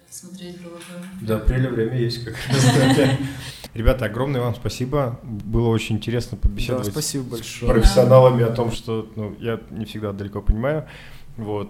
смотреть 0.09 0.61
было 0.61 0.75
бы. 0.75 1.05
Да, 1.21 1.37
апреля 1.37 1.69
время 1.69 1.97
есть 1.97 2.23
как 2.23 2.35
раз. 2.47 2.65
Ребята, 3.73 4.05
огромное 4.05 4.41
вам 4.41 4.55
спасибо. 4.55 5.19
Было 5.23 5.67
очень 5.67 5.97
интересно 5.97 6.37
побеседовать 6.37 6.87
да, 6.87 6.91
спасибо 6.91 7.23
большое. 7.31 7.71
с 7.71 7.73
профессионалами 7.73 8.43
о 8.43 8.51
том, 8.51 8.71
что 8.71 9.11
ну, 9.15 9.35
я 9.39 9.59
не 9.69 9.85
всегда 9.85 10.11
далеко 10.11 10.41
понимаю. 10.41 10.87
Вот. 11.37 11.69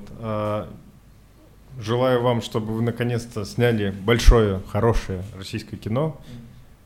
А, 1.80 1.81
желаю 1.81 2.22
вам, 2.22 2.41
чтобы 2.41 2.73
вы 2.73 2.81
наконец-то 2.81 3.45
сняли 3.45 3.91
большое, 3.91 4.61
хорошее 4.72 5.23
российское 5.38 5.77
кино. 5.77 6.19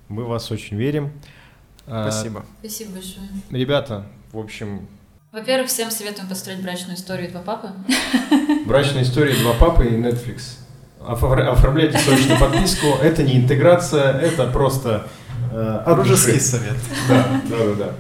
Мы 0.08 0.26
вас 0.26 0.52
очень 0.52 0.78
верим. 0.78 1.12
А, 1.88 2.10
спасибо. 2.10 2.46
Спасибо 2.60 2.92
большое. 2.94 3.28
Ребята, 3.50 4.06
в 4.32 4.40
общем... 4.40 4.88
Во-первых, 5.32 5.68
всем 5.68 5.90
советуем 5.90 6.30
построить 6.30 6.62
брачную 6.62 6.96
историю 6.96 7.32
«Два 7.32 7.42
папы». 7.42 7.70
Брачная 8.66 9.04
история 9.04 9.36
«Два 9.36 9.54
папы» 9.54 9.86
и 9.86 9.98
Netflix 9.98 10.60
оформляйте 11.06 11.98
срочно 11.98 12.38
подписку. 12.38 12.88
Это 13.02 13.24
не 13.24 13.38
интеграция, 13.38 14.20
это 14.20 14.48
просто 14.48 15.08
э, 15.52 15.84
дружеский 15.86 16.40
совет. 16.40 16.78
Да, 17.10 17.42
да, 17.50 17.58
да, 17.58 17.74
да. 17.74 17.94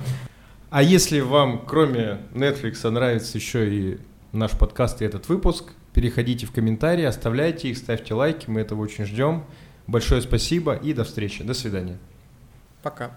А 0.69 0.81
если 0.81 1.19
вам, 1.19 1.63
кроме 1.65 2.19
Netflix, 2.33 2.87
нравится 2.89 3.37
еще 3.37 3.69
и 3.69 3.99
наш 4.31 4.51
подкаст 4.51 5.01
и 5.01 5.05
этот 5.05 5.29
выпуск, 5.29 5.73
переходите 5.93 6.45
в 6.45 6.51
комментарии, 6.51 7.03
оставляйте 7.03 7.69
их, 7.69 7.77
ставьте 7.77 8.13
лайки, 8.13 8.49
мы 8.49 8.61
этого 8.61 8.81
очень 8.81 9.05
ждем. 9.05 9.45
Большое 9.87 10.21
спасибо 10.21 10.75
и 10.75 10.93
до 10.93 11.03
встречи. 11.03 11.43
До 11.43 11.53
свидания. 11.53 11.97
Пока. 12.81 13.11